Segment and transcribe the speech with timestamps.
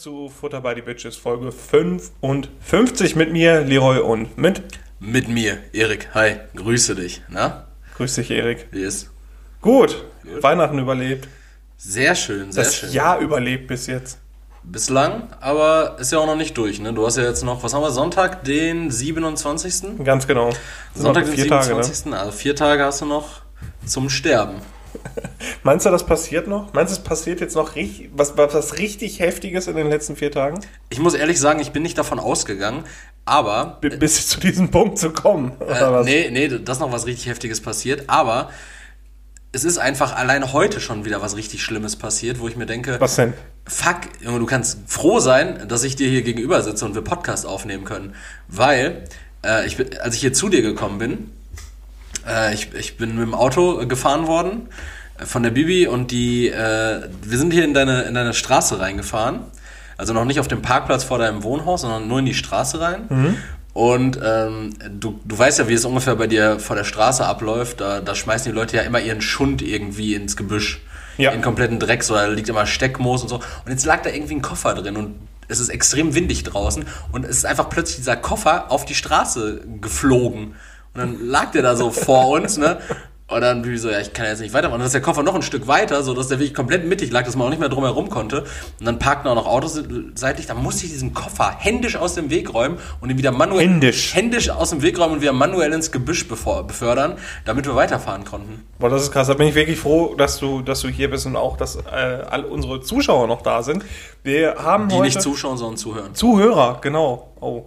[0.00, 4.62] Zu Futter by the Bitches Folge 55 mit mir, Leroy und mit
[4.98, 6.08] Mit mir, Erik.
[6.14, 7.20] Hi, grüße dich.
[7.28, 7.66] Na?
[7.98, 8.68] Grüß dich, Erik.
[8.70, 9.10] Wie ist?
[9.60, 10.02] Gut,
[10.40, 11.28] Weihnachten überlebt.
[11.76, 12.92] Sehr schön, sehr Das schön.
[12.92, 14.16] Jahr überlebt bis jetzt.
[14.62, 16.94] Bislang, aber ist ja auch noch nicht durch, ne?
[16.94, 20.02] Du hast ja jetzt noch, was haben wir, Sonntag, den 27.
[20.02, 20.48] Ganz genau.
[20.94, 21.84] Das Sonntag, den noch vier Tage, ne?
[21.84, 22.14] 27.
[22.14, 23.42] Also vier Tage hast du noch
[23.84, 24.62] zum Sterben.
[25.62, 26.72] Meinst du, das passiert noch?
[26.72, 30.30] Meinst du, es passiert jetzt noch richtig, was, was, richtig Heftiges in den letzten vier
[30.30, 30.60] Tagen?
[30.90, 32.84] Ich muss ehrlich sagen, ich bin nicht davon ausgegangen,
[33.24, 35.52] aber B bis zu diesem Punkt zu kommen.
[35.60, 36.06] Oder Äh, was?
[36.06, 38.50] nee, nee, das ist noch was richtig Heftiges passiert, aber
[39.52, 42.96] es ist einfach allein heute schon wieder was richtig Schlimmes passiert, wo ich mir denke,
[43.00, 43.32] Was denn?
[43.66, 47.46] fuck, Junge, du kannst froh sein, dass ich dir hier gegenüber sitze und wir Podcast
[47.46, 48.14] aufnehmen können.
[48.46, 49.04] Weil,
[49.44, 51.30] äh, ich bin, als ich hier zu dir gekommen bin,
[52.26, 54.68] äh, ich, ich bin mit dem Auto gefahren worden
[55.18, 58.80] äh, von der Bibi und die, äh, wir sind hier in deine, in deine Straße
[58.80, 59.40] reingefahren.
[59.96, 63.06] Also noch nicht auf dem Parkplatz vor deinem Wohnhaus, sondern nur in die Straße rein.
[63.72, 67.80] Und ähm, du, du weißt ja, wie es ungefähr bei dir vor der Straße abläuft.
[67.80, 70.80] Da, da schmeißen die Leute ja immer ihren Schund irgendwie ins Gebüsch.
[71.18, 71.32] Ja.
[71.32, 73.36] In kompletten Dreck, so da liegt immer Steckmoos und so.
[73.36, 75.16] Und jetzt lag da irgendwie ein Koffer drin und
[75.48, 79.62] es ist extrem windig draußen und es ist einfach plötzlich dieser Koffer auf die Straße
[79.80, 80.54] geflogen.
[80.94, 82.78] Und dann lag der da so vor uns, ne?
[83.28, 84.74] Und dann wie so, ja, ich kann jetzt nicht weitermachen.
[84.74, 87.12] Und dann ist der Koffer noch ein Stück weiter, so dass der wirklich komplett mittig
[87.12, 88.40] lag, dass man auch nicht mehr drum herum konnte.
[88.80, 89.80] Und dann parkten auch noch Autos
[90.16, 90.46] seitlich.
[90.46, 94.16] Da musste ich diesen Koffer händisch aus dem Weg räumen und ihn wieder manuell Händisch?
[94.16, 98.64] händisch aus dem Weg räumen und wieder manuell ins Gebüsch befördern, damit wir weiterfahren konnten.
[98.80, 99.28] Boah, das ist krass.
[99.28, 102.24] Da bin ich wirklich froh, dass du, dass du hier bist und auch, dass äh,
[102.28, 103.84] all unsere Zuschauer noch da sind.
[104.24, 106.14] Wir haben Die heute nicht zuschauen, sondern zuhören.
[106.16, 107.28] Zuhörer, genau.
[107.40, 107.66] Oh,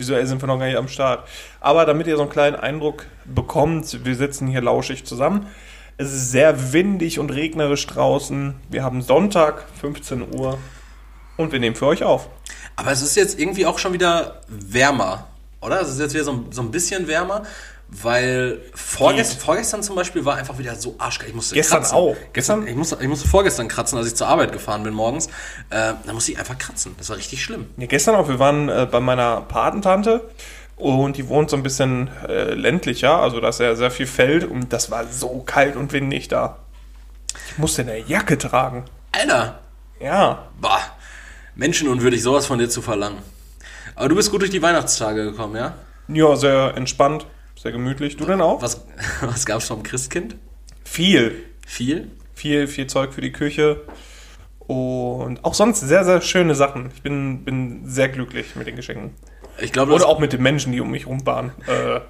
[0.00, 1.28] visuell sind wir noch gar nicht am Start.
[1.60, 5.46] Aber damit ihr so einen kleinen Eindruck bekommt, wir sitzen hier lauschig zusammen.
[5.96, 8.54] Es ist sehr windig und regnerisch draußen.
[8.70, 10.58] Wir haben Sonntag, 15 Uhr.
[11.36, 12.28] Und wir nehmen für euch auf.
[12.76, 15.28] Aber es ist jetzt irgendwie auch schon wieder wärmer,
[15.60, 15.80] oder?
[15.80, 17.42] Es ist jetzt wieder so, so ein bisschen wärmer,
[17.92, 21.30] weil vorgest, vorgestern zum Beispiel war einfach wieder so arschgeil.
[21.30, 21.96] Ich musste Gestern kratzen.
[21.96, 22.16] auch.
[22.32, 22.66] Gestern?
[22.66, 25.26] Ich musste, ich musste vorgestern kratzen, als ich zur Arbeit gefahren bin morgens.
[25.70, 26.94] Äh, da musste ich einfach kratzen.
[26.98, 27.66] Das war richtig schlimm.
[27.76, 30.30] Ja, gestern auch, wir waren äh, bei meiner Patentante
[30.76, 34.44] und die wohnt so ein bisschen äh, ländlicher, also da ist ja sehr viel Feld
[34.44, 36.58] und das war so kalt und windig da.
[37.52, 38.84] Ich musste eine Jacke tragen.
[39.12, 39.58] Alter,
[40.00, 40.80] Ja, bah,
[41.54, 43.18] menschenunwürdig, sowas von dir zu verlangen.
[43.94, 45.74] Aber du bist gut durch die Weihnachtstage gekommen, ja?
[46.08, 47.26] ja, sehr entspannt,
[47.60, 48.16] sehr gemütlich.
[48.16, 48.62] Du denn auch?
[48.62, 48.84] Was,
[49.20, 50.36] was gab's vom Christkind?
[50.84, 51.44] Viel.
[51.66, 52.10] Viel?
[52.40, 53.82] viel, viel Zeug für die Küche
[54.60, 56.90] und auch sonst sehr, sehr schöne Sachen.
[56.94, 59.14] Ich bin, bin sehr glücklich mit den Geschenken.
[59.60, 61.52] Ich glaube, Oder auch mit den Menschen, die um mich rum waren.
[61.66, 62.00] Äh,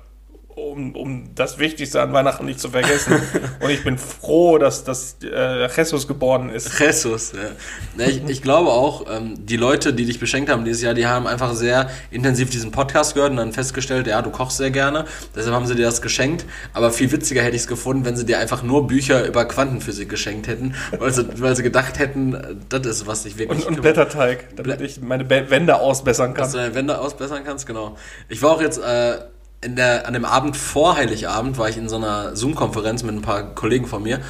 [0.60, 3.20] um, um das Wichtigste an Weihnachten nicht zu vergessen.
[3.60, 6.78] und ich bin froh, dass, dass äh, Jesus geboren ist.
[6.78, 8.06] Jesus, ja.
[8.06, 11.26] Ich, ich glaube auch, ähm, die Leute, die dich beschenkt haben dieses Jahr, die haben
[11.26, 15.04] einfach sehr intensiv diesen Podcast gehört und dann festgestellt, ja, du kochst sehr gerne,
[15.34, 16.44] deshalb haben sie dir das geschenkt.
[16.72, 20.08] Aber viel witziger hätte ich es gefunden, wenn sie dir einfach nur Bücher über Quantenphysik
[20.08, 23.82] geschenkt hätten, weil sie, weil sie gedacht hätten, das ist, was ich wirklich Und, und
[23.82, 26.52] Blätterteig, damit ich meine Wände ausbessern dass kann.
[26.52, 27.96] du deine Wände ausbessern kannst, genau.
[28.28, 29.18] Ich war auch jetzt äh,
[29.64, 33.54] der, an dem Abend vor Heiligabend, war ich in so einer Zoom-Konferenz mit ein paar
[33.54, 34.20] Kollegen von mir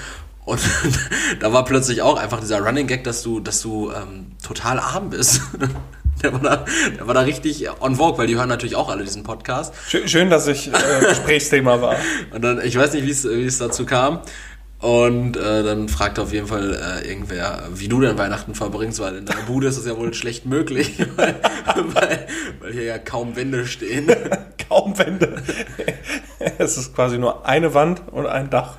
[0.44, 0.60] und
[1.40, 5.10] da war plötzlich auch einfach dieser Running Gag, dass du, dass du ähm, total arm
[5.10, 5.40] bist.
[6.22, 6.64] Der war, da,
[6.98, 9.72] der war da richtig on vogue, weil die hören natürlich auch alle diesen Podcast.
[9.88, 10.72] Schön, schön dass ich äh,
[11.08, 11.96] Gesprächsthema war.
[12.30, 14.20] Und dann, ich weiß nicht, wie es wie es dazu kam.
[14.80, 19.16] Und äh, dann fragte auf jeden Fall äh, irgendwer, wie du denn Weihnachten verbringst, weil
[19.16, 21.34] in deiner Bude ist es ja wohl schlecht möglich, weil,
[21.76, 22.26] weil,
[22.60, 24.10] weil hier ja kaum Wände stehen.
[24.68, 25.42] Kaum Wände.
[26.58, 28.76] es ist quasi nur eine Wand und ein Dach.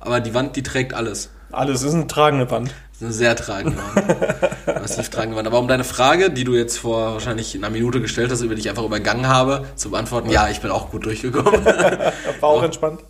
[0.00, 1.30] Aber die Wand, die trägt alles.
[1.52, 2.70] Alles ist eine tragende Wand.
[2.92, 4.66] Das ist eine sehr tragende Wand.
[4.80, 5.46] Massiv tragende Wand.
[5.46, 8.62] Aber um deine Frage, die du jetzt vor wahrscheinlich einer Minute gestellt hast, über die
[8.62, 11.64] ich einfach übergangen habe, zu beantworten, ja, ich bin auch gut durchgekommen.
[11.64, 13.00] War auch entspannt.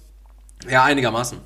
[0.68, 1.38] Ja, einigermaßen.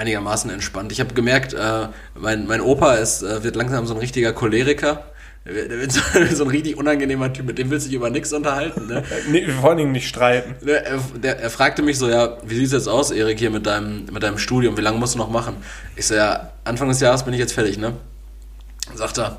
[0.00, 0.92] Einigermaßen entspannt.
[0.92, 1.88] Ich habe gemerkt, äh,
[2.18, 5.04] mein, mein Opa ist, äh, wird langsam so ein richtiger Choleriker.
[5.44, 6.00] Der wird, so,
[6.34, 8.86] so ein richtig unangenehmer Typ, mit dem willst du dich über nichts unterhalten.
[8.86, 9.02] Ne?
[9.28, 10.54] Nee, vor allen Dingen nicht streiten.
[10.66, 13.66] Der, er, der, er fragte mich so, ja, wie sieht's jetzt aus, Erik, hier mit
[13.66, 14.76] deinem, mit deinem Studium?
[14.78, 15.56] Wie lange musst du noch machen?
[15.96, 17.92] Ich so, ja, Anfang des Jahres bin ich jetzt fertig, ne?
[18.94, 19.38] Sagt er,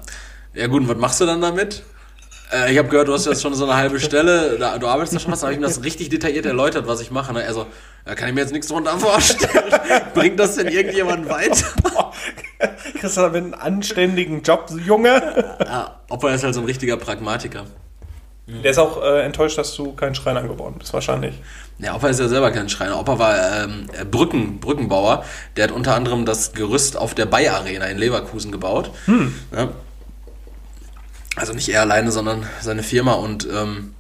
[0.54, 1.84] ja gut, und was machst du dann damit?
[2.52, 5.16] Äh, ich habe gehört, du hast jetzt schon so eine halbe Stelle, da, du arbeitest
[5.16, 7.34] da schon was, dann habe ich ihm das richtig detailliert erläutert, was ich mache.
[7.34, 7.44] Ne?
[7.44, 7.66] Er so,
[8.06, 9.74] ja, kann ich mir jetzt nichts drunter vorstellen.
[10.14, 11.66] Bringt das denn irgendjemand weiter?
[13.02, 15.58] Du damit einen anständigen Job, Junge?
[15.66, 17.66] Ja, Opa ist halt so ein richtiger Pragmatiker.
[18.46, 21.34] Der ist auch äh, enttäuscht, dass du kein Schreiner geworden bist, wahrscheinlich.
[21.80, 23.00] Ja, Opa ist ja selber kein Schreiner.
[23.00, 25.24] Opa war ähm, Brücken, Brückenbauer.
[25.56, 28.92] Der hat unter anderem das Gerüst auf der Bay Arena in Leverkusen gebaut.
[29.56, 29.70] Ja.
[31.36, 33.96] Also nicht er alleine, sondern seine Firma und ähm,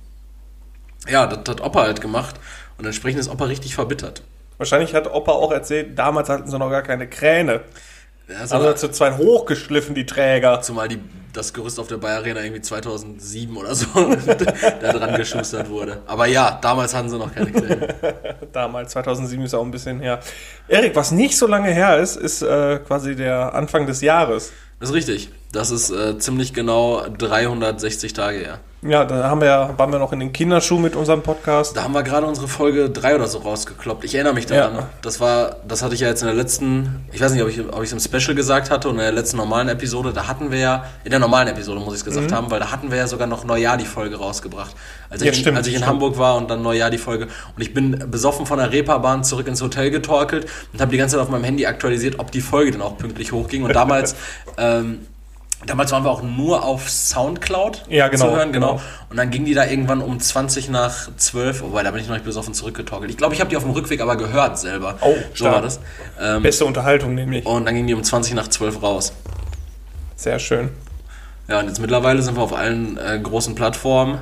[1.07, 2.36] ja, das hat Opa halt gemacht
[2.78, 4.22] und entsprechend ist Opa richtig verbittert.
[4.57, 7.62] Wahrscheinlich hat Opa auch erzählt, damals hatten sie noch gar keine Kräne.
[8.39, 10.62] Also, Also zu zweit hochgeschliffen, die Träger.
[10.62, 11.00] zumal die,
[11.33, 13.88] das Gerüst auf der Bayer Arena irgendwie 2007 oder so
[14.81, 16.01] da dran geschustert wurde.
[16.06, 17.88] Aber ja, damals hatten sie noch keine Kräne.
[18.54, 20.19] Damals, 2007 ist auch ein bisschen her.
[20.68, 24.51] Erik, was nicht so lange her ist, ist äh, quasi der Anfang des Jahres.
[24.81, 25.30] Ist richtig.
[25.51, 28.60] Das ist äh, ziemlich genau 360 Tage her.
[28.83, 31.78] Ja, da haben wir, ja- waren wir noch in den Kinderschuhen mit unserem Podcast.
[31.78, 34.04] Da haben wir gerade unsere Folge 3 oder so rausgekloppt.
[34.06, 34.74] Ich erinnere mich daran.
[34.75, 34.89] Ja.
[35.04, 37.60] Das war, das hatte ich ja jetzt in der letzten, ich weiß nicht, ob ich
[37.60, 40.51] ob ich es im Special gesagt hatte und in der letzten normalen Episode, da hatten
[40.51, 42.98] wir ja, in der normalen Episode muss ich es gesagt haben, weil da hatten wir
[42.98, 44.72] ja sogar noch Neujahr die Folge rausgebracht.
[45.12, 45.92] Als ich, Ja, stimmt, als ich in stimmt.
[45.92, 47.28] Hamburg war und dann Neujahr die Folge.
[47.56, 51.18] Und ich bin besoffen von der Reeperbahn zurück ins Hotel getorkelt und habe die ganze
[51.18, 53.62] Zeit auf meinem Handy aktualisiert, ob die Folge denn auch pünktlich hochging.
[53.63, 54.16] Und damals,
[54.57, 55.06] ähm,
[55.65, 58.73] Damals waren wir auch nur auf Soundcloud Ja, genau, zu hören, genau.
[58.73, 58.81] genau.
[59.09, 62.15] Und dann ging die da irgendwann um 20 nach 12, wobei da bin ich noch
[62.15, 63.11] nicht besoffen zurückgetorkelt.
[63.11, 64.97] Ich glaube, ich habe die auf dem Rückweg aber gehört selber.
[65.01, 65.53] Oh, so stark.
[65.53, 65.79] war das.
[66.19, 67.45] Ähm, Beste Unterhaltung nämlich.
[67.45, 69.13] und dann ging die um 20 nach 12 raus.
[70.15, 70.69] Sehr schön.
[71.47, 74.19] Ja, und jetzt mittlerweile sind wir auf allen äh, großen Plattformen,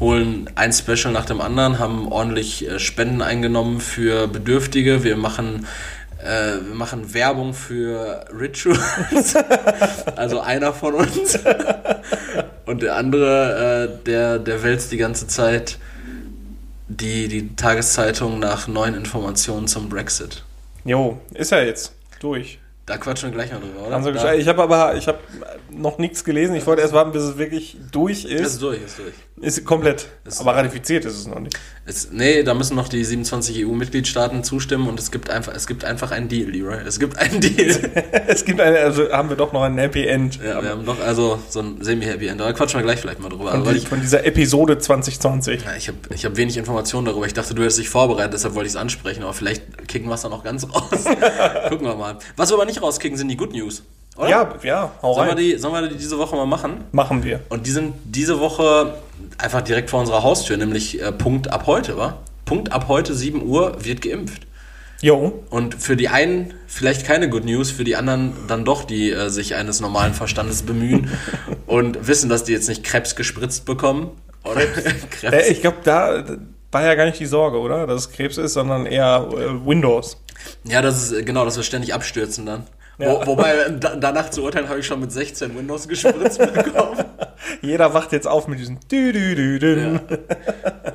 [0.00, 5.04] holen ein Special nach dem anderen, haben ordentlich äh, Spenden eingenommen für Bedürftige.
[5.04, 5.66] Wir machen,
[6.24, 9.36] äh, wir machen Werbung für Rituals.
[10.16, 11.38] also einer von uns.
[12.66, 15.78] Und der andere, äh, der, der wälzt die ganze Zeit
[16.88, 20.44] die, die Tageszeitung nach neuen Informationen zum Brexit.
[20.84, 22.58] Jo, ist ja jetzt durch.
[22.86, 24.02] Da quatschen wir gleich noch drüber, oder?
[24.02, 25.18] Sie da, ich habe aber ich habe
[25.70, 26.54] noch nichts gelesen.
[26.54, 28.62] Ich wollte erst warten, bis es wirklich durch ist ist.
[28.62, 29.14] durch, ist durch.
[29.40, 30.08] Ist komplett.
[30.26, 31.58] Ist- aber ratifiziert ist es noch nicht.
[31.86, 35.84] Es, nee, da müssen noch die 27 EU-Mitgliedstaaten zustimmen und es gibt einfach, es gibt
[35.84, 36.78] einfach einen Deal, Leroy.
[36.86, 37.92] Es gibt einen Deal.
[38.26, 40.38] es gibt eine, also haben wir doch noch ein Happy End.
[40.42, 42.40] ja, wir haben doch also so ein semi-happy End.
[42.40, 43.50] Da quatschen wir gleich vielleicht mal drüber.
[43.50, 45.62] von, die, ich, von dieser Episode 2020.
[45.62, 47.26] ja, ich habe ich hab wenig Informationen darüber.
[47.26, 49.22] Ich dachte, du hättest dich vorbereitet, deshalb wollte ich es ansprechen.
[49.22, 50.88] Aber vielleicht kicken wir es dann noch ganz raus.
[51.68, 52.18] Gucken wir mal.
[52.36, 53.82] Was wir aber nicht rauskicken, sind die Good News.
[54.16, 54.28] Oder?
[54.28, 55.36] Ja, ja, hau Sollen wir, rein.
[55.38, 56.84] die, sollen wir die diese Woche mal machen?
[56.92, 57.40] Machen wir.
[57.48, 58.94] Und die sind diese Woche
[59.38, 62.18] einfach direkt vor unserer Haustür, nämlich äh, Punkt ab heute, wa?
[62.44, 64.46] Punkt ab heute 7 Uhr wird geimpft.
[65.00, 69.10] Jo, Und für die einen vielleicht keine Good News, für die anderen dann doch, die
[69.10, 71.10] äh, sich eines normalen Verstandes bemühen
[71.66, 74.12] und wissen, dass die jetzt nicht Krebs gespritzt bekommen.
[74.44, 74.62] Oder
[75.10, 75.22] Krebs.
[75.34, 76.24] äh, ich glaube, da
[76.70, 77.86] war ja gar nicht die Sorge, oder?
[77.86, 80.16] Dass es Krebs ist, sondern eher äh, Windows.
[80.64, 82.64] Ja, das ist äh, genau, dass wir ständig abstürzen dann.
[82.98, 83.08] Ja.
[83.08, 87.04] Wo, wobei, da, danach zu urteilen, habe ich schon mit 16 Windows gespritzt bekommen.
[87.60, 89.98] Jeder wacht jetzt auf mit diesem dü dü dü dü.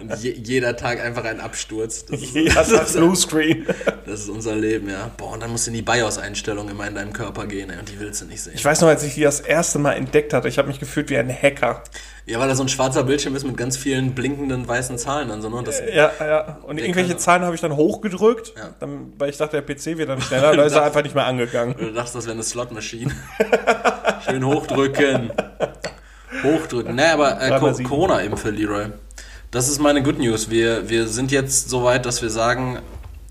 [0.01, 2.05] Und je, jeder Tag einfach ein Absturz.
[2.05, 3.67] Das ist, Jeder das, hat ist, Bluescreen.
[4.05, 5.11] das ist unser Leben, ja.
[5.17, 7.89] Boah, und dann musst du in die BIOS-Einstellung immer in deinem Körper gehen, ey, und
[7.89, 8.53] die willst du nicht sehen.
[8.55, 11.09] Ich weiß noch, als ich die das erste Mal entdeckt hatte, ich habe mich gefühlt
[11.09, 11.83] wie ein Hacker.
[12.29, 15.41] Ja, weil da so ein schwarzer Bildschirm ist mit ganz vielen blinkenden weißen Zahlen dann
[15.41, 15.63] so, ne?
[15.63, 16.59] Das, Ja, ja.
[16.61, 18.69] Und irgendwelche kann- Zahlen habe ich dann hochgedrückt, Ja.
[18.79, 20.55] dann, weil ich dachte, der PC wird dann schneller.
[20.55, 21.75] Da ist er einfach nicht mehr angegangen.
[21.77, 23.11] Du dachtest, das wäre eine Slot-Machine.
[24.29, 25.31] Schön hochdrücken.
[26.43, 26.95] Hochdrücken.
[26.95, 27.89] Naja, aber äh, Co sieben.
[27.89, 28.85] Corona-Impfe, Leroy.
[29.51, 30.49] Das ist meine Good News.
[30.51, 32.77] Wir, wir sind jetzt so weit, dass wir sagen,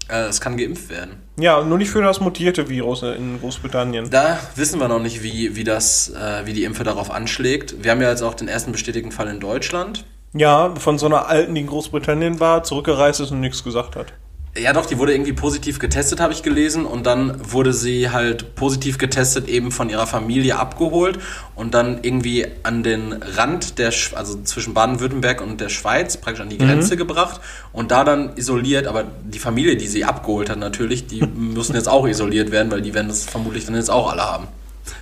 [0.09, 1.23] äh, es kann geimpft werden.
[1.41, 4.11] Ja, nur nicht für das mutierte Virus in Großbritannien.
[4.11, 7.77] Da wissen wir noch nicht, wie, wie, das, äh, wie die Impfe darauf anschlägt.
[7.85, 10.05] Wir haben ja jetzt auch den ersten bestätigten Fall in Deutschland.
[10.35, 14.13] Ja, von so einer alten, die in Großbritannien war, zurückgereist ist und nichts gesagt hat.
[14.57, 16.85] Ja, doch, die wurde irgendwie positiv getestet, habe ich gelesen.
[16.85, 21.19] Und dann wurde sie halt positiv getestet, eben von ihrer Familie abgeholt
[21.55, 26.43] und dann irgendwie an den Rand der, Sch also zwischen Baden-Württemberg und der Schweiz, praktisch
[26.43, 27.41] an die Grenze gebracht
[27.73, 28.87] und da dann isoliert.
[28.87, 32.83] Aber die Familie, die sie abgeholt hat, natürlich, die müssen jetzt auch isoliert werden, weil
[32.83, 34.49] die werden das vermutlich dann jetzt auch alle haben.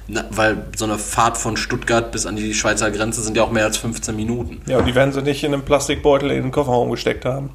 [0.08, 3.50] Na, weil so eine Fahrt von Stuttgart bis an die Schweizer Grenze sind ja auch
[3.50, 4.60] mehr als 15 Minuten.
[4.66, 7.50] Ja, und die werden sie nicht in einem Plastikbeutel in den Kofferraum gesteckt haben.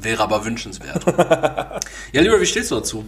[0.00, 1.04] Wäre aber wünschenswert.
[2.12, 3.04] ja, lieber, wie stehst du dazu?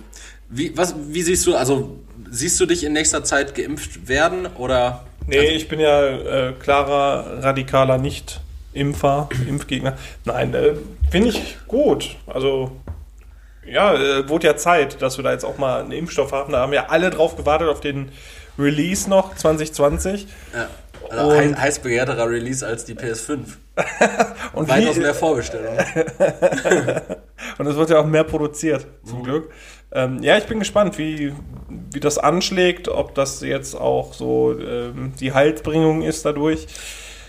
[0.49, 5.04] Wie, was, wie siehst du, also siehst du dich in nächster Zeit geimpft werden oder?
[5.26, 9.97] Nee, ich bin ja äh, klarer, radikaler Nicht-Impfer, Impfgegner.
[10.25, 10.75] Nein, äh,
[11.11, 12.16] finde ich gut.
[12.26, 12.73] Also,
[13.64, 16.52] ja, äh, wurde ja Zeit, dass wir da jetzt auch mal einen Impfstoff haben.
[16.52, 18.11] Da haben ja alle drauf gewartet auf den
[18.59, 20.26] Release noch 2020.
[20.54, 20.69] Ja.
[21.09, 23.38] Also Und- heiß, heiß begehrterer Release als die PS5.
[24.52, 25.78] Und, Weitaus mehr Vorbestellungen.
[27.59, 29.50] und es wird ja auch mehr produziert, zum Glück.
[29.92, 31.33] Ähm, ja, ich bin gespannt, wie,
[31.92, 36.66] wie das anschlägt, ob das jetzt auch so ähm, die Heilsbringung ist dadurch.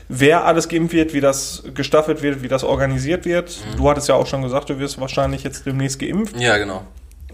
[0.09, 3.57] Wer alles geimpft wird, wie das gestaffelt wird, wie das organisiert wird.
[3.77, 6.35] Du hattest ja auch schon gesagt, du wirst wahrscheinlich jetzt demnächst geimpft.
[6.37, 6.83] ja, genau.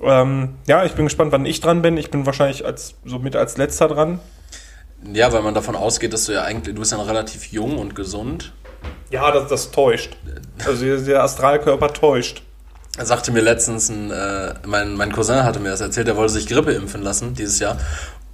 [0.04, 1.98] Ähm, ja, ich bin gespannt, wann ich dran bin.
[1.98, 4.20] Ich bin wahrscheinlich als somit als letzter dran.
[5.14, 7.78] Ja, weil man davon ausgeht, dass du ja eigentlich, du bist ja noch relativ jung
[7.78, 8.54] und gesund.
[9.10, 10.18] Ja, das, das täuscht.
[10.66, 12.44] Also der- Astralkörper täuscht.
[12.98, 16.34] Er sagte mir letztens, ein, äh, mein, mein Cousin hatte mir das erzählt, der wollte
[16.34, 17.78] sich Grippe impfen lassen dieses Jahr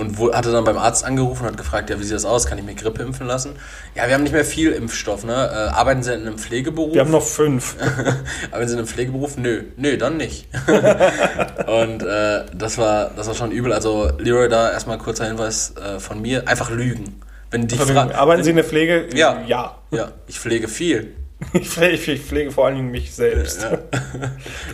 [0.03, 2.45] und wo, hatte dann beim Arzt angerufen und hat gefragt, ja, wie sieht das aus,
[2.45, 3.55] kann ich mir Grippe impfen lassen?
[3.95, 5.33] Ja, wir haben nicht mehr viel Impfstoff, ne?
[5.33, 6.93] Äh, arbeiten Sie in einem Pflegeberuf?
[6.93, 7.75] Wir haben noch fünf.
[8.51, 9.37] Arbeiten Sie in einem Pflegeberuf?
[9.37, 10.47] Nö, nö, dann nicht.
[11.67, 13.73] und äh, das war das war schon übel.
[13.73, 17.21] Also Leroy, da erstmal kurzer Hinweis äh, von mir, einfach lügen.
[17.51, 19.07] Wenn die Fra- Arbeiten Sie in der Pflege?
[19.13, 19.41] Ja.
[19.47, 19.77] Ja.
[19.91, 21.13] Ja, ich pflege viel.
[21.51, 23.67] Ich pflege, ich pflege vor allen Dingen mich selbst.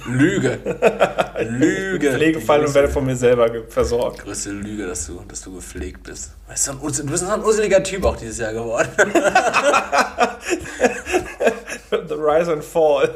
[0.07, 0.59] Lüge.
[1.47, 2.11] Lüge.
[2.13, 4.19] Pflegefall und werde von mir selber versorgt.
[4.19, 6.31] größte Lüge, dass du, dass du gepflegt bist.
[6.47, 8.89] Weißt du, du bist so ein useliger Typ auch dieses Jahr geworden.
[11.89, 13.09] The Rise and Fall.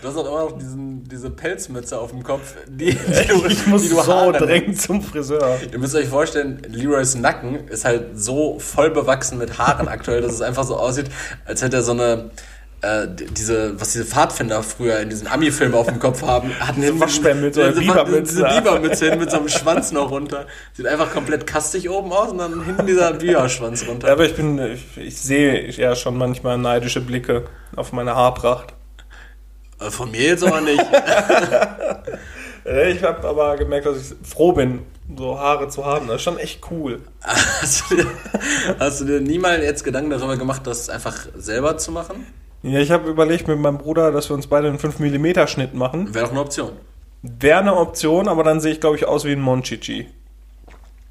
[0.00, 3.66] Du hast auch immer noch diesen, diese Pelzmütze auf dem Kopf, die, die du, Ich
[3.66, 5.58] muss die du so dringend zum Friseur.
[5.70, 10.32] Ihr müsst euch vorstellen, Leroys Nacken ist halt so voll bewachsen mit Haaren aktuell, dass
[10.32, 11.06] es einfach so aussieht,
[11.44, 12.19] als hätte er so eine,
[12.82, 17.00] äh, diese, was diese Pfadfinder früher in diesen Ami-Filmen auf dem Kopf haben, hatten hinten
[17.00, 18.34] Waschbärmütze oder diese, Bibermütze.
[18.34, 20.46] diese Bibermütze hin mit so einem Schwanz noch runter.
[20.72, 24.10] Sieht einfach komplett kastig oben aus und dann hinten dieser Biberschwanz runter.
[24.10, 27.44] Aber ich bin, ich, ich sehe ja schon manchmal neidische Blicke
[27.76, 28.72] auf meine Haarpracht.
[29.78, 30.82] Äh, Von mir jetzt aber nicht.
[32.92, 34.80] Ich habe aber gemerkt, dass ich froh bin,
[35.16, 36.06] so Haare zu haben.
[36.06, 37.00] Das ist schon echt cool.
[37.22, 38.06] Hast du, dir,
[38.78, 42.26] hast du dir niemals jetzt Gedanken darüber gemacht, das einfach selber zu machen?
[42.62, 46.14] Ja, ich habe überlegt mit meinem Bruder, dass wir uns beide einen 5mm Schnitt machen.
[46.14, 46.72] Wäre doch eine Option.
[47.22, 50.06] Wäre eine Option, aber dann sehe ich, glaube ich, aus wie ein Monchichi.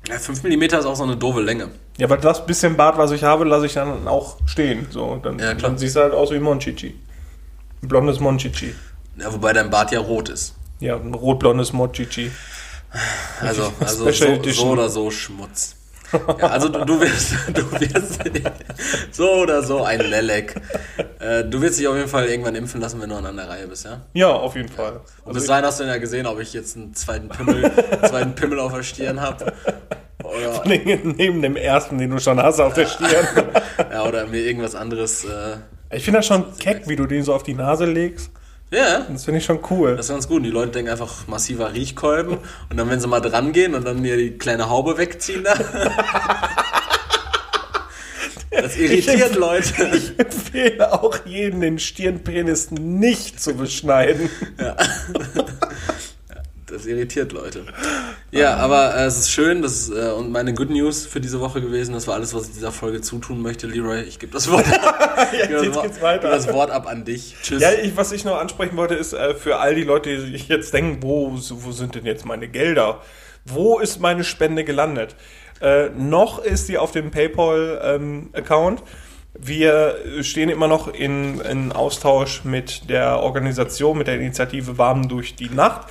[0.07, 1.69] Ja, 5 mm ist auch so eine doofe Länge.
[1.97, 4.87] Ja, aber das bisschen Bart, was ich habe, lasse ich dann auch stehen.
[4.89, 6.95] So, dann, Ja, dann siehst du halt aus wie ein Monchichi.
[7.83, 8.73] Ein blondes Monchichi.
[9.17, 10.55] Ja, wobei dein Bart ja rot ist.
[10.79, 12.31] Ja, ein rot-blondes Monchichi.
[13.41, 15.75] Also, also so, so oder so Schmutz.
[16.12, 18.19] Ja, also du, du wirst, du wirst
[19.12, 20.55] so oder so ein Lelek.
[21.19, 23.67] Äh, du wirst dich auf jeden Fall irgendwann impfen lassen, wenn du an der Reihe
[23.67, 24.01] bist, ja?
[24.13, 25.01] Ja, auf jeden Fall.
[25.24, 28.34] Und bis dahin hast du ja gesehen, ob ich jetzt einen zweiten Pimmel, einen zweiten
[28.36, 29.53] Pimmel auf der Stirn habe.
[30.24, 33.27] Oder, Neben dem ersten, den du schon hast auf der Stirn.
[33.91, 35.25] ja, oder mir irgendwas anderes.
[35.25, 35.58] Äh,
[35.96, 38.31] Ich finde das schon keck, wie du den so auf die Nase legst.
[38.71, 39.95] Ja, Das finde ich schon cool.
[39.95, 40.38] das ist ganz gut.
[40.38, 42.38] Und die Leute denken einfach massiver Riechkolben.
[42.69, 45.55] Und dann, wenn sie mal dran gehen und dann mir die kleine Haube wegziehen, da.
[48.51, 49.89] Das irritiert Leute.
[49.95, 54.29] Ich empfehle auch jeden, den Stirnpenis nicht zu beschneiden.
[56.69, 57.63] Das irritiert Leute.
[58.31, 61.39] Ja, aber äh, es ist schön, das ist äh, und meine Good News für diese
[61.39, 61.93] Woche gewesen.
[61.93, 63.65] Das war alles, was ich dieser Folge zutun möchte.
[63.65, 65.27] Leroy, ich gebe das Wort ab.
[65.33, 66.19] Ich das, jetzt Wort- geht's weiter.
[66.27, 67.35] gebe das Wort ab an dich.
[67.41, 67.61] Tschüss.
[67.63, 70.47] Ja, ich, was ich noch ansprechen wollte, ist äh, für all die Leute, die sich
[70.47, 73.01] jetzt denken, wo, wo sind denn jetzt meine Gelder?
[73.45, 75.15] Wo ist meine Spende gelandet?
[75.59, 78.83] Äh, noch ist sie auf dem PayPal-Account.
[79.33, 85.35] Wir stehen immer noch in, in Austausch mit der Organisation, mit der Initiative Warm durch
[85.35, 85.88] die Nacht,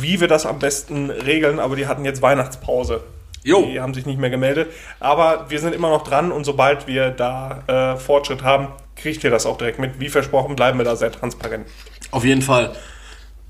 [0.00, 3.02] wie wir das am besten regeln, aber die hatten jetzt Weihnachtspause.
[3.42, 3.66] Jo.
[3.66, 4.72] Die haben sich nicht mehr gemeldet.
[5.00, 9.30] Aber wir sind immer noch dran und sobald wir da äh, Fortschritt haben, kriegt ihr
[9.30, 10.00] das auch direkt mit.
[10.00, 11.66] Wie versprochen, bleiben wir da sehr transparent.
[12.10, 12.72] Auf jeden Fall.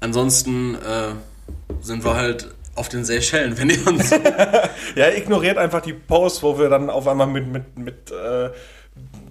[0.01, 1.13] Ansonsten äh,
[1.81, 4.11] sind wir halt auf den Seychellen, wenn ihr uns.
[4.97, 8.51] Ja, ignoriert einfach die Posts, wo wir dann auf einmal mit, mit, mit äh,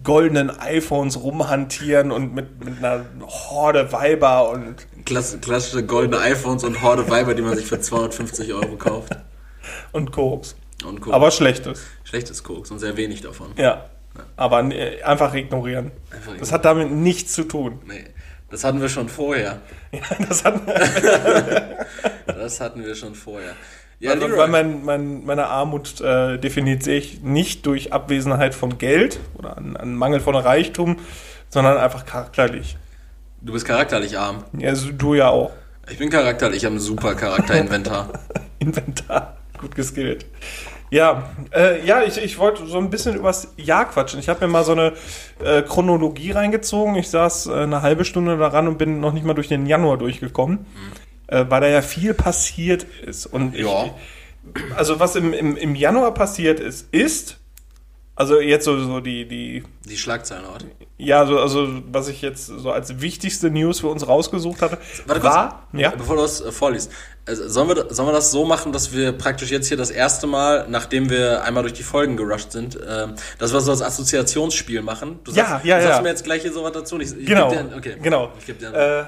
[0.03, 6.81] goldenen iPhones rumhantieren und mit, mit einer Horde Weiber und, Klass, klassische goldene iPhones und
[6.81, 9.11] Horde Weiber, die man sich für 250 Euro kauft.
[9.91, 10.55] und Koks.
[10.85, 11.13] Und Koks.
[11.15, 11.83] Aber schlechtes.
[12.03, 13.51] Schlechtes Koks und sehr wenig davon.
[13.57, 13.89] Ja.
[14.35, 15.91] Aber äh, einfach ignorieren.
[16.11, 17.79] Einfach Das hat damit nichts zu tun.
[17.87, 18.03] Nee,
[18.51, 19.59] das hatten wir schon vorher.
[19.91, 20.59] Ja, das hat,
[22.25, 23.53] Das hatten wir schon vorher.
[23.99, 29.19] Ja, also, weil mein, mein, meine Armut äh, definiert sich nicht durch Abwesenheit von Geld
[29.35, 30.97] oder an, an Mangel von Reichtum,
[31.49, 32.75] sondern einfach charakterlich.
[33.43, 34.43] Du bist charakterlich arm.
[34.57, 35.51] Ja, du ja auch.
[35.91, 38.09] Ich bin charakterlich, ich habe ein super Charakterinventar.
[38.59, 39.37] Inventar.
[39.59, 40.25] Gut geskillt.
[40.89, 44.19] Ja, äh, ja, ich, ich wollte so ein bisschen übers Jahr quatschen.
[44.19, 44.93] Ich habe mir mal so eine
[45.43, 46.95] äh, Chronologie reingezogen.
[46.95, 49.97] Ich saß äh, eine halbe Stunde daran und bin noch nicht mal durch den Januar
[49.97, 50.65] durchgekommen,
[51.27, 53.25] äh, weil da ja viel passiert ist.
[53.25, 53.85] Und ich, Ja.
[54.77, 57.39] also was im, im, im Januar passiert ist, ist,
[58.15, 60.67] also jetzt so, so die, die, Die Schlagzeilen heute.
[60.97, 64.77] ja, so, also was ich jetzt so als wichtigste News für uns rausgesucht hatte,
[65.07, 66.91] Warte kurz, war, ja, bevor du das äh, vorliest.
[67.25, 70.27] Äh, sollen, wir, sollen wir das so machen, dass wir praktisch jetzt hier das erste
[70.27, 73.07] Mal, nachdem wir einmal durch die Folgen gerusht sind, äh,
[73.39, 75.19] dass wir so das Assoziationsspiel machen?
[75.23, 76.01] Du Ja, ja, du sagst ja.
[76.03, 76.99] mir jetzt gleich hier so was dazu.
[76.99, 77.97] Ich, ich genau, dir, okay.
[77.99, 78.31] genau.
[78.73, 79.05] Äh,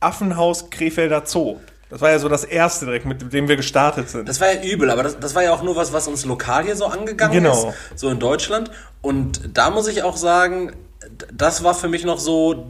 [0.00, 1.58] Affenhaus Krefelder Zoo.
[1.90, 4.28] Das war ja so das erste direkt, mit dem wir gestartet sind.
[4.28, 6.64] Das war ja übel, aber das, das war ja auch nur was, was uns lokal
[6.64, 7.68] hier so angegangen Genau.
[7.70, 8.70] ist, so in Deutschland.
[9.00, 10.72] Und da muss ich auch sagen,
[11.32, 12.66] das war für mich noch so,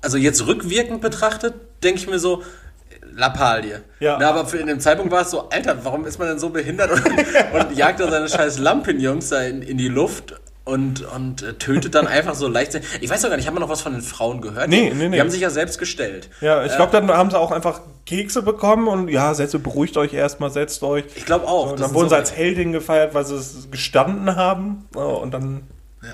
[0.00, 2.42] also jetzt rückwirkend betrachtet, denke ich mir so,
[3.16, 3.82] Lappalie.
[4.00, 4.16] Ja.
[4.18, 6.48] Na, aber für in dem Zeitpunkt war es so, Alter, warum ist man denn so
[6.50, 11.42] behindert und, und jagt da seine scheiß Lampenjungs da in, in die Luft und, und
[11.42, 12.80] äh, tötet dann einfach so leicht.
[13.00, 14.68] Ich weiß doch gar nicht, haben wir noch was von den Frauen gehört?
[14.68, 15.16] Nee, nee, nee.
[15.16, 16.30] Die haben sich ja selbst gestellt.
[16.40, 20.12] Ja, ich glaube, dann haben sie auch einfach Kekse bekommen und ja, setzt, beruhigt euch
[20.14, 21.04] erstmal, setzt euch.
[21.16, 21.72] Ich glaube auch.
[21.72, 24.86] Und dann wurden so- sie als Heldin gefeiert, weil sie es gestanden haben.
[24.94, 25.62] Ja, Und dann,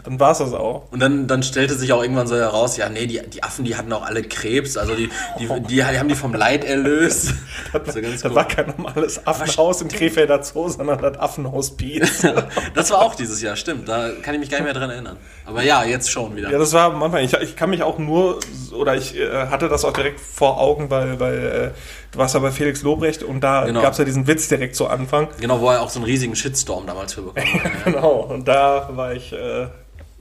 [0.04, 0.90] dann war es das auch.
[0.90, 3.76] Und dann, dann stellte sich auch irgendwann so heraus, ja, nee, die, die Affen, die
[3.76, 7.34] hatten auch alle Krebs, also die, die, die, die haben die vom Leid erlöst.
[7.72, 12.26] Das war ganz Das war kein normales Affenhaus im Krefelder Zoo, sondern das Affenhospiz.
[12.74, 13.88] Das war auch dieses Jahr, stimmt.
[13.88, 15.16] Da kann ich mich gar nicht mehr dran erinnern.
[15.46, 16.50] Aber ja, jetzt schon wieder.
[16.50, 17.22] Ja, das war am Anfang.
[17.24, 18.40] Ich, ich kann mich auch nur,
[18.72, 21.70] oder ich äh, hatte das auch direkt vor Augen, weil, weil äh,
[22.12, 23.82] du warst ja bei Felix Lobrecht und da Genau.
[23.82, 25.28] gab es ja diesen Witz direkt zu Anfang.
[25.40, 27.84] Genau, wo er auch so einen riesigen Shitstorm damals für bekommen hat.
[27.84, 29.68] Genau, und da war ich, äh,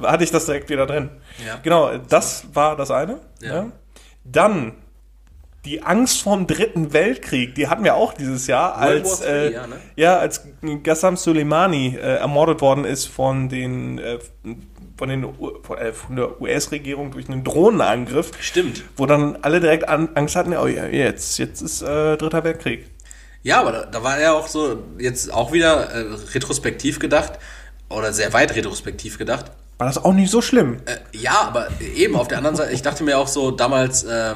[0.02, 1.10] hatte ich das direkt wieder drin.
[1.46, 1.60] Ja.
[1.64, 3.20] Genau, das war das eine.
[3.42, 3.54] Ja.
[3.54, 3.72] Ja.
[4.24, 4.74] Dann
[5.66, 9.54] die Angst vor dem Dritten Weltkrieg, die hatten wir auch dieses Jahr, als, III, äh,
[9.54, 9.76] ja, ne?
[9.96, 10.44] ja, als
[10.84, 14.20] Qassam Soleimani äh, ermordet worden ist von den äh,
[14.98, 18.84] von, den, äh, von der US-Regierung durch einen Drohnenangriff, Stimmt.
[18.98, 22.90] wo dann alle direkt an, Angst hatten, oh ja, jetzt, jetzt ist äh, Dritter Weltkrieg.
[23.42, 27.40] Ja, aber da, da war er auch so, jetzt auch wieder äh, retrospektiv gedacht,
[27.90, 29.52] oder sehr weit retrospektiv gedacht.
[29.80, 30.82] War das auch nicht so schlimm?
[30.86, 34.36] Äh, ja, aber eben auf der anderen Seite, ich dachte mir auch so, damals äh,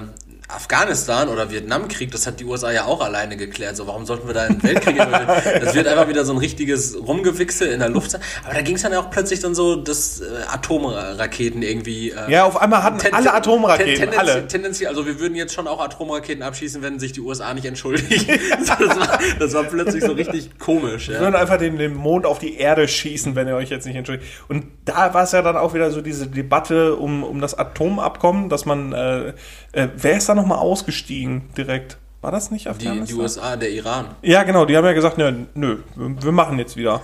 [0.50, 3.76] Afghanistan oder Vietnamkrieg, das hat die USA ja auch alleine geklärt.
[3.78, 4.98] So, warum sollten wir da in den Weltkrieg?
[4.98, 8.22] Das wird einfach wieder so ein richtiges Rumgewichse in der Luft sein.
[8.46, 12.12] Aber da ging es dann auch plötzlich dann so, dass äh, Atomraketen irgendwie.
[12.12, 14.48] Äh, Ja, auf einmal hatten ten- alle ten- Atomraketen, ten- tendenzi- alle.
[14.48, 18.40] Tendenziell, also wir würden jetzt schon auch Atomraketen abschießen, wenn sich die USA nicht entschuldigen.
[18.60, 21.08] das, war, das war plötzlich so richtig komisch.
[21.08, 21.22] Wir Ja.
[21.22, 24.28] würden einfach den, den Mond auf die Erde schießen, wenn ihr euch jetzt nicht entschuldigt.
[24.50, 28.50] Und da war es ja dann auch wieder so diese Debatte um, um das Atomabkommen,
[28.50, 29.34] dass man, äh,
[29.74, 31.98] äh, wer ist da nochmal ausgestiegen direkt?
[32.22, 33.06] War das nicht Die, Afghanistan?
[33.08, 34.06] die USA, der Iran.
[34.22, 37.02] Ja, genau, die haben ja gesagt, nö, nö wir machen jetzt wieder.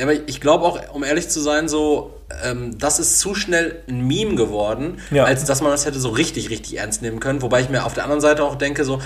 [0.00, 4.06] Aber ich glaube auch, um ehrlich zu sein, so, ähm, das ist zu schnell ein
[4.06, 5.24] Meme geworden, Ja.
[5.24, 7.42] als dass man das hätte so richtig, richtig ernst nehmen können.
[7.42, 9.00] Wobei ich mir auf der anderen Seite auch denke, so,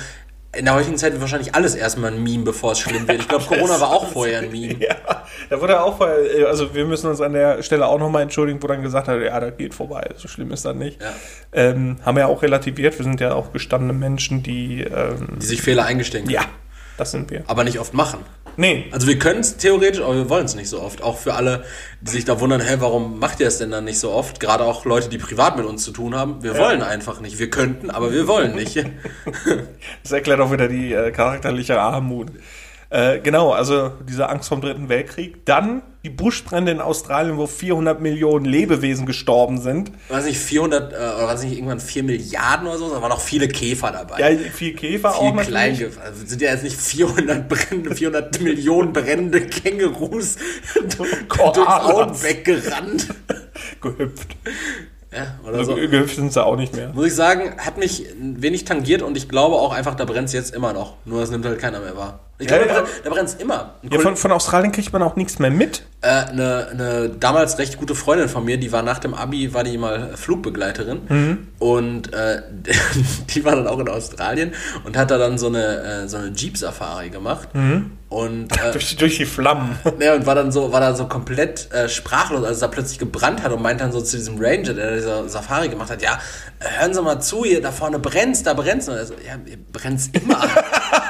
[0.57, 3.21] in der heutigen Zeit wird wahrscheinlich alles erstmal ein Meme, bevor es schlimm wird.
[3.21, 4.77] Ich glaube, Corona war auch vorher ein Meme.
[4.83, 4.97] Ja,
[5.51, 8.67] da wurde auch, äh, also wir müssen uns an der Stelle auch nochmal entschuldigen, wo
[8.67, 11.03] dann gesagt hat, ja, das geht vorbei, so schlimm ist das nicht.
[11.03, 11.13] Ja.
[11.53, 15.47] Ähm, haben wir ja auch relativiert, wir sind ja auch gestandene Menschen, die, ähm, Die
[15.47, 16.43] sich Fehler eingestehen ja,
[16.97, 17.45] das sind wir.
[17.47, 18.21] aber nicht oft machen.
[18.59, 21.01] Nee, Also wir können es theoretisch, aber wir wollen es nicht so oft.
[21.01, 21.63] Auch für alle,
[22.01, 24.41] die sich da wundern, hä, warum macht ihr es denn dann nicht so oft?
[24.41, 26.43] Gerade auch Leute, die privat mit uns zu tun haben.
[26.43, 27.39] Wir wollen einfach nicht.
[27.39, 28.77] Wir könnten, aber wir wollen nicht.
[30.03, 32.33] Das erklärt auch wieder die äh, charakterliche Armut.
[32.91, 35.47] Äh, genau, also diese Angst vom Dritten Weltkrieg.
[35.47, 39.93] Dann die Buschbrände in Australien, wo 400 Millionen Lebewesen gestorben sind.
[40.09, 43.21] Weiß nicht, 400, äh, oder weiß nicht, irgendwann 4 Milliarden oder so, da waren auch
[43.21, 44.19] viele Käfer dabei.
[44.19, 45.49] Ja, viel Käfer auch Viel natürlich.
[45.49, 46.01] Kleingefer.
[46.03, 50.37] Also sind ja jetzt nicht 400 brennende, 400 Millionen brennende Kängurus
[50.97, 51.85] durch Koalas.
[51.85, 53.09] Augen weggerannt.
[53.83, 54.37] Gehüpft.
[55.13, 55.77] Ja, oder Also, so.
[55.77, 56.93] Gehüpft sind sie auch nicht mehr.
[56.95, 60.29] Muss ich sagen, hat mich ein wenig tangiert und ich glaube auch einfach, da brennt
[60.29, 60.95] es jetzt immer noch.
[61.05, 62.21] Nur das nimmt halt keiner mehr wahr.
[62.41, 62.75] Ich glaube, Ja, ja.
[62.75, 63.75] da brennt- da brennt es immer.
[63.91, 65.83] Ja, von, von Australien kriegt man auch nichts mehr mit.
[66.01, 69.65] äh, eine, eine damals recht gute Freundin von mir, die war nach dem Abi, war
[69.65, 71.49] die mal Flugbegleiterin Mhm.
[71.59, 72.43] und äh,
[73.35, 74.53] die war dann auch in Australien
[74.85, 77.49] und hat da dann so eine, äh, so eine Jeep-Safari gemacht
[78.09, 79.77] und, äh, Durch, durch die Flammen.
[79.99, 83.01] ne, und war dann so, war dann so komplett äh, sprachlos, als es da plötzlich
[83.01, 86.21] gebrannt hat und meinte dann so zu diesem Ranger, der diese Safari gemacht hat, ja,
[86.61, 88.89] äh, hören Sie mal zu, hier da vorne brennt's, da brennt's.
[88.89, 89.35] Und er so, ja,
[89.73, 90.41] brennt's immer.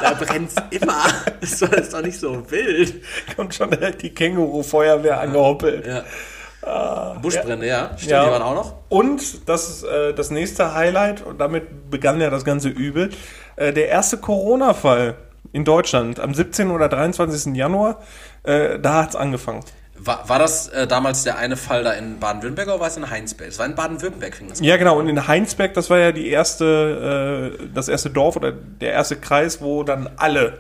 [0.01, 1.05] Da brennt's immer.
[1.41, 3.03] Das ist doch, nicht so wild.
[3.37, 5.87] Kommt schon die Känguru-Feuerwehr angehoppelt.
[5.87, 6.05] Ja.
[7.23, 7.93] Buschbrände, ja.
[7.97, 8.25] Stimmt, Ja.
[8.25, 8.75] die waren auch noch.
[8.89, 13.11] Und das ist äh, das nächste Highlight, und damit begann ja das ganze Übel,
[13.57, 15.15] äh, der erste Corona-Fall
[15.53, 16.71] in Deutschland am 17.
[16.71, 17.55] oder 23.
[17.55, 18.03] Januar,
[18.43, 19.65] äh, da hat's angefangen.
[20.01, 23.09] War, war das äh, damals der eine Fall da in Baden-Württemberg oder war es in
[23.11, 23.49] Heinsberg?
[23.51, 24.65] Es war in Baden-Württemberg, fing das an.
[24.65, 28.53] Ja, genau, und in Heinsberg, das war ja die erste, äh, das erste Dorf oder
[28.53, 30.59] der erste Kreis, wo dann alle,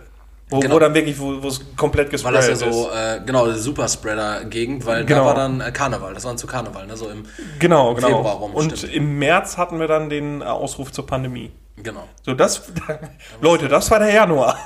[0.50, 0.74] wo, Genau.
[0.74, 2.96] wo dann wirklich, wo es komplett Weil das ja gespreadet so, ist.
[2.96, 5.20] äh, genau, die Superspreader-Gegend, weil Genau.
[5.20, 7.24] da war dann äh, Karneval, das war zu Karneval, ne, so im,
[7.58, 8.08] Genau, genau.
[8.08, 8.94] Februar rum, und stimmt.
[8.94, 11.50] im März hatten wir dann den Ausruf zur Pandemie.
[11.82, 12.08] Genau.
[12.24, 12.62] So, das,
[13.40, 14.58] Leute, das war der Januar.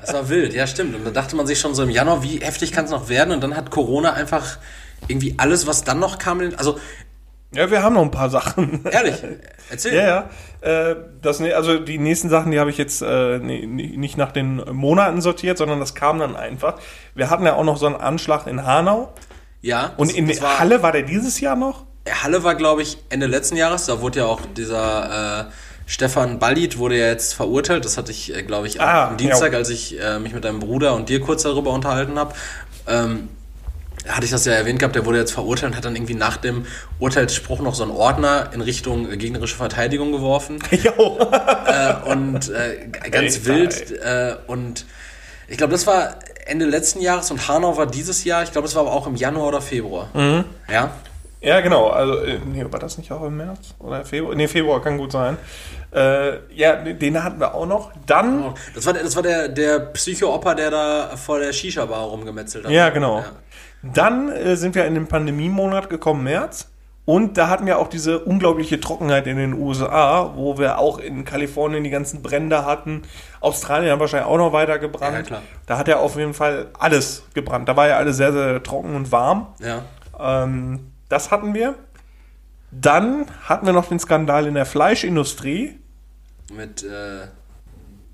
[0.00, 0.94] Das war wild, ja stimmt.
[0.94, 3.32] Und da dachte man sich schon so im Januar, wie heftig kann es noch werden?
[3.32, 4.58] Und dann hat Corona einfach
[5.08, 6.78] irgendwie alles, was dann noch kam, also
[7.54, 8.84] Ja, wir haben noch ein paar Sachen.
[8.90, 9.16] Ehrlich,
[9.70, 9.94] erzähl.
[9.94, 10.06] Ja,
[10.62, 10.90] ja.
[10.90, 14.56] Äh, das, ne- also die nächsten Sachen, die habe ich jetzt äh, nicht nach den
[14.72, 16.78] Monaten sortiert, sondern das kam dann einfach.
[17.14, 19.12] Wir hatten ja auch noch so einen Anschlag in Hanau.
[19.60, 19.92] Ja.
[19.96, 21.84] Und das- in das war, Halle war der dieses Jahr noch?
[22.22, 23.86] Halle war, glaube ich, Ende letzten Jahres.
[23.86, 25.50] Da wurde ja auch dieser äh,
[25.92, 27.84] Stefan Ballit wurde ja jetzt verurteilt.
[27.84, 29.58] Das hatte ich, äh, glaube ich, am- Ah, am Dienstag, ja.
[29.58, 32.32] als ich äh, mich mit deinem Bruder und dir kurz darüber unterhalten habe.
[32.88, 33.28] Ähm,
[34.08, 36.38] hatte ich das ja erwähnt gehabt, der wurde jetzt verurteilt und hat dann irgendwie nach
[36.38, 36.64] dem
[36.98, 40.60] Urteilsspruch noch so einen Ordner in Richtung äh, gegnerische Verteidigung geworfen.
[40.70, 41.18] Jo.
[41.66, 44.00] äh, und äh, ganz Alter, wild.
[44.46, 44.86] Und
[45.46, 46.14] ich glaube, das war
[46.46, 48.42] Ende letzten Jahres und Hanau war dieses Jahr.
[48.42, 50.08] Ich glaube, das war aber auch im Januar oder Februar.
[50.14, 50.44] Mhm.
[50.72, 50.90] Ja.
[51.42, 51.88] Ja, genau.
[51.88, 52.14] Also,
[52.46, 53.74] nee, war das nicht auch im März?
[53.80, 54.34] Oder Februar?
[54.36, 55.36] Nee, Februar kann gut sein.
[55.94, 57.92] Äh, ja, den hatten wir auch noch.
[58.06, 62.72] Dann, Das war, das war der, der Psycho-Opa, der da vor der Shisha-Bar rumgemetzelt hat.
[62.72, 63.18] ja, genau.
[63.18, 63.32] Ja.
[63.82, 66.68] Dann äh, sind wir in den Pandemiemonat gekommen, März.
[67.04, 71.24] Und da hatten wir auch diese unglaubliche Trockenheit in den USA, wo wir auch in
[71.24, 73.02] Kalifornien die ganzen Brände hatten.
[73.40, 75.16] Australien hat wahrscheinlich auch noch weiter gebrannt.
[75.16, 75.42] Ja, klar.
[75.66, 77.68] Da hat ja auf jeden Fall alles gebrannt.
[77.68, 79.48] Da war ja alles sehr, sehr trocken und warm.
[79.58, 79.82] Ja.
[80.18, 81.74] Ähm, das hatten wir.
[82.70, 85.80] Dann hatten wir noch den Skandal in der Fleischindustrie.
[86.56, 87.28] Mit äh,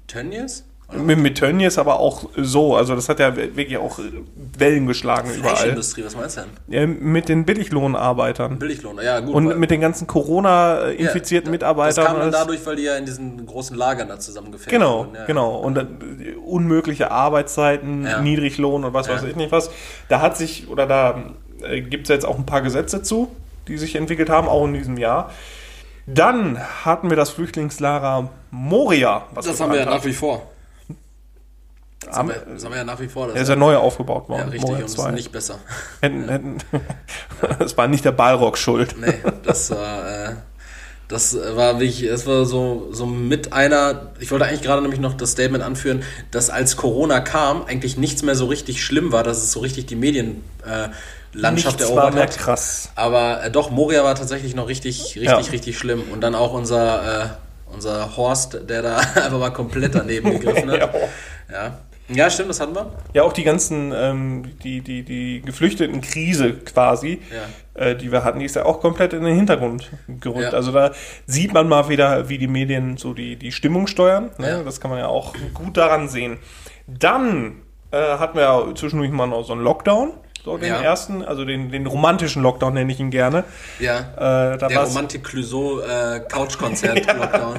[0.06, 0.64] Tönnies?
[0.90, 2.74] Mit, mit Tönnies aber auch so.
[2.74, 3.98] Also das hat ja wirklich auch
[4.56, 5.54] Wellen geschlagen überall.
[5.56, 6.50] Fleischindustrie, was meinst du denn?
[6.74, 8.58] Ja, mit den Billiglohnarbeitern.
[8.58, 9.34] Billiglohn, ja gut.
[9.34, 12.04] Und mit den ganzen Corona-infizierten ja, Mitarbeitern.
[12.04, 15.14] Das kam dann dadurch, weil die ja in diesen großen Lagern da zusammengefärbt Genau, wurden.
[15.14, 15.26] Ja.
[15.26, 15.56] genau.
[15.56, 18.22] Und dann, äh, unmögliche Arbeitszeiten, Ja.
[18.22, 19.70] Niedriglohn und was weiß ich nicht was.
[20.08, 21.22] Da hat sich, oder da
[21.64, 23.28] äh, gibt es jetzt auch ein paar Gesetze zu,
[23.68, 25.30] die sich entwickelt haben, auch in diesem Jahr.
[26.14, 29.26] Dann hatten wir das Flüchtlingslager Moria.
[29.34, 30.42] Was Das haben wir ja nach wie vor.
[32.00, 33.26] Das haben, wir, das haben wir ja nach wie vor.
[33.26, 34.48] Das Er ist ja neu aufgebaut ja, worden.
[34.48, 35.08] richtig, Moria und es 2.
[35.08, 35.58] ist nicht besser.
[36.00, 36.58] Hätten, hätten,
[37.58, 38.94] das war nicht der Ballrock schuld.
[38.98, 40.34] Nee, das war, äh,
[41.08, 45.14] das war wirklich, es war so, so mit einer, ich wollte eigentlich gerade nämlich noch
[45.14, 49.38] das Statement anführen, dass als Corona kam, eigentlich nichts mehr so richtig schlimm war, dass
[49.38, 50.88] es so richtig die Medienlandschaft äh,
[51.32, 52.36] Landschaft Nichts war erobert mehr hat.
[52.38, 52.90] krass.
[52.94, 55.36] Aber äh, doch, Moria war tatsächlich noch richtig, richtig, Ja.
[55.36, 56.02] richtig schlimm.
[56.12, 57.26] Und dann auch unser, äh,
[57.72, 60.78] unser Horst, der da einfach mal komplett daneben gegriffen hat.
[61.50, 61.58] Ja.
[61.66, 61.78] Ja.
[62.24, 62.92] ja, stimmt, das hatten wir.
[63.14, 67.22] Ja, auch die ganzen, ähm, die, die, die geflüchteten Krise quasi,
[67.72, 70.42] äh, die wir hatten, die ist ja auch komplett in den Hintergrund gerückt.
[70.42, 70.50] Ja.
[70.50, 70.92] Also da
[71.26, 74.30] sieht man mal wieder, wie die Medien so die, die Stimmung steuern.
[74.36, 74.48] Ne?
[74.50, 74.62] Ja.
[74.62, 76.38] Das kann man ja auch gut daran sehen.
[76.86, 77.62] Dann
[77.92, 80.12] äh, hatten wir ja zwischendurch mal noch so einen Lockdown.
[80.48, 80.80] So den Ja.
[80.80, 83.44] ersten, also den, den romantischen Lockdown nenne ich ihn gerne.
[83.80, 84.54] Ja.
[84.54, 87.56] Äh, der Romantik Clouseau äh, Couch-Konzert-Lockdown.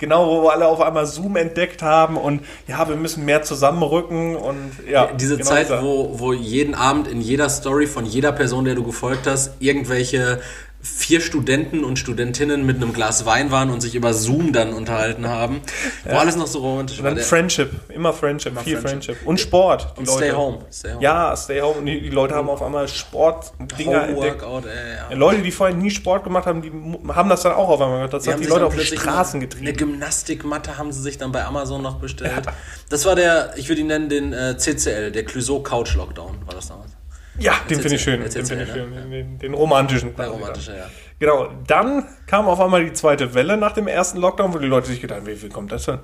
[0.00, 4.36] Genau, wo wir alle auf einmal Zoom entdeckt haben und ja, wir müssen mehr zusammenrücken
[4.36, 5.08] und ja.
[5.18, 8.74] Diese genau Zeit, dieser- wo, wo jeden Abend in jeder Story von jeder Person, der
[8.74, 10.40] du gefolgt hast, irgendwelche
[10.86, 15.28] vier Studenten und Studentinnen mit einem Glas Wein waren und sich über Zoom dann unterhalten
[15.28, 15.60] haben,
[16.04, 19.16] wo alles noch so romantisch Und dann Friendship, immer Friendship, viel Friendship.
[19.16, 19.26] Friendship.
[19.26, 19.94] Und Sport.
[19.96, 20.18] und Leute.
[20.18, 20.58] Stay Home.
[20.72, 21.02] Stay home.
[21.02, 21.78] Ja, Stay Home.
[21.78, 24.42] Und die, die Leute haben auf einmal Sport-Dinger entdeckt.
[24.42, 25.16] Homeworkout, äh, ja.
[25.16, 26.72] Leute, die vorher nie Sport gemacht haben, die
[27.12, 28.14] haben das dann auch auf einmal gemacht.
[28.14, 29.76] Das Die hat haben die Leute auf die plötzlich Straßen Eine getrieben.
[29.76, 32.46] Gymnastikmatte haben sie sich dann bei Amazon noch bestellt.
[32.88, 36.54] Das war der, ich würde ihn nennen, den äh, CCL, der Clouseau Couch Lockdown, war
[36.54, 36.95] das damals.
[37.38, 38.20] Ja, den finde ich schön.
[38.20, 38.74] Den finde ich ne?
[38.74, 39.10] schön.
[39.10, 40.14] Den, den romantischen.
[40.16, 40.86] Der romantische, ja.
[41.18, 41.50] Genau.
[41.66, 45.00] Dann kam auf einmal die zweite Welle nach dem ersten Lockdown, wo die Leute sich
[45.00, 45.98] gedacht haben, wie, wie kommt das denn?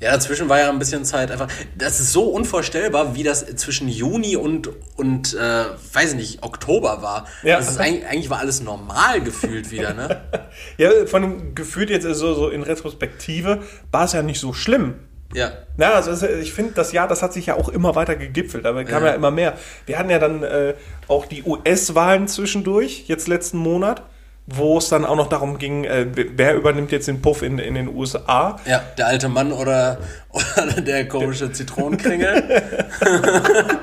[0.00, 1.48] Ja, dazwischen war ja ein bisschen Zeit einfach.
[1.76, 7.02] Das ist so unvorstellbar, wie das zwischen Juni und, und äh, weiß ich nicht, Oktober
[7.02, 7.26] war.
[7.42, 7.58] Ja.
[7.58, 10.22] Das ist eigentlich, eigentlich war alles normal gefühlt wieder, ne?
[10.78, 14.94] Ja, von dem gefühlt jetzt so, so in Retrospektive war es ja nicht so schlimm.
[15.32, 15.52] Ja.
[15.78, 18.84] Ja, also ich finde, das Jahr, das hat sich ja auch immer weiter gegipfelt, aber
[18.84, 19.10] kam Ja.
[19.10, 19.54] ja, immer mehr.
[19.86, 20.74] Wir hatten ja dann äh,
[21.08, 24.02] auch die US-Wahlen zwischendurch, jetzt letzten Monat,
[24.46, 27.74] wo es dann auch noch darum ging, äh, wer übernimmt jetzt den Puff in, in
[27.74, 28.56] den USA.
[28.66, 29.98] Ja, der alte Mann oder,
[30.30, 32.62] oder der komische Zitronenkringel.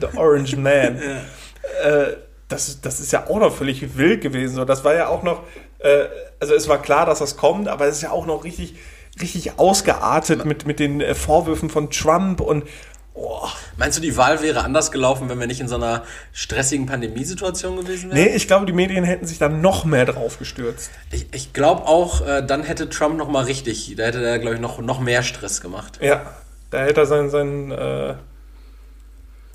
[0.00, 1.00] The Orange Man.
[1.82, 2.16] Äh,
[2.48, 4.56] das, das ist ja auch noch völlig wild gewesen.
[4.56, 5.42] So, das war ja auch noch,
[5.86, 6.08] äh,
[6.40, 8.76] also es war klar, dass das kommt, aber es ist ja auch noch richtig,
[9.20, 12.64] richtig ausgeartet mit, mit den äh, Vorwürfen von Trump und
[13.14, 16.86] oh, Meinst du, die Wahl wäre anders gelaufen, wenn wir nicht in so einer stressigen
[16.86, 18.24] Pandemiesituation gewesen wären?
[18.24, 20.90] Nee, ich glaube, die Medien hätten sich dann noch mehr drauf gestürzt.
[21.12, 24.56] Ich, ich glaube auch, äh, dann hätte Trump noch mal richtig, da hätte er, glaube
[24.56, 25.98] ich, noch, noch mehr Stress gemacht.
[26.00, 26.22] Ja,
[26.70, 28.14] da hätte er sein, sein, äh,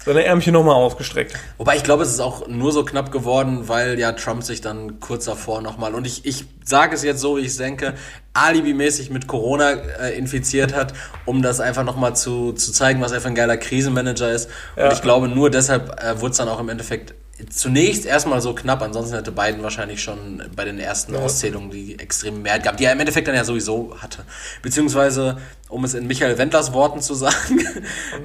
[0.05, 1.33] seine Ärmchen nochmal ausgestreckt.
[1.57, 4.99] Wobei ich glaube, es ist auch nur so knapp geworden, weil ja Trump sich dann
[4.99, 7.93] kurz davor nochmal, und ich, ich sage es jetzt so, wie ich es denke,
[8.33, 10.93] alibimäßig mit Corona äh, infiziert hat,
[11.25, 14.49] um das einfach nochmal zu, zu zeigen, was er für ein geiler Krisenmanager ist.
[14.75, 14.85] Ja.
[14.85, 17.13] Und ich glaube, nur deshalb äh, wurde es dann auch im Endeffekt
[17.49, 22.37] zunächst erstmal so knapp, ansonsten hätte Biden wahrscheinlich schon bei den ersten Auszählungen die extreme
[22.39, 24.23] Mehrheit gehabt, die er im Endeffekt dann ja sowieso hatte.
[24.61, 25.37] Beziehungsweise,
[25.69, 27.59] um es in Michael Wendlers Worten zu sagen,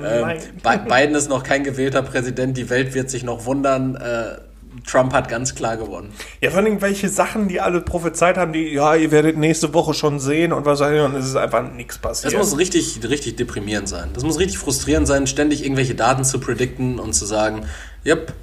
[0.04, 0.38] ähm, nein.
[0.62, 3.96] Bi- Biden ist noch kein gewählter Präsident, die Welt wird sich noch wundern.
[3.96, 4.38] Äh,
[4.86, 6.12] Trump hat ganz klar gewonnen.
[6.42, 9.94] Ja, vor allem welche Sachen, die alle prophezeit haben, die, ja, ihr werdet nächste Woche
[9.94, 12.34] schon sehen und was auch immer, und es ist einfach nichts passiert.
[12.34, 14.10] Das muss richtig, richtig deprimierend sein.
[14.12, 17.64] Das muss richtig frustrierend sein, ständig irgendwelche Daten zu predikten und zu sagen,
[18.04, 18.34] yep,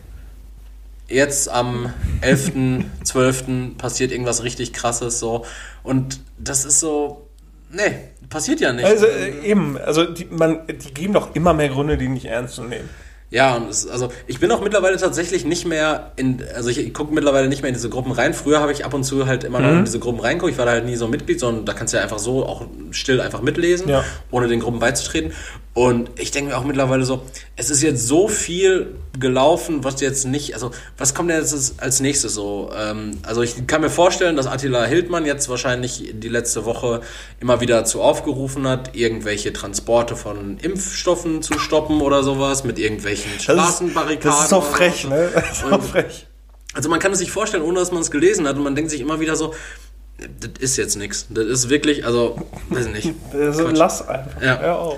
[1.07, 3.75] jetzt am 11.12.
[3.77, 5.45] passiert irgendwas richtig krasses so.
[5.83, 7.27] Und das ist so,
[7.71, 7.95] nee,
[8.29, 8.85] passiert ja nicht.
[8.85, 12.55] also äh, eben, also die, man, die geben doch immer mehr Gründe, die nicht ernst
[12.55, 12.89] zu nehmen.
[13.29, 16.93] Ja, und es, also ich bin auch mittlerweile tatsächlich nicht mehr in, also ich, ich
[16.93, 18.35] gucke mittlerweile nicht mehr in diese Gruppen rein.
[18.35, 20.51] Früher habe ich ab und zu halt immer noch in diese Gruppen reinguckt.
[20.51, 22.67] Ich war da halt nie so Mitglied, sondern da kannst du ja einfach so auch
[22.91, 24.03] still einfach mitlesen, Ja.
[24.29, 25.31] ohne den Gruppen beizutreten.
[25.75, 27.23] Und ich denke mir auch mittlerweile so,
[27.55, 31.99] es ist jetzt so viel gelaufen, was jetzt nicht, also was kommt denn jetzt als
[31.99, 32.69] nächstes so?
[32.77, 37.01] Ähm, also ich kann mir vorstellen, dass Attila Hildmann jetzt wahrscheinlich die letzte Woche
[37.39, 43.31] immer wieder dazu aufgerufen hat, irgendwelche Transporte von Impfstoffen zu stoppen oder sowas, mit irgendwelchen
[43.31, 44.29] Das ist, Straßenbarrikaden.
[44.31, 45.09] das ist doch frech, so.
[45.09, 45.31] ne?
[45.33, 46.27] Das ist doch frech.
[46.75, 48.91] Also man kann es sich vorstellen, ohne dass man es gelesen hat und man denkt
[48.91, 49.55] sich immer wieder so,
[50.17, 51.25] das ist jetzt nichts.
[51.29, 52.37] Das ist wirklich, also,
[52.69, 53.11] weiß nicht.
[53.33, 54.39] Also lass einfach.
[54.39, 54.59] Ja.
[54.59, 54.97] Hör auf.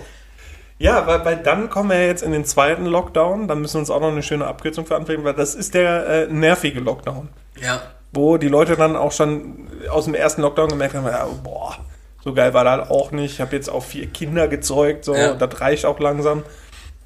[0.78, 3.48] Ja, weil, weil dann kommen wir jetzt in den zweiten Lockdown.
[3.48, 6.08] Da müssen wir uns auch noch eine schöne Abkürzung für anbringen, weil das ist der
[6.08, 7.30] äh, nervige Lockdown.
[7.62, 7.82] Ja.
[8.12, 11.76] Wo die Leute dann auch schon aus dem ersten Lockdown gemerkt haben, ja, boah,
[12.24, 13.34] so geil war das auch nicht.
[13.36, 15.34] Ich habe jetzt auch vier Kinder gezeugt, so, Ja.
[15.36, 16.44] das reicht auch langsam.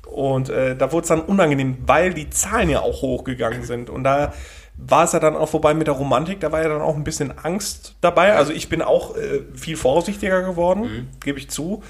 [0.07, 3.91] Und äh, da wurde es dann unangenehm, weil die Zahlen ja auch hochgegangen sind.
[3.91, 4.33] Und da
[4.77, 6.39] war es ja dann auch vorbei mit der Romantik.
[6.39, 8.33] Da war ja dann auch ein bisschen Angst dabei.
[8.35, 11.83] Also ich bin auch äh, viel vorsichtiger geworden, gebe ich zu.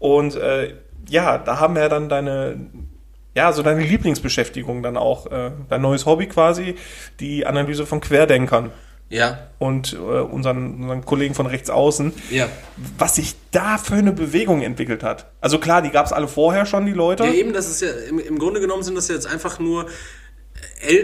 [0.00, 0.74] Und äh,
[1.08, 2.56] ja, da haben wir dann deine,
[3.34, 6.76] ja, so deine Lieblingsbeschäftigung dann auch, äh, dein neues Hobby quasi,
[7.20, 8.70] die Analyse von Querdenkern
[9.08, 9.48] Ja.
[9.58, 12.48] und äh, unseren, unseren Kollegen von rechts außen, Ja.
[12.98, 15.26] was sich da für eine Bewegung entwickelt hat.
[15.40, 17.24] Also klar, die gab es alle vorher schon, die Leute.
[17.24, 19.86] Ja, eben, das ist ja, im, im Grunde genommen sind das jetzt einfach nur,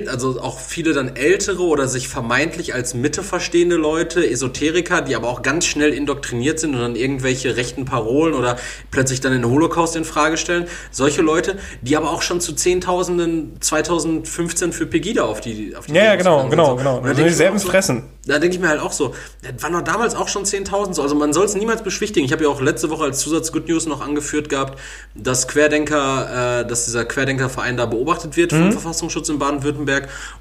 [0.09, 5.29] also auch viele dann ältere oder sich vermeintlich als Mitte verstehende Leute, Esoteriker, die aber
[5.29, 8.57] auch ganz schnell indoktriniert sind und dann irgendwelche rechten Parolen oder
[8.91, 10.67] plötzlich dann den Holocaust in Frage stellen.
[10.91, 15.95] Solche Leute, die aber auch schon zu Zehntausenden 2015 für Pegida auf die auf die
[15.95, 16.97] ja, ja, Demos genau, genau, genau.
[16.99, 18.03] Und da Also denk ich auch so, Fressen.
[18.27, 21.03] da denke ich mir halt auch so, das waren doch damals auch schon 10.000 so.
[21.03, 22.27] Also man soll es niemals beschwichtigen.
[22.27, 24.79] Ich habe ja auch letzte Woche als Zusatz Good News noch angeführt gehabt,
[25.15, 29.68] dass Querdenker, äh, dass dieser Querdenkerverein da beobachtet wird vom Verfassungsschutz in Baden-Württemberg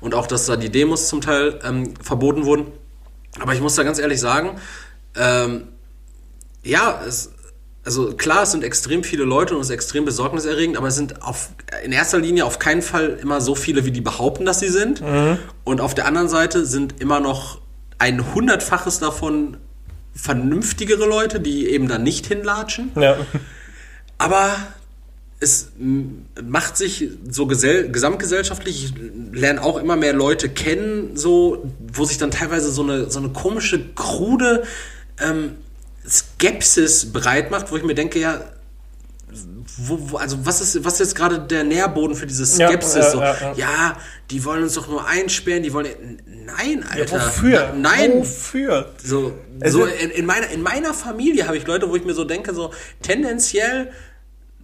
[0.02, 2.68] und auch, dass da die Demos zum Teil ähm, verboten wurden.
[3.40, 4.60] Aber ich muss da ganz ehrlich sagen,
[5.16, 5.68] ähm,
[6.64, 7.32] ja, es,
[7.84, 11.22] also klar, es sind extrem viele Leute und es ist extrem besorgniserregend, aber es sind
[11.22, 11.50] auf,
[11.84, 15.02] in erster Linie auf keinen Fall immer so viele, wie die behaupten, dass sie sind.
[15.64, 17.62] Und auf der anderen Seite sind immer noch
[17.98, 19.58] ein hundertfaches davon
[20.14, 22.92] vernünftigere Leute, die eben da nicht hinlatschen.
[22.96, 23.18] Ja.
[24.18, 24.50] Aber
[25.40, 25.70] es
[26.44, 28.94] macht sich so gesell gesamtgesellschaftlich, ich
[29.32, 33.30] lerne auch immer mehr Leute kennen, so, wo sich dann teilweise so eine, so eine
[33.30, 34.64] komische, krude
[35.20, 35.56] ähm,
[36.08, 38.42] Skepsis breit macht, wo ich mir denke, ja,
[39.78, 42.96] wo, wo, also was ist, was ist jetzt gerade der Nährboden für diese Skepsis?
[42.96, 43.54] ja, so, ja, ja.
[43.56, 43.98] ja,
[44.32, 45.88] die wollen uns doch nur einsperren, die wollen.
[46.26, 47.18] Nein, Alter.
[47.20, 47.74] Wofür?
[47.78, 48.94] Nein, Wofür?
[49.04, 52.14] so, Also- so in, in, meiner, in meiner Familie habe ich Leute, wo ich mir
[52.14, 52.72] so denke, so
[53.02, 53.92] tendenziell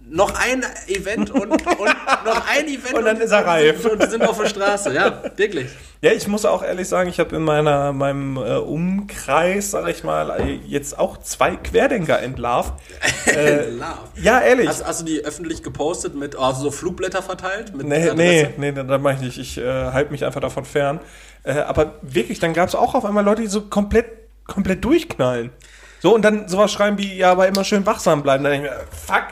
[0.08, 1.60] noch ein Event und, und
[2.24, 3.84] noch ein Event Und dann ist er reif.
[3.84, 5.68] Und, sind auf der Straße, ja, wirklich.
[6.02, 10.04] Ja, ich muss auch ehrlich sagen, ich habe in meiner, meinem äh, Umkreis, sag ich
[10.04, 12.74] mal, äh, jetzt auch zwei Querdenker entlarvt.
[13.26, 13.86] Äh, Love.
[14.16, 14.68] ja, ehrlich.
[14.68, 17.74] Hast, hast du die öffentlich gepostet mit also so Flugblätter verteilt?
[17.74, 19.38] Mit Nee, nee, nee, das mache ich nicht.
[19.38, 21.00] Ich äh, halte mich einfach davon fern.
[21.42, 24.06] Äh, aber wirklich, dann gab es auch auf einmal Leute, die so komplett,
[24.46, 25.50] komplett durchknallen.
[26.00, 28.44] So, und dann sowas schreiben wie, ja, aber immer schön wachsam bleiben.
[28.44, 29.24] Dann denke ich mir, fuck.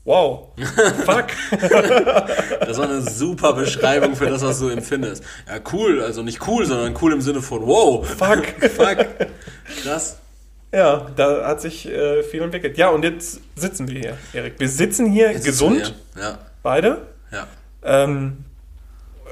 [0.04, 0.48] wow,
[1.04, 1.26] fuck.
[2.60, 5.22] Das war eine super Beschreibung für das, was du empfindest.
[5.46, 8.06] Ja, cool, also nicht cool, sondern cool im Sinne von wow.
[8.06, 8.46] Fuck.
[8.70, 9.06] Fuck.
[9.82, 10.16] Krass.
[10.76, 12.76] Ja, da hat sich äh, viel entwickelt.
[12.76, 14.54] Ja, und jetzt sitzen wir hier, Erik.
[14.58, 16.22] Wir sitzen hier Jetzt gesund, sitzen wir.
[16.22, 16.98] Ja, beide.
[17.32, 17.46] ja.
[17.82, 18.44] Ähm,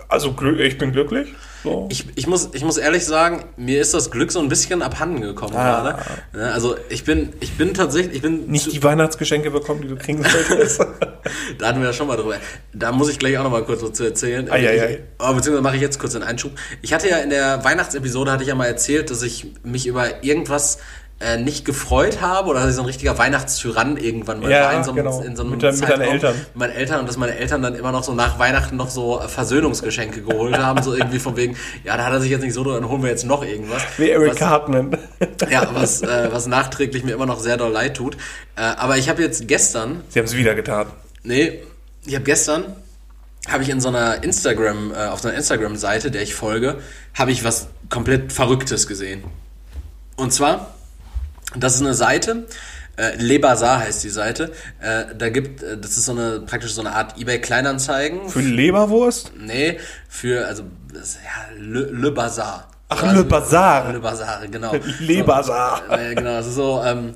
[0.08, 1.34] also ich bin glücklich.
[1.64, 1.88] So.
[1.90, 5.20] Ich, ich, muss, ich muss ehrlich sagen, mir ist das Glück so ein bisschen abhanden
[5.22, 5.98] gekommen Ah.
[6.32, 6.52] gerade.
[6.52, 10.22] Also ich bin, ich bin tatsächlich, ich bin Nicht die Weihnachtsgeschenke bekommen, die du kriegen
[10.22, 10.80] solltest.
[11.58, 12.36] da hatten wir ja schon mal drüber.
[12.74, 14.50] Da muss ich gleich auch noch mal kurz was zu erzählen.
[14.50, 14.76] Ei.
[14.76, 16.52] Ich, aber beziehungsweise mache ich jetzt kurz den Einschub.
[16.82, 20.22] Ich hatte ja in der Weihnachtsepisode hatte ich ja mal erzählt, dass ich mich über
[20.22, 20.78] irgendwas
[21.20, 24.74] äh, nicht gefreut habe oder dass ich so ein richtiger Weihnachtstyrann irgendwann mal Ja, war
[24.74, 25.20] in so, einem- genau.
[25.22, 26.02] in so einem Mit deinen- mit deinen.
[26.02, 26.34] Eltern.
[26.34, 29.20] Mit meinen Eltern und dass meine Eltern dann immer noch so nach Weihnachten noch so
[29.20, 32.52] äh, Versöhnungsgeschenke geholt haben, so irgendwie von wegen, ja, da hat er sich jetzt nicht
[32.52, 33.82] so, dann holen wir jetzt noch irgendwas.
[33.96, 34.98] Wie Eric Was- Cartman.
[35.50, 38.16] ja, was, äh, was nachträglich mir immer noch sehr doll leid tut.
[38.56, 40.88] Äh, aber ich habe jetzt gestern, Sie haben es wieder getan.
[41.22, 41.60] nee,
[42.06, 42.64] ich habe gestern,
[43.48, 46.78] habe ich in so einer Instagram, äh, auf so einer Instagram-Seite, der ich folge,
[47.14, 49.22] habe ich was komplett Verrücktes gesehen.
[50.16, 50.73] Und zwar,
[51.56, 52.46] das ist eine Seite,
[52.96, 54.52] äh, Le Bazar heißt die Seite.
[54.80, 58.28] Äh, da gibt, äh, das ist so eine praktisch so eine Art eBay Kleinanzeigen.
[58.28, 59.32] Für Leberwurst?
[59.38, 62.68] Nee, für also das, ja, Le, Le Bazar.
[62.88, 63.92] Ach, Also, Le Bazar.
[63.92, 64.72] Le Bazar, genau.
[65.00, 65.82] Le Bazar.
[65.88, 67.12] So, äh, genau, das ist so ähm, äh,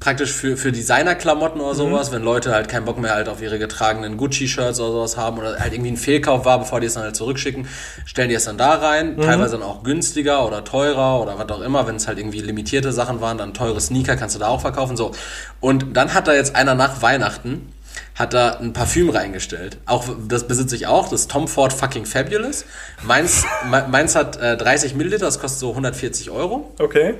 [0.00, 3.58] praktisch für, für Designerklamotten oder sowas, wenn Leute halt keinen Bock mehr halt auf ihre
[3.60, 7.04] getragenen Gucci-Shirts oder sowas haben oder halt irgendwie ein Fehlkauf war, bevor die es dann
[7.04, 7.68] halt zurückschicken,
[8.04, 11.60] stellen die es dann da rein, teilweise dann auch günstiger oder teurer oder was auch
[11.60, 14.60] immer, wenn es halt irgendwie limitierte Sachen waren, dann teure Sneaker kannst du da auch
[14.60, 15.12] verkaufen, so.
[15.60, 17.72] Und dann hat da jetzt einer nach Weihnachten
[18.16, 19.78] hat da ein Parfüm reingestellt.
[19.86, 22.64] Auch das besitze ich auch, das Tom Ford fucking Fabulous.
[23.04, 26.72] Meins, me- meins hat äh, 30 Milliliter, das kostet so 140 Euro.
[26.80, 27.14] Okay.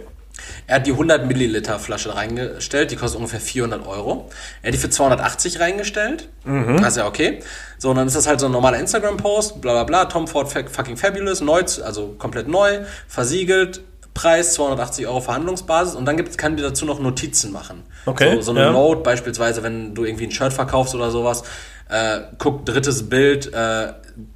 [0.66, 4.30] Er hat die 100 Milliliter Flasche reingestellt, die kostet ungefähr 400 Euro.
[4.62, 6.28] Er hat die für 280 reingestellt.
[6.44, 7.40] Das ist ja okay.
[7.78, 10.50] So, und dann ist das halt so ein normaler Instagram-Post, bla bla bla, Tom Ford
[10.50, 13.82] fucking fabulous, neu, also komplett neu, versiegelt,
[14.14, 17.82] Preis 280 Euro Verhandlungsbasis und dann gibt, kann die dazu noch Notizen machen.
[18.06, 18.70] Okay, So, so eine ja.
[18.72, 21.42] Note beispielsweise, wenn du irgendwie ein Shirt verkaufst oder sowas,
[21.88, 23.92] äh, guck, drittes Bild, äh,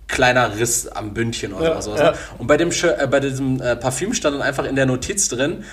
[0.09, 2.01] kleiner Riss am Bündchen oder Ja, sowas.
[2.01, 2.15] ja.
[2.39, 5.29] Und bei dem, Shirt, äh, bei diesem äh, Parfüm stand dann einfach in der Notiz
[5.29, 5.65] drin,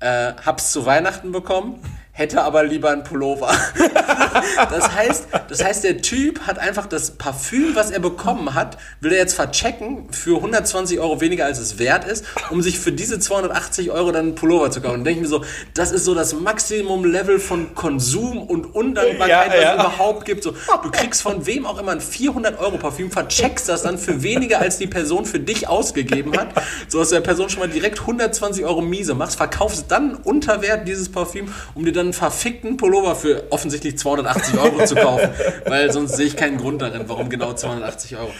[0.00, 1.82] äh, hab's zu Weihnachten bekommen,
[2.20, 3.48] hätte aber lieber einen Pullover.
[4.70, 9.12] das heißt, das heißt, der Typ hat einfach das Parfüm, was er bekommen hat, will
[9.12, 13.18] er jetzt verchecken für 120 Euro weniger als es wert ist, um sich für diese
[13.18, 14.96] 280 Euro dann einen Pullover zu kaufen.
[14.96, 19.56] Und denke ich mir so, das ist so das Maximum-Level von Konsum und Undankbarkeit, Ja,
[19.56, 19.74] was ja.
[19.76, 20.42] es überhaupt gibt.
[20.42, 20.52] So,
[20.82, 24.60] du kriegst von wem auch immer ein 400 Euro Parfüm, vercheckst das dann für weniger
[24.60, 26.48] als die Person für dich ausgegeben hat,
[26.86, 30.60] so dass du der Person schon mal direkt 120 Euro miese machst, verkaufst dann unter
[30.60, 35.30] Wert dieses Parfüm, um dir dann einen verfickten Pullover für offensichtlich 280 Euro zu kaufen,
[35.66, 38.32] weil sonst sehe ich keinen Grund darin, warum genau 280 Euro.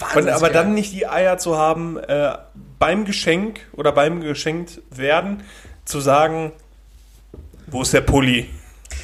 [0.00, 0.52] Also Und, aber geil.
[0.52, 2.36] dann nicht die Eier zu haben, äh,
[2.78, 5.42] beim Geschenk oder beim geschenkt werden,
[5.84, 6.52] zu sagen,
[7.66, 8.48] wo ist der Pulli?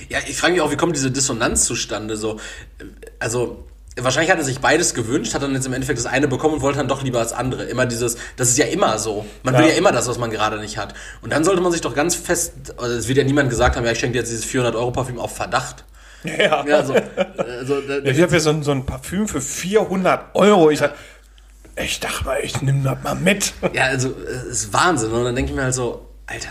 [0.08, 2.16] Ja, ich frage mich auch, wie kommt diese Dissonanz zustande?
[2.16, 2.36] So,
[2.78, 2.84] äh,
[3.18, 3.64] also
[3.98, 6.60] wahrscheinlich hat er sich beides gewünscht, hat dann jetzt im Endeffekt das eine bekommen und
[6.62, 7.64] wollte dann doch lieber das andere.
[7.64, 9.24] Immer dieses, das ist ja immer so.
[9.42, 9.68] Man will Ja.
[9.70, 10.94] ja immer das, was man gerade nicht hat.
[11.22, 13.84] Und dann sollte man sich doch ganz fest, also es wird ja niemand gesagt haben,
[13.84, 15.84] ja, ich schenke dir jetzt dieses 400 Euro Parfüm auf Verdacht.
[16.24, 16.64] Ja.
[16.66, 20.70] Ja, so, also, da, Ich habe ja so ein, so ein Parfüm für 400 Euro.
[20.70, 20.94] Ich sag,
[21.76, 23.52] ich dachte mal, ich nehme das mal mit.
[23.72, 25.12] ja, also es ist Wahnsinn.
[25.12, 26.48] Und dann denke ich mir halt so, Alter.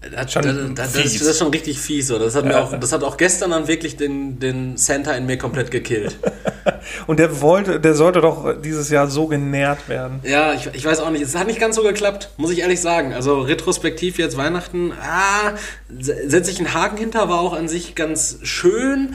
[0.00, 2.06] Das, Schon das, das, das, ist, schon richtig fies.
[2.06, 2.20] So.
[2.20, 2.62] Das, hat mir Ja.
[2.62, 6.16] auch, das hat auch gestern dann wirklich den, den Santa in mir komplett gekillt.
[7.08, 10.20] Und der wollte, der sollte doch dieses Jahr so genährt werden.
[10.22, 11.22] Ja, ich, ich weiß auch nicht.
[11.22, 13.12] Es hat nicht ganz so geklappt, muss ich ehrlich sagen.
[13.12, 15.54] Also retrospektiv jetzt Weihnachten, ah,
[15.98, 19.14] setze ich einen Haken hinter, war auch an sich ganz schön.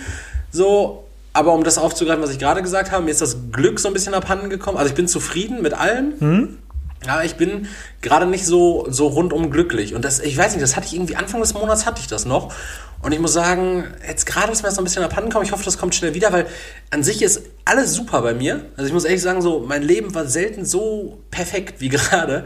[0.52, 3.88] So, aber um das aufzugreifen, was ich gerade gesagt habe, mir ist das Glück so
[3.88, 4.78] ein bisschen abhanden gekommen.
[4.78, 6.58] Also ich bin zufrieden mit allem.
[7.06, 7.68] Ja, ich bin
[8.02, 9.94] gerade nicht so, so rundum glücklich.
[9.94, 12.26] Und das, ich weiß nicht, das hatte ich irgendwie Anfang des Monats hatte ich das
[12.26, 12.54] noch.
[13.02, 15.46] Und ich muss sagen, jetzt gerade ist mir das so ein bisschen abhanden gekommen.
[15.46, 16.46] Ich hoffe, das kommt schnell wieder, weil
[16.90, 18.66] an sich ist alles super bei mir.
[18.78, 22.46] Also ich muss ehrlich sagen, so, mein Leben war selten so perfekt wie gerade.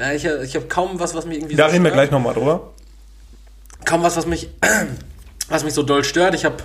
[0.00, 2.32] Äh, ich ich habe kaum was, was mich irgendwie Da so reden wir gleich nochmal
[2.34, 2.72] drüber.
[3.84, 4.48] kaum was, was mich,
[5.48, 6.34] was mich so doll stört.
[6.34, 6.56] Ich habe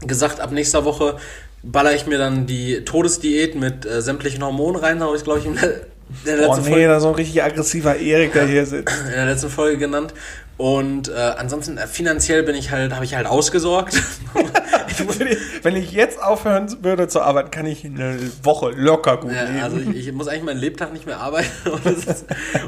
[0.00, 1.16] gesagt, ab nächster Woche
[1.62, 5.02] baller ich mir dann die Todesdiät mit äh, sämtlichen Hormonen rein.
[5.02, 5.80] Habe ich, glaube ich, der
[6.10, 8.94] Oh nee, Folge, da so ein richtig aggressiver Erik, der hier sitzt.
[9.06, 10.14] in der letzten Folge genannt.
[10.56, 13.94] Und äh, ansonsten äh, finanziell bin ich halt, habe ich halt ausgesorgt.
[14.34, 19.32] Wenn ich- Wenn ich jetzt aufhören würde zu arbeiten, kann ich eine Woche locker gut
[19.32, 19.60] ja, leben.
[19.60, 22.24] also ich, ich muss eigentlich meinen Lebtag nicht mehr arbeiten und das ist,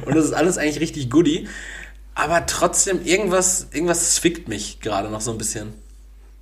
[0.06, 1.48] und das ist alles eigentlich richtig goodie.
[2.14, 5.72] Aber trotzdem, irgendwas, irgendwas zwickt mich gerade noch so ein bisschen.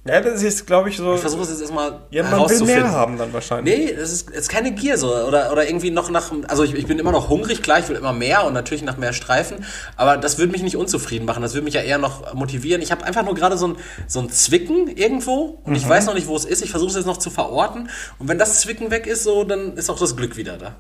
[0.09, 1.15] Ja, das ist, glaube ich, so.
[1.15, 3.77] Ich versuche es jetzt erstmal ja, man will mehr haben dann wahrscheinlich.
[3.77, 5.15] Nee, das ist, das ist keine Gier so.
[5.15, 6.33] Oder, oder irgendwie noch nach.
[6.49, 8.97] Also ich, ich bin immer noch hungrig, klar, ich will immer mehr und natürlich nach
[8.97, 9.65] mehr Streifen.
[9.97, 11.43] Aber das würde mich nicht unzufrieden machen.
[11.43, 12.81] Das würde mich ja eher noch motivieren.
[12.81, 16.15] Ich habe einfach nur gerade so ein, so ein Zwicken irgendwo und ich weiß noch
[16.15, 16.63] nicht, wo es ist.
[16.63, 17.91] Ich versuche es jetzt noch zu verorten.
[18.19, 20.75] Und wenn das Zwicken weg ist, so, dann ist auch das Glück wieder da.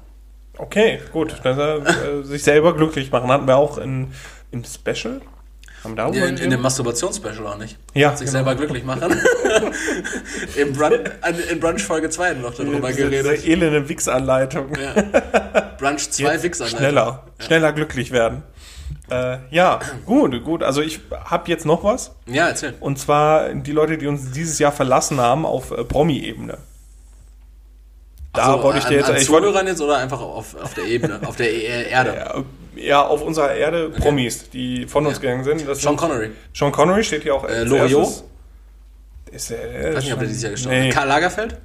[0.56, 1.36] Okay, gut.
[1.44, 3.30] Dass er äh, sich selber glücklich machen.
[3.30, 4.08] Hatten wir auch in,
[4.50, 5.20] im Special.
[5.84, 6.60] Haben wir da auch In, in dem?
[6.60, 7.78] Masturbationsspecial auch nicht.
[7.94, 8.30] Ja, Sich genau.
[8.32, 9.14] selber glücklich machen.
[10.56, 10.98] Im Brunch,
[11.50, 13.38] in Brunch Folge 2 noch darüber geredet.
[13.38, 14.72] Diese elende Wichsanleitung.
[15.78, 16.66] Brunch 2 Wichser.
[16.66, 18.42] Schneller, schneller glücklich werden.
[19.10, 20.62] Äh, ja, gut, gut.
[20.62, 22.12] Also ich habe jetzt noch was.
[22.26, 22.74] Ja, erzähl.
[22.80, 26.58] Und zwar die Leute, die uns dieses Jahr verlassen haben auf äh, Promi-Ebene.
[28.34, 29.10] Da Also, wollte ich dir an, jetzt...
[29.10, 32.14] an ich wollte, jetzt oder einfach auf, auf der Ebene, auf der E- Erde?
[32.16, 32.44] ja,
[32.80, 35.66] ja, auf unserer Erde Promis, die von uns gegangen sind.
[35.68, 36.30] Das Sean sind- Connery.
[36.54, 38.24] Sean Connery steht hier auch Äh, Loriot?
[39.30, 40.94] Ist er, Ich weiß nicht, ob der dieses Jahr gestorben nee, ist.
[40.94, 41.56] Karl Lagerfeld?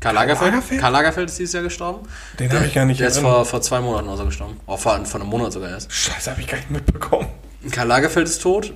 [0.00, 0.52] Karl Lagerfeld?
[0.52, 0.80] Lagerfeld?
[0.80, 2.08] Karl Lagerfeld ist dieses Jahr gestorben.
[2.38, 4.58] Den habe ich gar nicht Der ist vor, vor zwei Monaten oder so gestorben.
[4.66, 5.92] Oh, vor, vor einem Monat sogar erst.
[5.92, 7.28] Scheiße, habe ich gar nicht mitbekommen.
[7.70, 8.72] Karl Lagerfeld ist tot.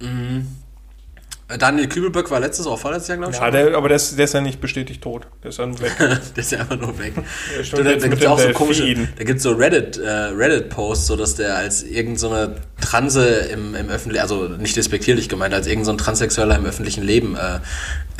[0.00, 0.46] Mhm.
[1.48, 3.38] Äh, Daniel Kübelböck war letztes oder vorletztes Jahr, glaube ich.
[3.38, 5.28] Ja, der, aber der ist, der ist ja nicht bestätigt tot.
[5.42, 5.92] Der ist dann weg.
[5.98, 7.14] der ist ja einfach nur weg.
[7.72, 9.08] da da gibt es auch so komische, Delfinen.
[9.16, 13.88] da gibt so Reddit, äh, Reddit-Posts, so dass der als irgendeine so Transe im, im
[13.88, 17.60] öffentlichen, also nicht despektierlich gemeint, als irgendein so ein Transsexueller im öffentlichen Leben äh,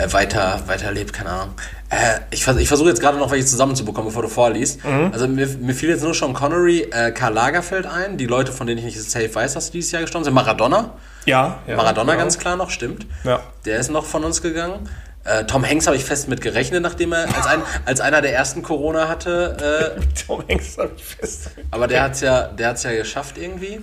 [0.03, 1.55] äh, weiter, weiterlebt, keine Ahnung.
[1.91, 4.85] Äh, ich vers ich versuche jetzt gerade noch welche zusammenzubekommen, bevor du vorliest.
[4.85, 5.11] Mhm.
[5.13, 8.69] Also mir, mir fiel jetzt nur Sean Connery, äh, Karl Lagerfeld ein, die Leute, von
[8.69, 10.35] denen ich nicht safe weiß, dass die dieses Jahr gestorben sind.
[10.35, 10.95] Maradona.
[11.27, 12.25] Ja, ja Maradona genau.
[12.25, 13.07] ganz klar noch, stimmt.
[13.25, 13.41] Ja.
[13.65, 14.89] Der ist noch von uns gegangen.
[15.25, 18.33] Äh, Tom Hanks habe ich fest mit gerechnet, nachdem er als, ein, als einer der
[18.33, 19.97] ersten Corona hatte.
[19.99, 21.51] Äh, Tom Hanks habe ich fest.
[21.71, 23.81] aber der hat's ja, der hat's ja geschafft irgendwie.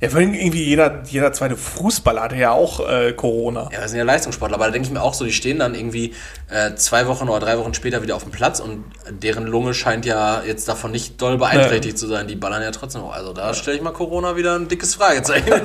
[0.00, 3.68] Ja, vor allem irgendwie jeder, jeder zweite Fußballer hatte ja auch äh, Corona.
[3.72, 5.74] Ja, das sind ja Leistungssportler, aber da denke ich mir auch so, die stehen dann
[5.74, 6.12] irgendwie
[6.50, 10.04] äh, zwei Wochen oder drei Wochen später wieder auf dem Platz und deren Lunge scheint
[10.04, 12.26] ja jetzt davon nicht doll beeinträchtigt zu sein.
[12.26, 13.14] Die ballern ja trotzdem noch.
[13.14, 15.48] Also da stelle ich mal Corona wieder ein dickes Fragezeichen.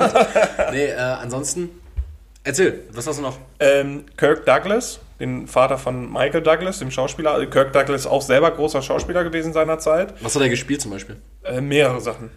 [0.72, 1.68] nee, äh, ansonsten.
[2.44, 3.36] Erzähl, was hast du noch?
[3.58, 7.32] Ähm, Kirk Douglas, den Vater von Michael Douglas, dem Schauspieler.
[7.32, 10.14] Also Kirk Douglas auch selber großer Schauspieler gewesen seiner Zeit.
[10.22, 11.16] Was hat er gespielt zum Beispiel?
[11.44, 12.30] Äh, mehrere Sachen.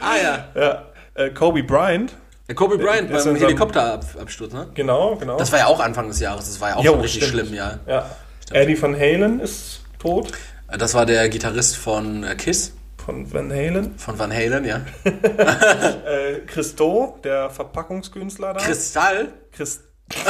[0.00, 0.82] Ah ja, Ja.
[1.14, 2.12] Äh, Kobe Bryant.
[2.48, 4.66] der Kobe Bryant der ist beim Helikopterabsturz, ne?
[4.74, 5.36] Genau, genau.
[5.38, 7.46] Das war ja auch Anfang des Jahres, das war ja auch Jo, schon richtig stimmt.
[7.46, 7.78] schlimm, ja.
[7.86, 8.10] ja.
[8.52, 10.32] Eddie Van Halen ist tot.
[10.76, 12.72] Das war der Gitarrist von äh, Kiss,
[13.04, 13.96] Von Van Halen.
[13.96, 14.80] von Van Halen, ja.
[15.04, 18.60] Äh, Christo, der Verpackungskünstler da.
[18.60, 19.28] Kristall?
[19.52, 19.82] Christ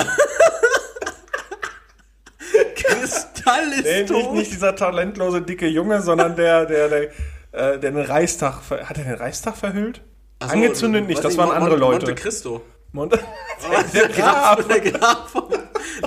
[2.77, 7.11] Kristall ist nee, nicht, nicht dieser talentlose dicke Junge, sondern der, der, der, äh,
[7.53, 8.61] der den Reichstag.
[8.71, 10.03] Hat er den Reichstag verhüllt?
[10.43, 12.07] So, Angezündet nicht, das waren Mon- andere Leute.
[12.07, 12.63] Monte Cristo.
[12.93, 13.19] Monte
[13.95, 14.67] Der Graf.
[14.69, 15.35] Der Graf.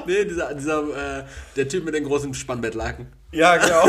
[0.06, 1.24] nee, dieser, dieser äh,
[1.56, 3.08] der Typ mit den großen Spannbettlaken.
[3.32, 3.84] Ja, genau.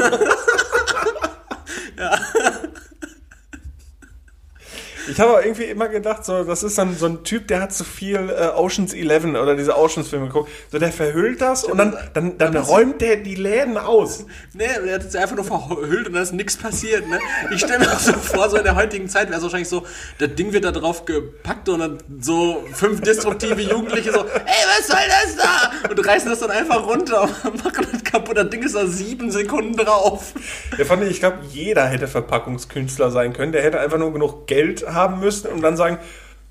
[5.11, 7.73] Ich habe aber irgendwie immer gedacht, so, das ist dann so ein Typ, der hat
[7.73, 10.51] zu viel äh, Oceans 11 oder diese Oceans-Filme geguckt.
[10.71, 14.27] So, der verhüllt das und dann, dann, dann räumt der die Läden aus.
[14.53, 17.19] Nee, der hat es einfach nur verhüllt und da ist nichts passiert, ne?
[17.53, 19.85] Ich stelle mir auch so vor, so in der heutigen Zeit wäre es wahrscheinlich so,
[20.19, 24.87] das Ding wird da drauf gepackt und dann so fünf destruktive Jugendliche so, ey, was
[24.87, 25.91] soll das da?
[25.91, 28.37] Und reißen das dann einfach runter und machen das kaputt.
[28.37, 30.35] Das Ding ist da sieben Sekunden drauf.
[30.77, 33.53] Der fand ich, ich glaube, jeder hätte Verpackungskünstler sein können.
[33.53, 35.99] Der hätte einfach nur genug Geld haben müssen und dann sagen,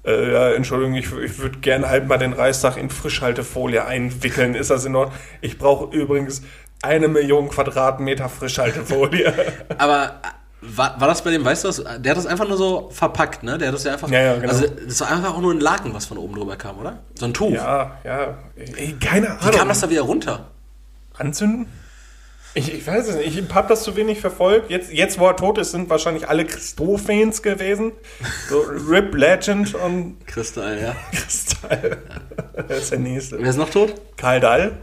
[0.05, 4.55] äh, ja, Entschuldigung, ich, ich würde gerne halt mal den Reichstag in Frischhaltefolie einwickeln.
[4.55, 5.17] Ist das in Ordnung?
[5.41, 6.41] Ich brauche übrigens
[6.81, 9.33] eine Million Quadratmeter Frischhaltefolie.
[9.77, 10.27] Aber äh,
[10.61, 13.43] war, war das bei dem, weißt du was, der hat das einfach nur so verpackt,
[13.43, 13.57] ne?
[13.57, 14.49] Der hat das ja einfach, Ja, ja, genau.
[14.53, 16.99] also das war einfach auch nur ein Laken, was von oben drüber kam, oder?
[17.15, 17.51] So ein Tuch.
[17.51, 18.37] ja, ja.
[18.55, 19.53] Ey, keine Ahnung.
[19.53, 20.47] Wie kam das da wieder runter?
[21.17, 21.67] Anzünden?
[22.57, 23.37] Ich, ich weiß es nicht.
[23.37, 24.71] Ich habe das zu wenig verfolgt.
[24.71, 27.91] Jetzt, jetzt, wo er tot ist, sind wahrscheinlich alle Christo-Fans gewesen.
[28.49, 30.95] So Rip Legend und Kristall, ja.
[31.11, 31.97] Kristall.
[32.67, 33.37] Der ist der nächste.
[33.37, 33.93] Wer ist noch tot?
[34.17, 34.79] Karl Dall.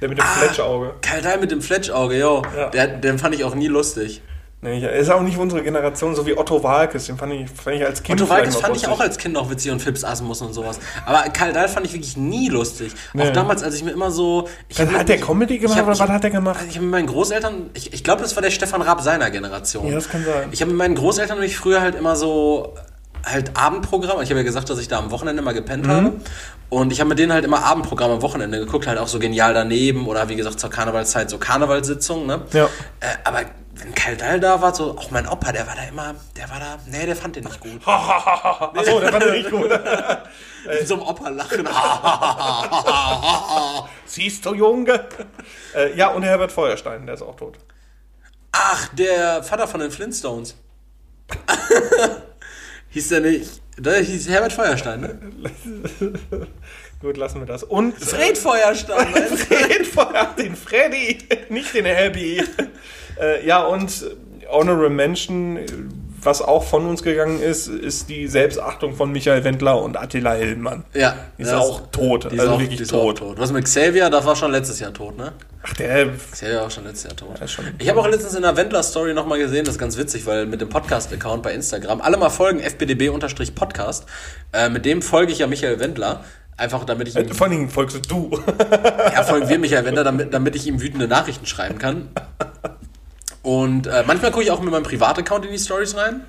[0.00, 0.94] Der mit dem Fletschauge.
[1.02, 2.42] Karl Dahl mit dem Fletschauge, yo.
[2.56, 2.70] Ja.
[2.70, 4.20] Der, den fand ich auch nie lustig.
[4.64, 7.04] Nee, er ist auch nicht unsere Generation, so wie Otto Walkes.
[7.04, 9.50] Den fand ich, fand ich als Kind Otto Walkes fand ich auch als Kind noch
[9.50, 10.78] witzig und Fips Asmus und sowas.
[11.04, 12.92] Aber Karl Dahl fand ich wirklich nie lustig.
[13.12, 13.28] Nee.
[13.28, 14.48] Auch damals, als ich mir immer so...
[14.68, 16.56] Ich Dann hat der Comedy gemacht hab- oder ich- was hat er gemacht?
[16.56, 19.30] Also ich habe mit meinen Großeltern, ich, ich glaube, das war der Stefan Raab seiner
[19.30, 19.86] Generation.
[19.86, 20.48] Ja, das kann sein.
[20.50, 22.74] Ich habe mit meinen Großeltern nämlich früher halt immer so
[23.22, 24.22] halt Abendprogramm.
[24.22, 26.12] Ich habe ja gesagt, dass ich da am Wochenende mal gepennt habe.
[26.70, 29.52] Und ich habe mit denen halt immer Abendprogramm am Wochenende geguckt, halt auch so genial
[29.52, 32.26] daneben oder wie gesagt zur Karnevalszeit so Karnevalssitzungen.
[32.26, 32.40] Ne?
[32.52, 32.64] Ja.
[32.64, 33.42] Äh, aber
[33.76, 36.60] wenn Kyle Dahl da war, so, auch mein Opa, der war da immer, der war
[36.60, 37.80] da, nee, der fand den nicht gut.
[37.86, 39.68] Achso, der fand er nicht gut.
[39.68, 41.66] Mit so einem Opa lachen.
[44.06, 45.06] Siehst du, Junge?
[45.74, 47.58] Äh, ja, und Herbert Feuerstein, der ist auch tot.
[48.52, 50.56] Ach, der Vater von den Flintstones.
[52.90, 55.18] hieß der nicht, der hieß Herbert Feuerstein, ne?
[57.00, 57.64] Gut, lassen wir das.
[57.64, 59.12] Und Fred Feuerstein?
[59.14, 61.18] Fred Feuer, den Freddy,
[61.48, 62.42] nicht den Abby.
[63.20, 63.90] Äh, ja, und
[64.50, 65.58] Honorable Mention,
[66.22, 70.84] was auch von uns gegangen ist, ist die Selbstachtung von Michael Wendler und Attila Hillmann.
[70.94, 71.14] Ja.
[71.38, 73.16] Die ist auch tot, Die ist also auch, wirklich die ist tot.
[73.16, 73.38] Auch tot.
[73.38, 75.32] Was mit Xavier, das war schon letztes Jahr tot, ne?
[75.62, 76.08] Ach, der.
[76.30, 77.40] Xavier war schon letztes Jahr tot.
[77.40, 80.24] ist schon- ich habe auch letztens in der Wendler-Story nochmal gesehen, das ist ganz witzig,
[80.26, 84.06] weil mit dem Podcast-Account bei Instagram, alle mal folgen, fbdb-podcast,
[84.52, 86.24] äh, mit dem folge ich ja Michael Wendler,
[86.56, 88.30] einfach damit ich ihm, Vor allen Dingen folgst du.
[89.12, 92.08] ja, folgen wir Michael Wendler, damit, damit ich ihm wütende Nachrichten schreiben kann.
[93.44, 96.22] Und äh, manchmal gucke ich auch mit meinem Privataccount in die Stories rein.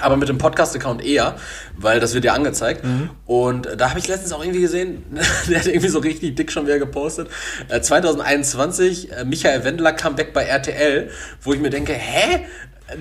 [0.00, 1.34] Aber mit dem Podcast-Account eher,
[1.76, 2.84] weil das wird ja angezeigt.
[3.26, 5.02] Und äh, da habe ich letztens auch irgendwie gesehen,
[5.48, 7.28] der hat irgendwie so richtig dick schon wieder gepostet.
[7.68, 11.10] Äh, 2021, äh, Michael Wendler Comeback bei RTL,
[11.42, 12.44] wo ich mir denke, hä?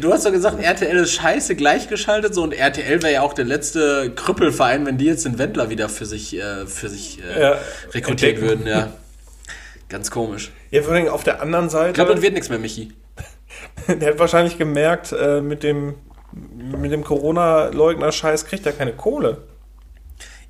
[0.02, 3.46] Du hast doch gesagt, RTL ist scheiße gleichgeschaltet so und RTL wäre ja auch der
[3.46, 7.58] letzte Krüppelverein, wenn die jetzt den Wendler wieder für sich, äh, für sich äh, Ja,
[7.94, 8.42] rekrutiert entdecken.
[8.42, 8.92] würden, ja.
[9.90, 10.52] Ganz komisch.
[10.70, 11.90] Ja, vor Dingen auf der anderen Seite.
[11.90, 12.92] Ich glaube, das wird nichts mehr, Michi.
[13.88, 15.96] Der hat wahrscheinlich gemerkt, äh, mit dem,
[16.32, 19.44] mit dem Corona-Leugner-Scheiß kriegt er keine Kohle.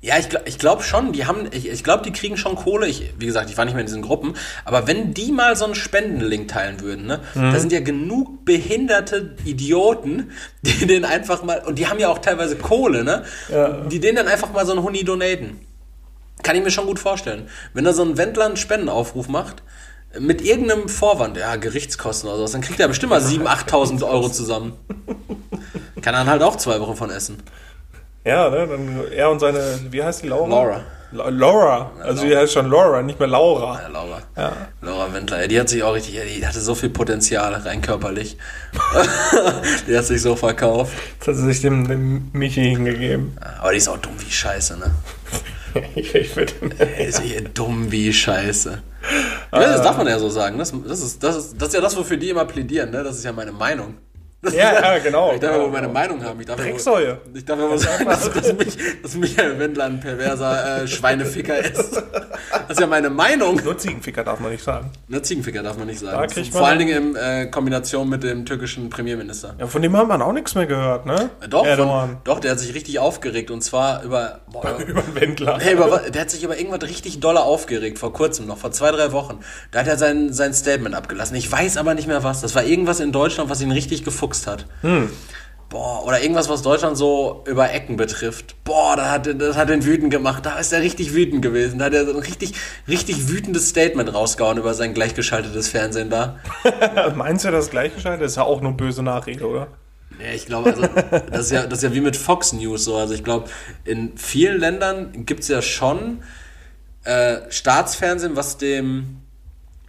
[0.00, 2.86] Ja, ich, ich glaube schon, die haben, ich, ich glaube, die kriegen schon Kohle.
[2.86, 4.34] Ich, wie gesagt, ich war nicht mehr in diesen Gruppen,
[4.64, 9.34] aber wenn die mal so einen Spendenlink teilen würden, ne, da sind ja genug behinderte
[9.44, 10.30] Idioten,
[10.62, 13.24] die den einfach mal, und die haben ja auch teilweise Kohle, ne,
[13.90, 15.58] die denen dann einfach mal so einen Huni donaten.
[16.42, 17.48] Kann ich mir schon gut vorstellen.
[17.74, 19.62] Wenn da so ein Wendler einen Spendenaufruf macht,
[20.18, 24.28] mit irgendeinem Vorwand, ja, Gerichtskosten oder sowas, dann kriegt er bestimmt mal 7.000, 8.000 Euro
[24.28, 24.72] zusammen.
[26.00, 27.42] Kann dann halt auch zwei Wochen von essen.
[28.24, 28.66] Ja, ne?
[28.66, 30.48] Dann er und seine, wie heißt die Laura?
[30.48, 30.80] Laura.
[31.10, 31.90] La Laura.
[32.02, 33.80] Also die heißt schon Laura, nicht mehr Laura.
[33.80, 34.22] Ja, Laura.
[34.36, 34.52] Ja.
[34.82, 38.36] Laura Wendler, die hat sich auch richtig, die hatte so viel Potenzial, rein körperlich.
[39.88, 40.92] die hat sich so verkauft.
[41.20, 43.38] Das hat sie sich dem, dem Michi hingegeben.
[43.58, 44.90] Aber die ist auch dumm wie Scheiße, ne?
[45.94, 46.52] ich, ich würde,
[46.98, 48.82] ist hier dumm wie Scheiße.
[49.52, 50.58] Ja, das darf man ja so sagen.
[50.58, 53.02] Das, das, ist, das, ist, das ist ja das, wofür die immer plädieren, ne?
[53.02, 53.52] Das ist ja meine
[54.42, 55.32] Ja, ja, ja, genau.
[55.32, 55.64] Ich darf ja genau.
[55.64, 56.38] wohl meine Meinung haben.
[56.40, 57.18] Ich darf Drecksäue.
[57.34, 61.94] Ich darf mal sagen, dass, dass, mich, dass Michael Wendler ein perverser äh, Schweineficker ist.
[62.50, 63.60] Das ist ja meine Meinung.
[63.64, 64.90] Nur Ziegenficker darf man nicht sagen.
[65.08, 66.28] Ne, Ziegenficker darf man nicht Da sagen.
[66.30, 69.54] kriegt Vor allen Dingen in äh, Kombination mit dem türkischen Premierminister.
[69.58, 71.30] Ja, von dem hat man auch nichts mehr gehört, ne?
[71.48, 72.08] Doch, Erdogan.
[72.10, 74.40] von, doch, der hat sich richtig aufgeregt und zwar über.
[74.52, 75.58] Boah, Über Wendler.
[75.60, 78.90] hey, über, der hat sich über irgendwas richtig doller aufgeregt, vor kurzem noch, vor zwei,
[78.92, 79.40] drei Wochen.
[79.72, 81.34] Da hat er sein, sein Statement abgelassen.
[81.36, 82.40] Ich weiß aber nicht mehr was.
[82.40, 84.66] Das war irgendwas in Deutschland, was ihn richtig gefuchst hat.
[85.68, 88.54] Boah, oder irgendwas, was Deutschland so über Ecken betrifft.
[88.64, 90.46] Boah, das hat, das hat den wütend gemacht.
[90.46, 91.78] Da ist er richtig wütend gewesen.
[91.78, 92.54] Da hat er so ein richtig,
[92.88, 96.38] richtig wütendes Statement rausgehauen über sein gleichgeschaltetes Fernsehen da.
[97.14, 97.68] Meinst du das?
[97.68, 99.68] Das ist ja auch nur böse Nachrede, oder?
[100.18, 100.82] Ja, ich glaube, also,
[101.30, 102.96] das, ist ja, das ist ja wie mit Fox News so.
[102.96, 103.50] Also ich glaube,
[103.84, 106.22] in vielen Ländern gibt es ja schon
[107.04, 109.18] äh, Staatsfernsehen, was dem,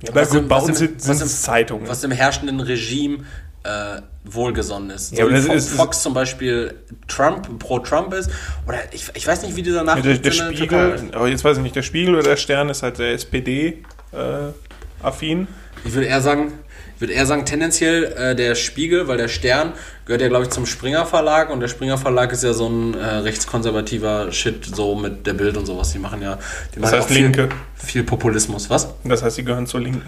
[0.03, 1.87] Ja, aber gut, bei uns sind es Zeitungen.
[1.87, 3.19] was dem herrschenden Regime
[3.63, 5.17] äh, wohlgesonnen ist.
[5.17, 6.73] Ja, das wie ist- Fox zum Beispiel
[7.07, 8.29] Trump, pro Trump ist.
[8.67, 11.57] Oder ich, ich weiß nicht, wie dieser Ja, der, Nachricht der Spiegel, aber jetzt weiß
[11.57, 15.47] ich nicht, der Spiegel oder der Stern ist halt sehr SPD-affin.
[15.85, 16.51] Ich würde eher sagen,
[16.95, 19.71] ich würde eher sagen, tendenziell äh, der Spiegel, weil der Stern
[20.05, 22.93] gehört ja, glaube ich, zum Springer Verlag und der Springer Verlag ist ja so ein
[22.93, 25.91] äh, rechtskonservativer Shit, so mit der Bild und sowas.
[25.93, 26.37] Die machen ja,
[26.75, 27.49] die Das machen heißt auch viel, Linke.
[27.75, 28.69] viel Populismus.
[28.69, 28.89] Was?
[29.05, 30.01] Das heißt, sie gehören zur Linken.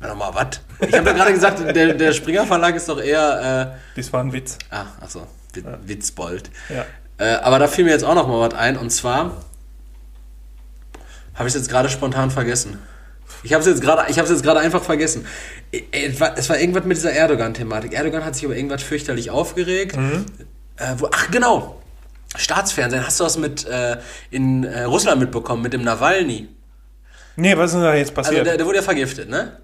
[0.00, 0.60] Nochmal, was?
[0.88, 4.32] Ich habe ja gerade gesagt, der, der Springer Verlag ist doch eher, Das war ein
[4.32, 4.54] Witz.
[4.70, 6.50] äh, ah, achso, Wit Witzbold.
[6.68, 6.86] Ja.
[7.18, 9.44] Äh, aber da fiel mir jetzt auch noch mal was ein und zwar
[11.34, 12.78] habe ich es jetzt gerade spontan vergessen.
[13.42, 15.26] Ich habe es jetzt gerade, ich habe es jetzt gerade einfach vergessen.
[15.72, 17.92] Äh, Es war, es war irgendwas mit dieser Erdogan-Thematik.
[17.92, 19.96] Erdogan hat sich über irgendwas fürchterlich aufgeregt.
[19.96, 21.80] Äh, wo, ach genau,
[22.36, 23.04] Staatsfernsehen.
[23.06, 23.98] Hast du das mit äh,
[24.30, 26.48] in äh, Russland mitbekommen mit dem Nawalny?
[27.36, 28.46] Nee, was ist da jetzt Also passiert?
[28.46, 29.58] der, der wurde ja vergiftet, ne?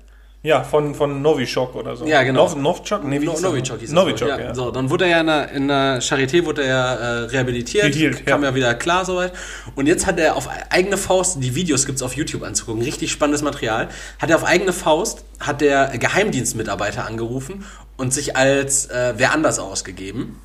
[0.47, 2.07] Ja, von, von Novichok oder so.
[2.07, 2.44] Ja, genau.
[2.44, 3.03] Nov Novchok?
[3.03, 3.36] Nee, wie No?
[3.38, 4.55] Novichok hieß Novichok, wohl, ja.
[4.55, 7.92] So, dann wurde er ja in der, in der Charité wurde er ja, äh, rehabilitiert,
[7.92, 8.51] Gehealt, kam ja.
[8.51, 8.55] ja.
[8.55, 9.32] wieder klar soweit.
[9.74, 13.42] Und jetzt hat er auf eigene Faust, die Videos gibt's auf YouTube anzugucken, richtig spannendes
[13.42, 13.88] Material,
[14.20, 17.64] hat er auf eigene Faust, hat der Geheimdienstmitarbeiter angerufen
[17.97, 20.40] und sich als äh, wer anders ausgegeben.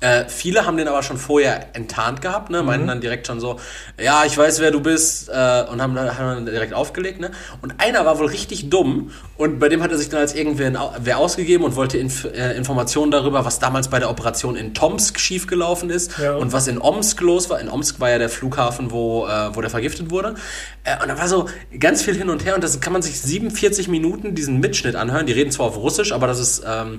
[0.00, 2.62] Äh, viele haben den aber schon vorher enttarnt gehabt, ne?
[2.62, 3.58] meinten dann direkt schon so,
[3.98, 7.20] ja, ich weiß, wer du bist, äh, und haben, dann- haben dann direkt aufgelegt.
[7.20, 7.30] Ne?
[7.62, 11.16] Und einer war wohl richtig dumm und bei dem hat er sich dann als irgendwer
[11.18, 15.88] ausgegeben und wollte Inf äh, Informationen darüber, was damals bei der Operation in Tomsk schiefgelaufen
[15.90, 16.34] ist Ja.
[16.36, 17.60] und was in Omsk los war.
[17.60, 20.34] In Omsk war ja der Flughafen, wo, äh, wo der vergiftet wurde.
[20.84, 21.48] Äh, und da war so
[21.80, 25.24] ganz viel hin und her und das kann man sich 47 Minuten diesen Mitschnitt anhören.
[25.26, 26.98] Die reden zwar auf Russisch, aber das ist ähm,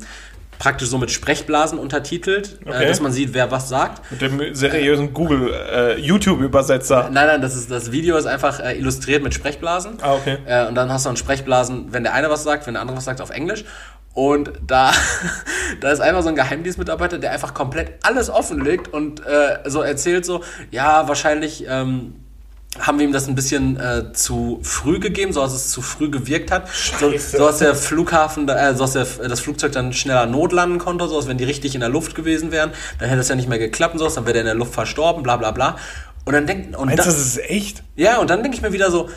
[0.60, 2.84] praktisch so mit Sprechblasen untertitelt, Okay.
[2.84, 4.12] äh, dass man sieht, wer was sagt.
[4.12, 7.10] Mit dem seriösen Google äh, YouTube-Übersetzer.
[7.12, 9.98] Nein, nein, das, ist, das Video ist einfach äh, illustriert mit Sprechblasen.
[10.02, 10.38] Ah, okay.
[10.46, 12.98] Äh, und dann hast du einen Sprechblasen, wenn der eine was sagt, wenn der andere
[12.98, 13.66] was sagt, auf Englisch.
[14.14, 14.92] Und da,
[15.82, 20.26] da ist einfach so ein Geheimdienstmitarbeiter, der einfach komplett alles offenlegt und äh, so erzählt
[20.26, 20.42] so,
[20.72, 22.16] ja, wahrscheinlich ähm,
[22.80, 26.10] haben wir ihm das ein bisschen äh, zu früh gegeben, so dass es zu früh
[26.10, 26.68] gewirkt hat.
[27.00, 27.38] So, Scheiße.
[27.38, 31.16] so dass der Flughafen, äh, so dass der, das Flugzeug dann schneller notlanden konnte, so
[31.18, 33.60] dass wenn die richtig in der Luft gewesen wären, dann hätte es ja nicht mehr
[33.60, 35.78] geklappt, so dann wäre der in der Luft verstorben, bla bla bla.
[36.26, 37.84] Und dann denkt, und Meinst du, da- das ist echt?
[37.96, 39.10] ja, und dann denke ich mir wieder so,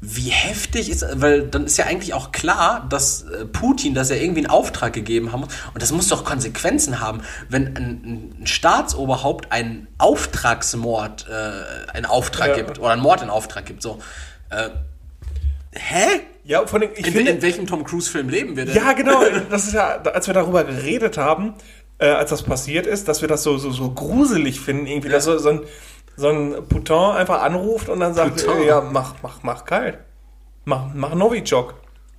[0.00, 4.16] wie heftig ist, weil dann ist ja eigentlich auch klar, dass äh, Putin das ja
[4.16, 5.48] irgendwie einen Auftrag gegeben haben muss.
[5.72, 12.48] Und das muss doch Konsequenzen haben, wenn ein, ein Staatsoberhaupt einen Auftragsmord äh, einen Auftrag
[12.48, 12.56] Ja.
[12.56, 13.82] gibt oder einen Mord in Auftrag gibt.
[13.82, 13.98] So,
[14.50, 14.68] äh,
[15.72, 16.20] hä?
[16.44, 18.76] Ja, von dem, ich In, finde, in welchem Tom Cruise-Film leben wir denn?
[18.76, 19.22] Ja, genau.
[19.50, 21.54] Das ist ja, als wir darüber geredet haben,
[21.98, 25.24] äh, als das passiert ist, dass wir das so, so, so gruselig finden, irgendwie, dass
[25.24, 25.60] so, so ein,
[26.16, 28.62] so ein Poutin einfach anruft und dann sagt, Poutin.
[28.62, 29.98] äh, ja, mach, mach, mach kalt.
[30.64, 31.74] Mach, mach Novichok.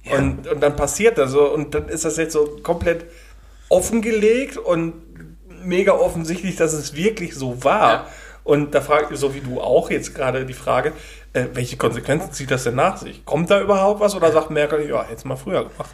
[0.10, 1.52] Und, und dann passiert das so.
[1.52, 3.06] Und dann ist das jetzt so komplett
[3.70, 4.93] offengelegt und
[5.64, 7.91] mega offensichtlich, dass es wirklich so war.
[7.91, 8.08] Ja.
[8.43, 10.93] Und da frage ich, so wie du auch jetzt gerade die Frage,
[11.34, 13.26] äh, welche Konsequenzen zieht das denn nach sich?
[13.26, 15.93] Kommt da überhaupt was oder sagt Merkel, ja, hätte es mal früher gemacht?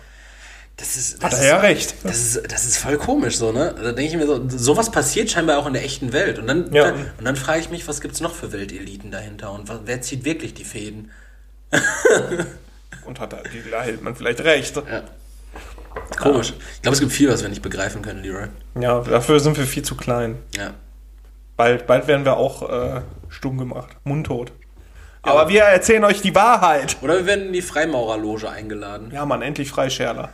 [0.78, 1.93] Das ist, Hat das er ja recht.
[2.03, 3.76] Das ist, das ist voll komisch so, ne?
[3.76, 6.39] Da denke ich mir so, sowas passiert scheinbar auch in der echten Welt.
[6.39, 6.86] Und dann, Ja.
[6.91, 10.01] dann, und dann frage ich mich, was gibt's noch für Welteliten dahinter und was, wer
[10.01, 11.11] zieht wirklich die Fäden?
[13.05, 13.39] Und hat da,
[13.71, 14.76] da hält man vielleicht recht.
[14.76, 15.03] Ja.
[16.19, 16.53] Komisch.
[16.76, 18.47] Ich glaube, es gibt viel, was wir nicht begreifen können, Leroy.
[18.80, 20.38] Ja, dafür sind wir viel zu klein.
[20.55, 20.74] Ja.
[21.55, 24.51] Bald, bald werden wir auch äh, stumm gemacht, mundtot.
[25.21, 26.97] Aber wir erzählen euch die Wahrheit.
[27.01, 29.11] Oder wir werden in die Freimaurerloge eingeladen.
[29.11, 30.30] Ja, Mann, endlich Freischärler.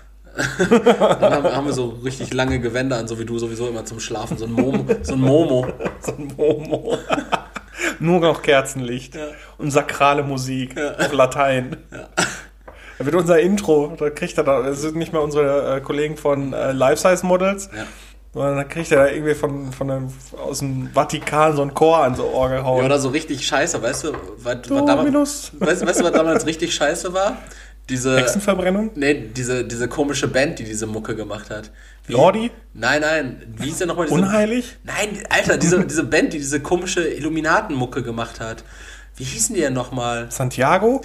[0.70, 4.00] Dann haben, haben wir so richtig lange Gewänder an, so wie du sowieso immer zum
[4.00, 4.38] Schlafen.
[4.38, 4.86] So ein Momo.
[5.04, 5.68] So ein Momo.
[6.02, 6.98] So ein Momo.
[8.00, 9.18] Nur noch Kerzenlicht
[9.58, 11.76] und sakrale Musik auf Latein.
[12.98, 16.16] Da wird unser Intro, da kriegt er da, das sind nicht mehr unsere äh, Kollegen
[16.18, 17.84] von äh, Life Size Models, Ja.
[18.34, 22.00] sondern da kriegt er da irgendwie von, von einem, aus dem Vatikan so ein Chor
[22.00, 22.80] an so Ohr gehauen.
[22.80, 24.12] Ja, oder so richtig scheiße, weißt du?
[24.38, 27.38] Was, was damals, weißt, weißt du, was damals richtig scheiße war?
[27.90, 28.18] Diese.
[28.18, 28.92] Hexenverbrennung?
[28.96, 31.72] Nee, diese, diese komische Band, die diese Mucke gemacht hat.
[32.06, 32.52] Wie, Lordi?
[32.74, 33.54] Nein, nein.
[33.58, 34.20] Wie ist denn nochmal diese.
[34.20, 34.78] Unheilig?
[34.84, 38.64] Nein, Alter, diese, diese Band, die diese komische Illuminatenmucke gemacht hat.
[39.16, 40.28] Wie hießen die denn nochmal?
[40.32, 41.02] Santiago?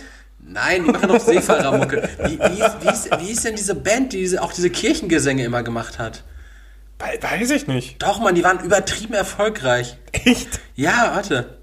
[0.47, 2.09] Nein, die machen doch Seefahrermucke.
[2.25, 5.43] Wie, wie, hieß, wie, hieß, wie hieß denn diese Band, die diese, auch diese Kirchengesänge
[5.43, 6.23] immer gemacht hat?
[6.99, 8.03] We- Weiß ich nicht.
[8.03, 9.97] Doch, Mann, die waren übertrieben erfolgreich.
[10.13, 10.61] Echt?
[10.75, 11.59] Ja, warte.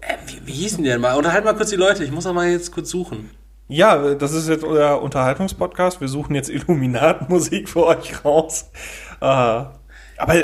[0.00, 1.16] Äh, wie, wie hießen die denn mal?
[1.16, 3.30] Unterhalt mal kurz die Leute, ich muss auch mal jetzt kurz suchen.
[3.68, 6.00] Ja, das ist jetzt euer Unterhaltungspodcast.
[6.00, 8.70] Wir suchen jetzt Illuminat-Musik für euch raus.
[9.20, 10.34] Äh, aber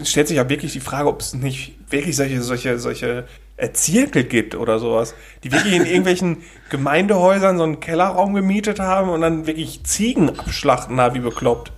[0.00, 3.26] es stellt sich ja wirklich die Frage, ob es nicht wirklich solche, solche, solche
[3.58, 5.14] äh, Zirkel gibt oder sowas,
[5.44, 6.38] die wirklich in irgendwelchen
[6.70, 11.72] Gemeindehäusern so einen Kellerraum gemietet haben und dann wirklich Ziegen abschlachten, na, wie bekloppt.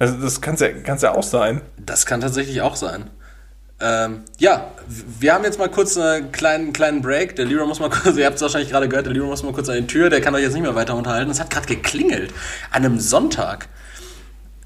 [0.00, 1.60] Also das kann ja, kann's ja auch sein.
[1.78, 3.10] Das kann tatsächlich auch sein.
[3.82, 4.70] Ähm, ja,
[5.18, 7.34] wir haben jetzt mal kurz einen kleinen, kleinen Break.
[7.34, 9.52] Der Leroy muss mal kurz, ihr habt es wahrscheinlich gerade gehört, der Leroy muss mal
[9.52, 11.30] kurz an die Tür, der kann euch jetzt nicht mehr weiter unterhalten.
[11.30, 12.32] Es hat gerade geklingelt.
[12.70, 13.68] An einem Sonntag.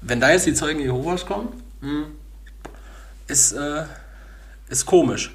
[0.01, 1.49] Wenn da jetzt die Zeugen Jehovas kommen,
[1.81, 2.05] hm,
[3.27, 3.83] ist, äh,
[4.69, 5.31] ist komisch.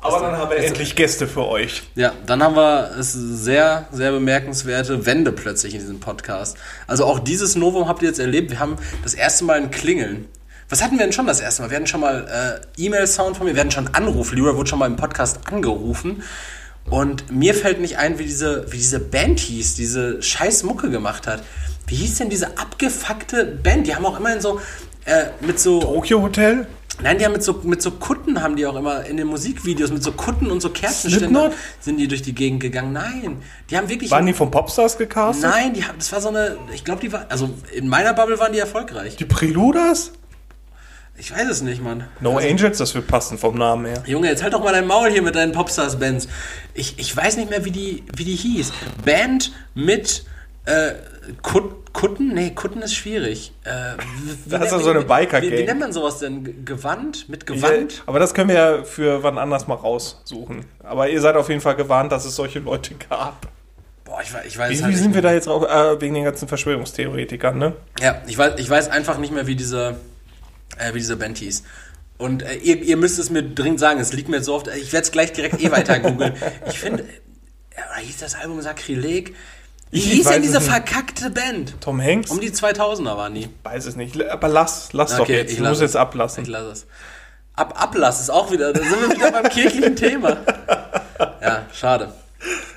[0.00, 1.84] Aber dann haben wir endlich Gäste für euch.
[1.94, 6.56] Ja, dann haben wir es sehr, sehr bemerkenswerte Wende plötzlich in diesem Podcast.
[6.88, 8.50] Also auch dieses Novum habt ihr jetzt erlebt.
[8.50, 10.26] Wir haben das erste Mal ein Klingeln.
[10.72, 11.68] Was hatten wir denn schon das erste Mal?
[11.68, 14.32] Wir hatten schon mal äh, E-Mail-Sound von mir, wir hatten schon Anruf.
[14.32, 16.22] Leroy wurde schon mal im Podcast angerufen.
[16.88, 21.26] Und mir fällt nicht ein, wie diese, wie diese Band hieß, diese scheiß Mucke gemacht
[21.26, 21.42] hat.
[21.86, 23.86] Wie hieß denn diese abgefuckte Band?
[23.86, 24.62] Die haben auch immerhin so
[25.04, 25.78] äh, mit so.
[25.80, 26.66] Tokyo Hotel?
[27.02, 29.92] Nein, die haben mit so, mit so Kutten haben die auch immer in den Musikvideos,
[29.92, 32.94] mit so Kutten und so Kerzenständern sind die durch die Gegend gegangen.
[32.94, 34.10] Nein, die haben wirklich.
[34.10, 35.50] Waren die von Popstars gecastet?
[35.50, 38.38] Nein, die haben, das war so eine, ich glaube, die war, also in meiner Bubble
[38.38, 39.16] waren die erfolgreich.
[39.16, 40.12] Die Preludas?
[41.16, 42.04] Ich weiß es nicht, Mann.
[42.20, 44.02] No Angels, das wird passen vom Namen her.
[44.06, 46.26] Junge, jetzt halt doch mal dein Maul hier mit deinen Popstars-Bands.
[46.74, 48.72] Ich, ich weiß nicht mehr, wie die, wie die hieß.
[49.04, 50.24] Band mit,
[50.64, 50.92] äh,
[51.42, 52.32] Kut, Kutten?
[52.34, 53.52] Nee, Kutten ist schwierig.
[53.64, 53.70] Äh,
[54.24, 55.42] wie, Da hast du nennt- so eine wie, Biker-Gang.
[55.52, 56.42] wie, wie nennt man sowas denn?
[56.44, 57.28] Ge- Gewand?
[57.28, 58.02] Mit Ja, Gewand?
[58.06, 60.64] aber das können wir ja für wann anders mal raussuchen.
[60.82, 63.46] Aber ihr seid auf jeden Fall gewarnt, dass es solche Leute gab.
[64.04, 65.62] Boah, ich, weiß- ich weiß Wie, halt wie sind wir da jetzt drauf?
[65.68, 67.74] Äh, wegen den ganzen Verschwörungstheoretikern, ne?
[68.00, 69.96] Ja, ich weiß, ich weiß einfach nicht mehr, wie diese,
[70.78, 71.62] äh, wie diese Band hieß.
[72.18, 74.92] Und äh, ihr, ihr müsst es mir dringend sagen, es liegt mir so oft, ich
[74.92, 76.34] werde es gleich direkt eh weiter googeln.
[76.68, 79.34] Ich finde, äh, hieß das Album Sakrileg?
[79.90, 81.74] Wie Ich hieß denn diese verkackte Band?
[81.80, 82.30] Tom Hanks?
[82.30, 83.48] Um die 2000er waren die.
[83.62, 84.18] Weiß es nicht.
[84.30, 85.52] Aber lass, lass doch Okay, jetzt.
[85.52, 85.90] ich lass musst es.
[85.92, 86.44] jetzt ablassen.
[86.44, 86.86] Ich lasse es.
[87.54, 90.38] Ab, Ablass ist auch wieder, da sind wir wieder beim kirchlichen Thema.
[91.40, 92.12] Ja, schade.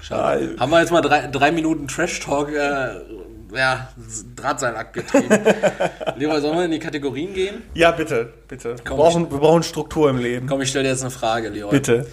[0.02, 0.56] Schade.
[0.60, 2.96] Haben wir jetzt mal drei, drei Minuten Trash-Talk, äh,
[3.56, 3.90] ja,
[4.36, 5.40] Drahtseilakt getrieben.
[6.18, 7.64] Lieber, sollen wir in die Kategorien gehen?
[7.74, 8.76] Ja, bitte, bitte.
[8.78, 10.48] Wir Komm, brauchen, wir brauchen Struktur im Leben.
[10.48, 11.72] Komm, ich stelle dir jetzt eine Frage, Leon.
[11.72, 12.08] Bitte.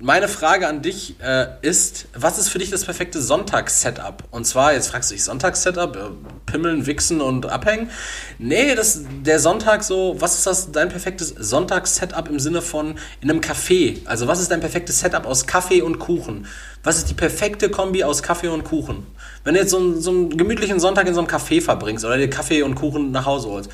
[0.00, 4.22] Meine Frage an dich äh, ist, was ist für dich das perfekte Sonntags-Setup?
[4.30, 6.00] Und zwar, jetzt fragst du dich, Sonntags-Setup, äh,
[6.46, 7.90] pimmeln, wichsen und abhängen?
[8.38, 13.28] Nee, das, der Sonntag so, was ist das, dein perfektes Sonntags-Setup im Sinne von in
[13.28, 13.96] einem Café?
[14.06, 16.46] Also was ist dein perfektes Setup aus Kaffee und Kuchen?
[16.84, 19.04] Was ist die perfekte Kombi aus Kaffee und Kuchen?
[19.42, 22.16] Wenn du jetzt so, einen- so einen gemütlichen Sonntag in so einem Café verbringst oder
[22.18, 23.70] dir Kaffee und Kuchen nach Hause holst,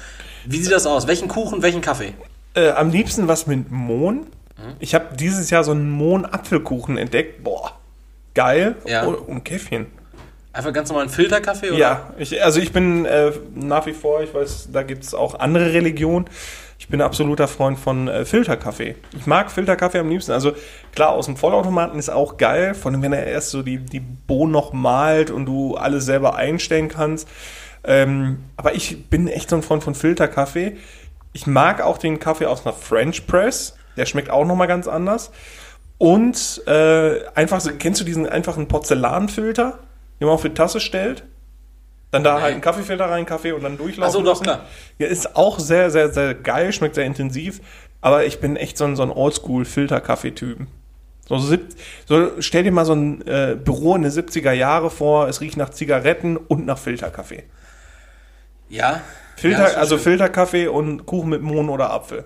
[0.46, 1.06] wie sieht das aus?
[1.06, 2.14] Welchen Kuchen, welchen Kaffee?
[2.54, 4.26] Äh, am liebsten was mit Mohn.
[4.56, 4.76] Mhm.
[4.78, 7.42] Ich habe dieses Jahr so einen Mohn-Apfelkuchen entdeckt.
[7.44, 7.72] Boah,
[8.34, 8.76] geil.
[8.86, 9.04] Ja.
[9.04, 9.86] Und, und Käffchen.
[10.52, 11.70] Einfach ganz normalen Filterkaffee?
[11.70, 11.78] Oder?
[11.78, 15.40] Ja, ich, also ich bin äh, nach wie vor, ich weiß, da gibt es auch
[15.40, 16.26] andere Religionen.
[16.78, 18.94] Ich bin absoluter Freund von äh, Filterkaffee.
[19.16, 20.30] Ich mag Filterkaffee am liebsten.
[20.30, 20.52] Also
[20.94, 24.00] klar, aus dem Vollautomaten ist auch geil, von dem, wenn er erst so die, die
[24.00, 27.26] Bohnen noch malt und du alles selber einstellen kannst.
[27.82, 30.76] Ähm, aber ich bin echt so ein Freund von Filterkaffee.
[31.32, 33.76] Ich mag auch den Kaffee aus einer French Press.
[33.96, 35.30] Der schmeckt auch nochmal ganz anders.
[35.98, 39.78] Und äh, einfach, so, kennst du diesen einfachen Porzellanfilter,
[40.20, 41.24] den man auf die Tasse stellt?
[42.10, 44.04] Dann da halt einen Kaffeefilter rein, Kaffee und dann durchlaufen.
[44.04, 44.66] Ach so, doch, klar.
[44.98, 47.60] Ja, ist auch sehr, sehr, sehr geil, schmeckt sehr intensiv.
[48.00, 50.68] Aber ich bin echt so ein, so ein Oldschool-Filter-Kaffee-Typen.
[51.26, 51.56] So, so,
[52.38, 55.70] stell dir mal so ein äh, Büro in den 70er Jahre vor, es riecht nach
[55.70, 57.44] Zigaretten und nach Filterkaffee.
[58.68, 59.00] Ja.
[59.36, 59.98] Filter, ja, also.
[59.98, 62.24] Filterkaffee und Kuchen mit Mohn oder Apfel.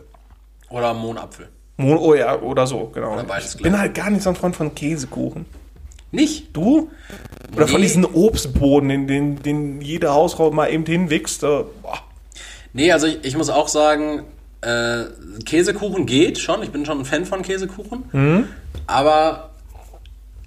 [0.68, 1.48] Oder Mohnapfel.
[1.78, 3.14] Mohn, oh ja, oder so, genau.
[3.14, 5.46] Oder beides ich bin halt gar nicht so ein Freund von Käsekuchen.
[6.10, 6.54] Nicht?
[6.56, 6.90] Du?
[7.54, 7.86] Oder von Nee.
[7.86, 11.42] diesen Obstboden, den, den, den jede Hausfrau mal eben hinwichst.
[11.44, 11.64] Äh.
[12.72, 14.24] Nee, also ich, ich muss auch sagen,
[14.60, 15.04] äh,
[15.44, 16.62] Käsekuchen geht schon.
[16.62, 18.04] Ich bin schon ein Fan von Käsekuchen.
[18.12, 18.48] Mhm.
[18.86, 19.50] Aber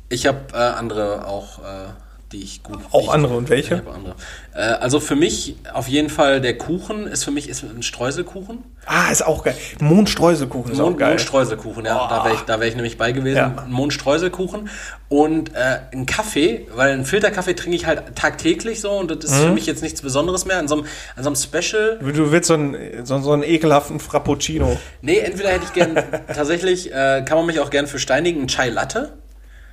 [0.10, 1.88] ich habe äh, andere auch, äh,
[2.32, 2.80] die ich gut.
[2.92, 3.36] Auch ich, andere.
[3.36, 3.78] Und Ich welche?
[3.78, 4.16] habe andere.
[4.54, 8.64] Äh, also für mich auf jeden Fall der Kuchen ist für mich ist ein Streuselkuchen.
[8.86, 9.56] Ah, ist auch geil.
[9.80, 11.10] Mondstreuselkuchen ist auch geil.
[11.10, 12.08] Mondstreuselkuchen, ja.
[12.10, 13.38] Da wäre ich, da wär ich nämlich bei gewesen.
[13.38, 13.66] Ja.
[13.68, 14.70] Mondstreuselkuchen
[15.10, 19.32] und äh, ein Kaffee, weil einen Filterkaffee trinke ich halt tagtäglich so und das ist
[19.42, 19.48] Mhm.
[19.48, 20.58] für mich jetzt nichts Besonderes mehr.
[20.58, 24.00] An so einem, an so einem Special, Du willst so einen, so, so einen ekelhaften
[24.00, 24.80] Frappuccino.
[25.02, 25.96] nee, entweder hätte ich gern,
[26.34, 29.14] tatsächlich äh, kann man mich auch gern für steinigen, Chai Latte.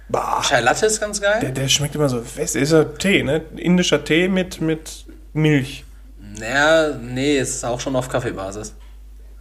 [0.08, 1.40] Bah, Chai Latte ist ganz geil.
[1.40, 2.56] der, der schmeckt immer so fest.
[2.56, 3.42] Ist ja Tee, ne?
[3.56, 5.04] Indischer Tee mit, mit
[5.34, 5.84] Milch.
[6.38, 8.74] Naja, nee, ist auch schon auf Kaffeebasis.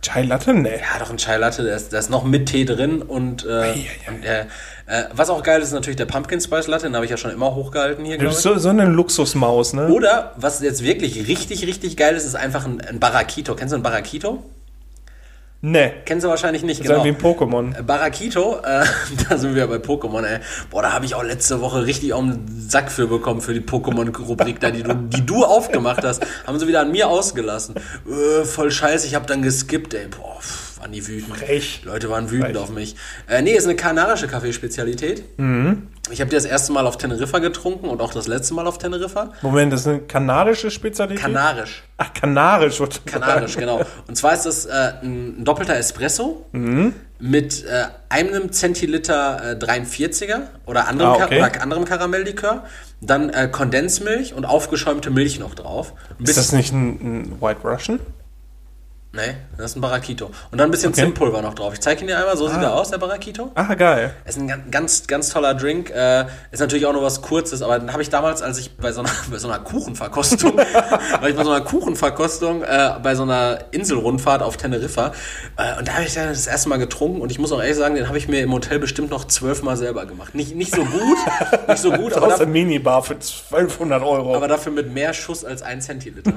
[0.02, 0.54] Chai Latte?
[0.54, 0.72] Ne.
[0.78, 3.50] Ja, doch ein Chai Latte, da ist, da ist noch mit Tee drin und, äh,
[3.50, 3.88] Eieiei.
[4.08, 4.42] und äh,
[4.86, 7.18] äh, was auch geil ist, ist natürlich der Pumpkin Spice Latte, den habe ich ja
[7.18, 9.88] schon immer hochgehalten hier, Du bist so, so eine Luxusmaus, ne?
[9.88, 13.56] Oder, was jetzt wirklich richtig, richtig geil ist, ist einfach ein, ein Barakito.
[13.56, 14.44] Kennst du ein Barakito?
[15.62, 15.92] Ne.
[16.06, 17.02] Kennst du wahrscheinlich nicht, Genau.
[17.02, 17.06] genau.
[17.06, 17.80] wie ein Pokémon.
[17.80, 18.86] Äh, Barakito, äh,
[19.30, 20.40] da sind wir bei Pokémon, ey.
[20.70, 23.62] Boah, da habe ich auch letzte Woche richtig auf den Sack für bekommen für die
[23.62, 26.24] Pokémon-Rubrik da, die du, die du aufgemacht hast.
[26.46, 27.76] Haben sie wieder an mir ausgelassen.
[28.08, 30.08] Äh, voll scheiße, ich habe dann geskippt, ey.
[30.08, 31.36] Boah, pff, waren die wütend.
[31.38, 31.82] Frech.
[31.84, 32.58] Leute waren wütend Frech.
[32.64, 32.96] auf mich.
[33.28, 35.24] Äh, nee, ist eine kanarische Kaffeespezialität.
[35.40, 35.88] Mhm.
[36.10, 38.78] Ich habe die das erste Mal auf Teneriffa getrunken und auch das letzte Mal auf
[38.78, 39.34] Teneriffa.
[39.42, 41.22] Moment, das ist eine kanadische Spezialität?
[41.22, 41.84] Kanarisch.
[41.98, 42.82] Ach, kanarisch.
[43.06, 43.66] Kanarisch, sagen.
[43.66, 43.82] genau.
[44.08, 46.94] Und zwar ist das äh, ein, doppelter Espresso Mhm.
[47.20, 51.40] mit äh, einem Zentiliter äh, 43er oder anderem, Ah, okay.
[51.40, 52.64] Ka oder anderem Karamelllikör,
[53.02, 55.94] dann äh, Kondensmilch und aufgeschäumte Milch noch drauf.
[56.24, 56.90] Ist das nicht ein,
[57.32, 58.00] ein White Russian?
[59.18, 60.28] Nee, das ist ein Barakito.
[60.52, 61.02] Und dann ein bisschen Okay.
[61.02, 61.74] Zimtpulver noch drauf.
[61.74, 62.64] Ich zeige ihn dir einmal, so sieht Ah.
[62.64, 63.52] er aus, der Barakito.
[63.56, 64.14] Ah, geil.
[64.26, 65.90] Ist ein gan- ganz, ganz toller Drink.
[65.90, 68.92] Äh, ist natürlich auch nur was Kurzes, aber den habe ich damals, als ich bei
[68.94, 70.58] so einer, bei so einer Kuchenverkostung,
[71.20, 75.12] war ich bei so einer Kuchenverkostung, äh, bei so einer Inselrundfahrt auf Teneriffa.
[75.58, 77.76] Äh, und da habe ich dann das erste Mal getrunken und ich muss auch ehrlich
[77.78, 80.36] sagen, den habe ich mir im Hotel bestimmt noch zwölfmal selber gemacht.
[80.36, 81.18] Nicht, nicht so gut,
[81.68, 84.36] nicht so gut, aber, Aus der Minibar für 1200 Euro.
[84.36, 86.34] aber dafür mit mehr Schuss als ein Zentiliter.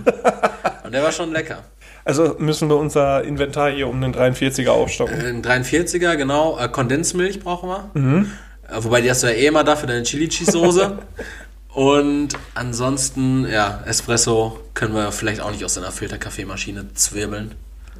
[0.84, 1.58] Und der war schon lecker.
[2.04, 5.20] Also müssen wir unser Inventar hier um den 43er aufstocken.
[5.20, 6.58] Ein 43er, genau.
[6.58, 7.90] Äh, Kondensmilch brauchen wir.
[7.94, 8.32] Mhm.
[8.68, 10.98] Äh, wobei die hast du ja eh immer da für deine Chili Cheese Soße.
[11.72, 17.54] Und ansonsten, ja, Espresso können wir vielleicht auch nicht aus einer Filterkaffeemaschine zwirbeln.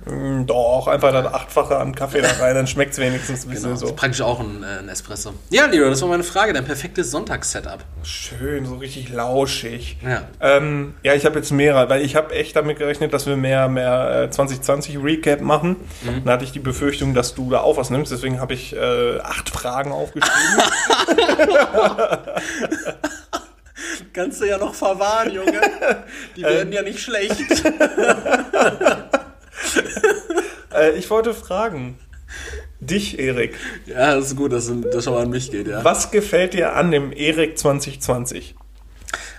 [0.07, 3.65] Mm, Doch, einfach das Achtfache an Kaffee da rein, dann schmeckt es wenigstens ein bisschen
[3.71, 3.87] Genau, so.
[3.87, 5.35] ist praktisch auch ein, äh, ein Espresso.
[5.51, 6.53] Ja, Leo, das war meine Frage.
[6.55, 7.81] Dein perfektes Sonntagssetup.
[8.03, 9.99] Schön, so richtig lauschig.
[10.03, 10.23] Ja.
[10.41, 13.69] Ähm, ja, ich habe jetzt mehrere, weil ich habe echt damit gerechnet, dass wir mehr,
[13.69, 15.77] mehr äh, 2020 Recap machen.
[16.03, 16.25] Mhm.
[16.25, 19.19] Dann hatte ich die Befürchtung, dass du da auch was nimmst, deswegen habe ich äh,
[19.21, 20.41] acht Fragen aufgeschrieben.
[24.13, 25.61] Kannst du ja noch verwahren, Junge.
[26.37, 27.37] Die werden ja nicht schlecht.
[30.75, 31.99] äh, ich wollte fragen,
[32.81, 33.57] dich, Erik,
[33.87, 35.85] Ja, das ist gut, dass das schon mal an mich geht, ja.
[35.85, 38.55] was gefällt dir an dem Erik 2020?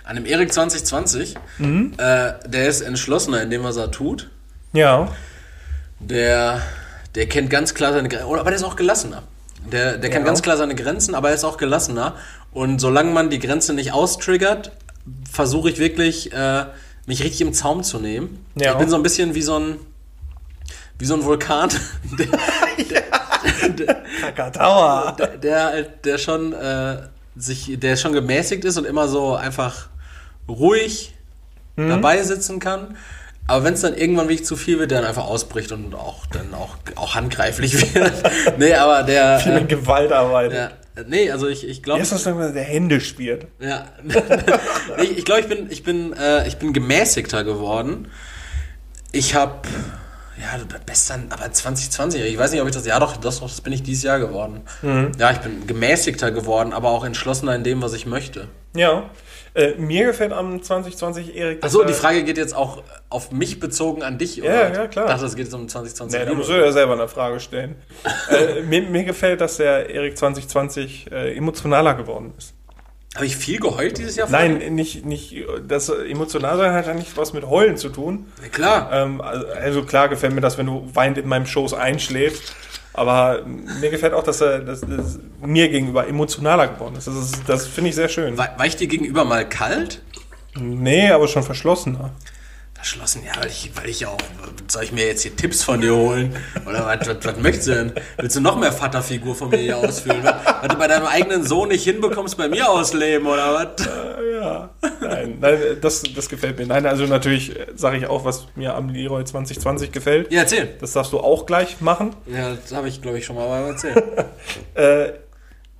[0.04, 4.30] An dem Erik 2020, äh, der ist entschlossener in dem, was er tut.
[4.72, 5.08] Ja,
[6.00, 6.60] Der,
[7.14, 9.22] der kennt ganz klar seine Grenzen, aber der ist auch gelassener.
[9.70, 10.26] Der, der kennt Ja.
[10.26, 12.16] ganz klar seine Grenzen, aber er ist auch gelassener.
[12.52, 14.72] Und solange man die Grenze nicht austriggert,
[15.30, 16.64] versuche ich wirklich, äh,
[17.06, 18.44] mich richtig im Zaum zu nehmen.
[18.56, 18.72] Ja.
[18.72, 19.76] Ich bin so ein bisschen wie so ein,
[21.02, 21.68] wie so ein Vulkan,
[23.76, 25.12] der, Krakatoa.
[25.18, 26.98] der, der, halt- der schon äh,
[27.36, 29.88] sich, der schon gemäßigt ist und immer so einfach
[30.48, 31.14] ruhig
[31.74, 31.88] Mhm.
[31.88, 32.98] dabei sitzen kann.
[33.46, 36.26] Aber wenn es dann irgendwann wirklich zu viel wird, der dann einfach ausbricht und auch
[36.26, 38.12] dann auch, auch handgreiflich wird.
[38.58, 39.38] nee, aber der.
[39.40, 40.52] Viel mit Äh, Gewalt arbeitet.
[40.96, 42.00] ja, nee, also ich, ich glaube.
[42.00, 43.46] Das denn, wenn der Hände spielt?
[43.58, 43.86] Ja.
[45.02, 48.08] ich ich glaube, ich bin, ich, bin, äh, ich bin gemäßigter geworden.
[49.10, 49.54] Ich habe,
[50.40, 53.40] ja, das Beste, an- aber 2020, ich weiß nicht, ob ich das, ja doch, das,
[53.40, 54.62] das bin ich dieses Jahr geworden.
[55.18, 58.48] Ja, ich bin gemäßigter geworden, aber auch entschlossener in dem, was ich möchte.
[58.74, 59.10] Ja.
[59.54, 61.62] Äh, mir gefällt am 2020 Erik.
[61.62, 64.72] Achso, die Frage geht jetzt auch auf mich bezogen an dich, Ja, oder?
[64.74, 65.04] ja, klar.
[65.04, 66.18] Ich dachte, es geht jetzt um 2020.
[66.18, 67.74] Nee, da musst du ja selber eine Frage stellen.
[68.30, 72.54] äh, mir, mir gefällt, dass der Erik 2020 äh, emotionaler geworden ist.
[73.14, 74.30] Habe ich viel geheult dieses Jahr?
[74.30, 78.26] Nein, nicht, nicht, das emotional sein hat ja nicht was mit Heulen zu tun.
[78.42, 78.90] Ja, Klar.
[78.92, 82.54] Ähm, also, also klar gefällt mir das, wenn du weinend in meinem Shows einschläfst.
[82.94, 87.06] Aber mir gefällt auch, dass er dass, dass mir gegenüber emotionaler geworden ist.
[87.06, 88.36] Das, ist, das finde ich sehr schön.
[88.36, 90.02] War, war ich dir gegenüber mal kalt?
[90.58, 92.10] Nee, aber schon verschlossener.
[92.82, 94.18] Verschlossen, ja, weil ich, weil ich auch.
[94.66, 96.34] Soll ich mir jetzt hier Tipps von dir holen?
[96.66, 97.92] Oder was, was, was möchtest du denn?
[98.16, 100.24] Willst du noch mehr Vaterfigur von mir hier ausfüllen?
[100.24, 103.86] Was, was du bei deinem eigenen Sohn nicht hinbekommst, bei mir ausleben, oder was?
[104.32, 104.70] Ja,
[105.00, 106.66] nein, nein das, das gefällt mir.
[106.66, 110.32] Nein, also natürlich sage ich auch, was mir am Leroy 2020 gefällt.
[110.32, 110.74] Ja, erzähl.
[110.80, 112.16] Das darfst du auch gleich machen.
[112.26, 114.02] Ja, das habe ich, glaube ich, schon mal erzählt.
[114.74, 115.12] Äh,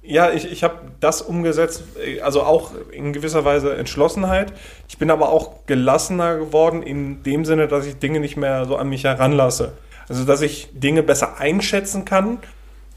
[0.02, 4.52] ja, ich, ich habe das umgesetzt, äh, also auch in gewisser Weise Entschlossenheit.
[4.88, 8.76] Ich bin aber auch gelassener geworden in dem Sinne, dass ich Dinge nicht mehr so
[8.76, 9.72] an mich heranlasse.
[10.08, 12.38] Also, dass ich Dinge besser einschätzen kann,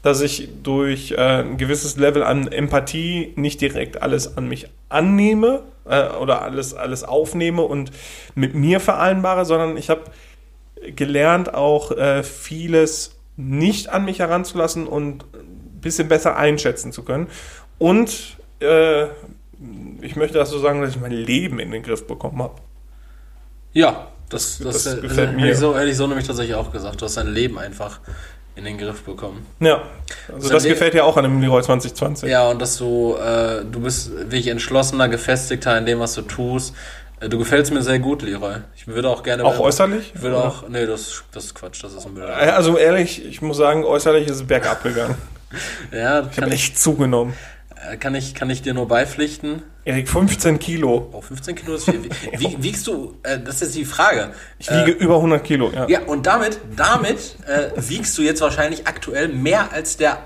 [0.02, 5.62] dass ich durch äh, ein gewisses Level an Empathie nicht direkt alles an mich annehme
[5.84, 7.92] äh, oder alles, alles aufnehme und
[8.34, 10.02] mit mir vereinbare, sondern ich habe
[10.94, 15.24] gelernt, auch äh, vieles nicht an mich heranzulassen und
[15.86, 17.26] bisschen besser einschätzen zu können.
[17.78, 19.04] Und äh,
[20.02, 22.54] ich möchte das so sagen, dass ich mein Leben in den Griff bekommen habe.
[23.72, 25.52] Ja, das, das, Das äh, gefällt hätte mir.
[25.52, 27.00] Ich so, hätte ich so nämlich tatsächlich auch gesagt.
[27.00, 28.00] Du hast dein Leben einfach
[28.54, 29.44] in den Griff bekommen.
[29.60, 29.82] Ja,
[30.34, 32.28] also das Le- gefällt dir auch an dem Leroy 2020.
[32.30, 36.74] Ja, und dass du, äh, du bist wirklich entschlossener, gefestigter in dem, was du tust.
[37.20, 38.56] Äh, Du gefällst mir sehr gut, Leroy.
[38.74, 39.44] Ich würde auch gerne.
[39.44, 40.12] Auch äußerlich?
[40.14, 40.68] Ich würde auch.
[40.68, 42.24] Nee, das, das ist Quatsch, das ist ein Müll.
[42.24, 45.16] Äh, Also ehrlich, ich muss sagen, äußerlich ist es bergab gegangen.
[45.92, 47.34] Ja, Ich habe kann, echt zugenommen.
[47.90, 49.62] äh, kann, ich, kann ich dir nur beipflichten.
[49.84, 51.08] Erik, 15 Kilo.
[51.12, 52.02] Oh, 15 Kilo ist viel.
[52.04, 54.32] Wie, wie, wiegst du, äh, das ist die Frage.
[54.58, 55.88] Ich wiege über 100 Kilo, ja.
[55.88, 60.18] Ja, und damit, damit äh, wiegst du jetzt wahrscheinlich aktuell mehr als der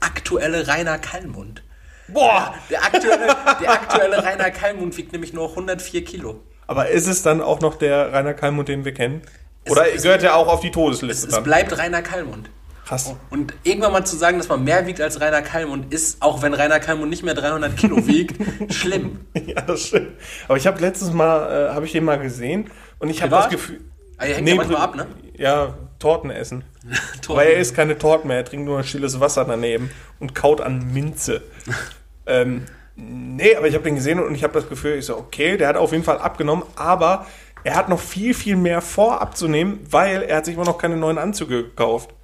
[0.00, 1.62] aktuelle Rainer Kallmund.
[2.08, 2.54] Boah!
[2.70, 3.26] Der aktuelle,
[3.60, 6.40] der aktuelle Rainer Kallmund wiegt nämlich nur 104 Kilo.
[6.66, 9.20] Aber ist es dann auch noch der Rainer Kalmund, den wir kennen?
[9.68, 11.44] Oder es- gehört er auch auf die Todesliste Es dann?
[11.44, 12.48] bleibt Rainer Kallmund.
[12.88, 13.14] Krass.
[13.28, 16.54] Und irgendwann mal zu sagen, dass man mehr wiegt als Rainer Kallmund, ist, auch wenn
[16.54, 18.40] Rainer Kallmund nicht mehr 300 Kilo wiegt,
[18.72, 19.20] schlimm.
[19.34, 20.12] Ja, das stimmt.
[20.46, 23.50] Aber ich habe letztes Mal, äh, habe ich den mal gesehen und ich habe das
[23.50, 23.80] Gefühl...
[24.16, 25.06] Ah, ihr hängt ja manchmal ab, ne?
[25.36, 26.64] Ja, Torten essen.
[27.20, 27.36] Torten.
[27.36, 30.90] Weil er isst keine Torten mehr, er trinkt nur stilles Wasser daneben und kaut an
[30.90, 31.42] Minze.
[32.26, 32.64] ähm,
[32.96, 35.68] nee, aber ich habe den gesehen und ich habe das Gefühl, ich so, okay, der
[35.68, 37.26] hat auf jeden Fall abgenommen, aber
[37.64, 40.96] er hat noch viel, viel mehr vor abzunehmen, weil er hat sich immer noch keine
[40.96, 42.14] neuen Anzüge gekauft.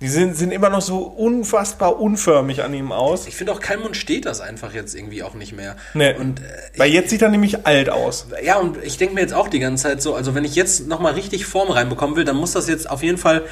[0.00, 3.26] Die sind, sind immer noch so unfassbar unförmig an ihm aus.
[3.26, 5.76] Ich finde auch Kallmund steht das einfach jetzt irgendwie auch nicht mehr.
[5.94, 6.14] Nee.
[6.14, 6.44] Und äh,
[6.76, 8.26] Weil jetzt sieht er nämlich alt aus.
[8.42, 10.86] Ja, und ich denke mir jetzt auch die ganze Zeit so, also wenn ich jetzt
[10.86, 13.42] nochmal richtig Form reinbekommen will, dann muss das jetzt auf jeden Fall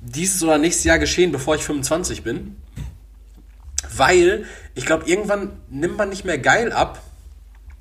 [0.00, 2.56] dieses oder nächstes Jahr geschehen, bevor ich 25 bin.
[3.94, 7.02] Weil ich glaube, irgendwann nimmt man nicht mehr geil ab,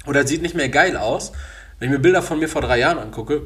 [0.06, 1.34] Oder sieht nicht mehr geil aus.
[1.78, 3.44] Wenn ich mir Bilder von mir vor drei Jahren angucke,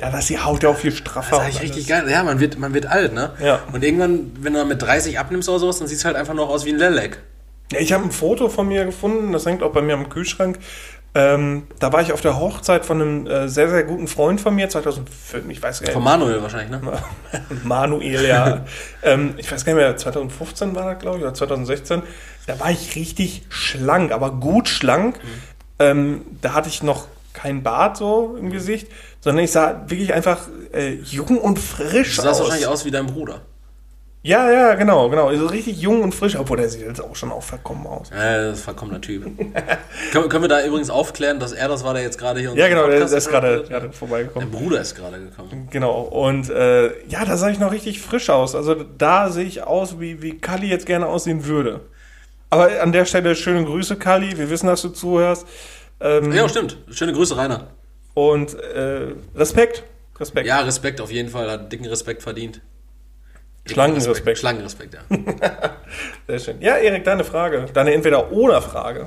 [0.00, 1.36] Ja, das die Haut ja auch viel straffer.
[1.36, 2.10] das ist eigentlich richtig geil.
[2.10, 3.32] Ja, man wird, man wird alt, ne?
[3.40, 3.60] Ja.
[3.72, 6.34] Und irgendwann, wenn du dann mit 30 abnimmst oder sowas, dann sieht es halt einfach
[6.34, 7.18] noch aus wie ein Lelek.
[7.72, 10.58] Ja, ich habe ein Foto von mir gefunden, das hängt auch bei mir am Kühlschrank.
[11.16, 14.52] Ähm, da war ich auf der Hochzeit von einem äh, sehr, sehr guten Freund von
[14.52, 16.10] mir, 2005, ich weiß gar Von nicht.
[16.10, 16.80] Manuel wahrscheinlich, ne?
[17.62, 18.64] Manuel, ja.
[19.04, 22.02] ähm, ich weiß gar nicht mehr, 2015 war das, glaube ich, oder 2016.
[22.48, 25.20] Da war ich richtig schlank, aber gut schlank.
[25.78, 28.88] Ähm, da hatte ich noch kein Bart so im Gesicht,
[29.20, 32.46] sondern ich sah wirklich einfach äh, jung und frisch Du sahst aus.
[32.46, 33.42] wahrscheinlich aus wie dein Bruder.
[34.26, 35.30] Ja, ja, genau, genau.
[35.34, 38.10] So richtig jung und frisch, obwohl der sieht jetzt auch schon auch verkommen aus.
[38.10, 39.24] Äh, das ist ein verkommener Typ.
[40.12, 42.68] können, können wir da übrigens aufklären, dass er das war, der jetzt gerade hier Ja,
[42.68, 44.50] genau, der, Podcast der ist gerade vorbeigekommen.
[44.50, 45.68] Dein Bruder ist gerade gekommen.
[45.70, 46.00] Genau.
[46.00, 48.54] Und äh, ja, da sah ich noch richtig frisch aus.
[48.54, 51.80] Also da sehe ich aus, wie, wie Kali jetzt gerne aussehen würde.
[52.48, 54.38] Aber an der Stelle schöne Grüße, Kali.
[54.38, 55.46] Wir wissen, dass du zuhörst.
[56.00, 56.76] Ähm, Ja, stimmt.
[56.90, 57.68] Schöne Grüße, Rainer.
[58.14, 59.82] Und äh, Respekt.
[60.18, 60.46] Respekt.
[60.46, 61.50] Ja, Respekt auf jeden Fall.
[61.50, 62.60] Hat dicken Respekt verdient.
[63.66, 64.38] Schlangenrespekt.
[64.38, 65.00] Schlangenrespekt, ja.
[66.28, 66.60] Sehr schön.
[66.60, 67.66] Ja, Erik, deine Frage.
[67.72, 69.06] Deine Entweder-Oder-Frage.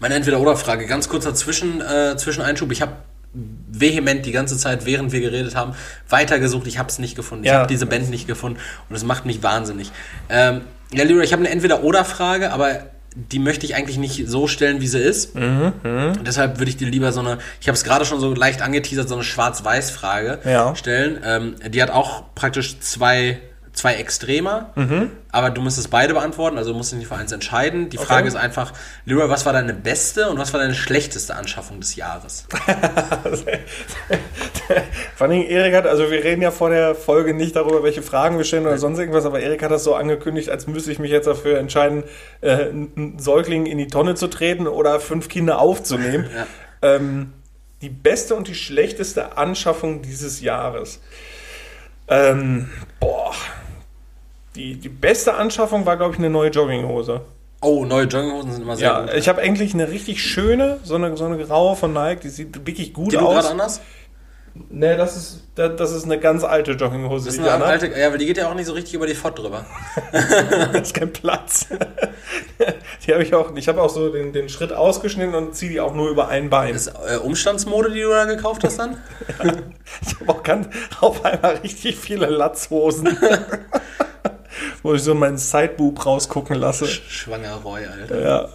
[0.00, 0.86] Meine Entweder-Oder-Frage.
[0.86, 2.72] Ganz kurzer Zwischen, äh, Zwischeneinschub.
[2.72, 2.92] Ich habe
[3.32, 5.74] vehement die ganze Zeit, während wir geredet haben,
[6.08, 6.66] weitergesucht.
[6.66, 7.44] Ich habe es nicht gefunden.
[7.44, 7.58] Ich Ja.
[7.58, 8.58] habe diese Band nicht gefunden
[8.88, 9.90] und es macht mich wahnsinnig.
[10.28, 10.62] Ähm,
[10.92, 14.88] ja, Leroy, ich habe eine Entweder-Oder-Frage, aber die möchte ich eigentlich nicht so stellen, wie
[14.88, 15.34] sie ist.
[15.36, 18.60] Und deshalb würde ich dir lieber so eine, ich habe es gerade schon so leicht
[18.60, 20.74] angeteasert, so eine Schwarz-Weiß-Frage Ja.
[20.74, 21.20] stellen.
[21.24, 23.38] Ähm, die hat auch praktisch zwei,
[23.74, 24.70] zwei Extremer,
[25.32, 27.90] aber du musst es beide beantworten, also du musst dich nicht für eins entscheiden.
[27.90, 28.72] Die Frage ist einfach,
[29.04, 32.46] Leroy, was war deine beste und was war deine schlechteste Anschaffung des Jahres?
[35.16, 38.38] Vor allem Erik hat, also wir reden ja vor der Folge nicht darüber, welche Fragen
[38.38, 41.10] wir stellen oder sonst irgendwas, aber Erik hat das so angekündigt, als müsste ich mich
[41.10, 42.04] jetzt dafür entscheiden,
[42.40, 46.28] äh, einen Säugling in die Tonne zu treten oder fünf Kinder aufzunehmen.
[46.34, 46.46] Ja.
[46.96, 47.32] ähm,
[47.82, 51.00] die beste und die schlechteste Anschaffung dieses Jahres.
[52.08, 53.34] Ähm, boah.
[54.54, 57.22] Die, die beste Anschaffung war, glaube ich, eine neue Jogginghose.
[57.60, 59.14] Oh, neue Jogginghosen sind immer sehr Ja, gut.
[59.14, 62.66] ich habe eigentlich eine richtig schöne, so eine, so eine graue von Nike, die sieht
[62.66, 63.34] wirklich gut die aus.
[63.34, 63.80] gerade anders?
[64.68, 67.24] Nee, das ist, das, ist eine ganz alte Jogginghose.
[67.26, 68.94] Das ist die eine die alte, ja, weil die geht ja auch nicht so richtig
[68.94, 69.66] über die Fott drüber.
[70.12, 71.66] Da ist kein Platz.
[73.06, 75.80] die habe ich auch, ich habe auch so den, den Schritt ausgeschnitten und ziehe die
[75.80, 76.72] auch nur über ein Bein.
[76.72, 78.98] Das ist äh, Umstandsmode, die du da gekauft hast dann?
[80.06, 80.68] Ich habe auch ganz,
[81.00, 83.16] auf einmal richtig viele Latzhosen.
[84.82, 86.86] Wo ich so meinen Sideboob rausgucken lasse.
[86.86, 88.20] Schwanger Roy, Alter.
[88.20, 88.48] Ja.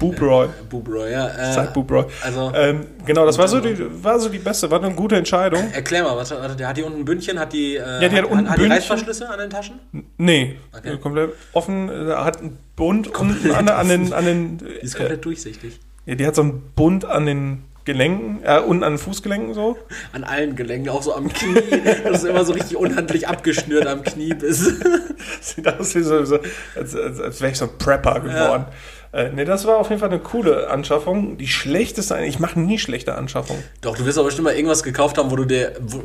[0.00, 0.48] Boob Roy.
[0.68, 1.28] Bubroy, ja.
[1.28, 2.04] Äh, Sideboob Roy.
[2.24, 5.70] Also, Ähm, genau, das war so, die, war so die beste, war eine gute Entscheidung.
[5.72, 8.16] erklär mal, was, warte, der hat die unten ein Bündchen, hat die, äh, Ja, die
[8.16, 8.66] hat unten hat die.
[8.66, 9.78] Reißverschlüsse an den Taschen?
[10.16, 10.96] Nee, Okay.
[10.98, 11.88] komplett offen.
[12.08, 15.78] äh, Hat einen Bund unten an, an den, an den Die ist äh, komplett durchsichtig.
[16.06, 19.78] ja, die hat so einen Bund an den Gelenken, äh, unten an den Fußgelenken so.
[20.12, 21.54] An allen Gelenken, auch so am Knie.
[22.04, 24.74] das ist immer so richtig unhandlich abgeschnürt am Knie bis.
[25.40, 26.38] Sieht aus wie so, so
[26.76, 28.66] als, als, als wäre ich so ein Prepper geworden.
[29.12, 31.38] Äh, nee, das war auf jeden Fall eine coole Anschaffung.
[31.38, 33.62] Die schlechteste, ich mache nie schlechte Anschaffungen.
[33.80, 35.72] Doch, du wirst aber bestimmt mal irgendwas gekauft haben, wo du dir.
[35.80, 36.02] Wo,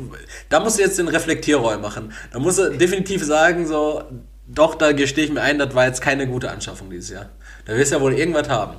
[0.48, 2.14] da musst du jetzt den Reflektierroll machen.
[2.32, 4.04] Da musst du definitiv sagen, so,
[4.46, 7.28] doch, da gestehe ich mir ein, das war jetzt keine gute Anschaffung dieses Jahr.
[7.66, 8.76] Da wirst du ja wohl irgendwas haben.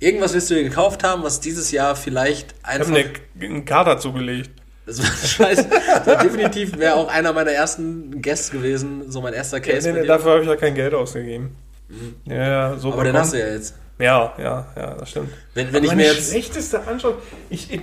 [0.00, 3.20] Irgendwas wirst du dir gekauft haben, was dieses Jahr vielleicht Ich habe einfach.
[3.34, 4.50] mir einen Kader zugelegt.
[4.86, 5.66] Das war scheiße.
[6.04, 9.86] Das definitiv wäre auch einer meiner ersten Guests gewesen, so mein erster Case.
[9.88, 10.14] Nee, mit nee, dir.
[10.14, 11.56] dafür habe ich ja kein Geld ausgegeben.
[12.26, 13.74] Ja, ja, so aber den hast du ja jetzt.
[13.98, 15.30] Ja, ja, ja, das stimmt.
[15.54, 16.30] Wenn, wenn ich mir jetzt.
[16.30, 17.18] schlechteste Anschaffung.
[17.50, 17.80] Ich, ich,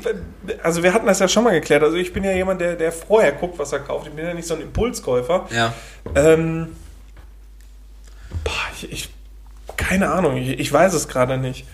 [0.64, 1.84] also wir hatten das ja schon mal geklärt.
[1.84, 4.08] Also ich bin ja jemand, der, der vorher guckt, was er kauft.
[4.08, 5.48] Ich bin ja nicht so ein Impulskäufer.
[5.54, 5.74] Ja.
[6.16, 6.76] Ähm,
[8.46, 9.10] boah, ich, ich,
[9.76, 11.66] keine Ahnung, ich, ich weiß es gerade nicht.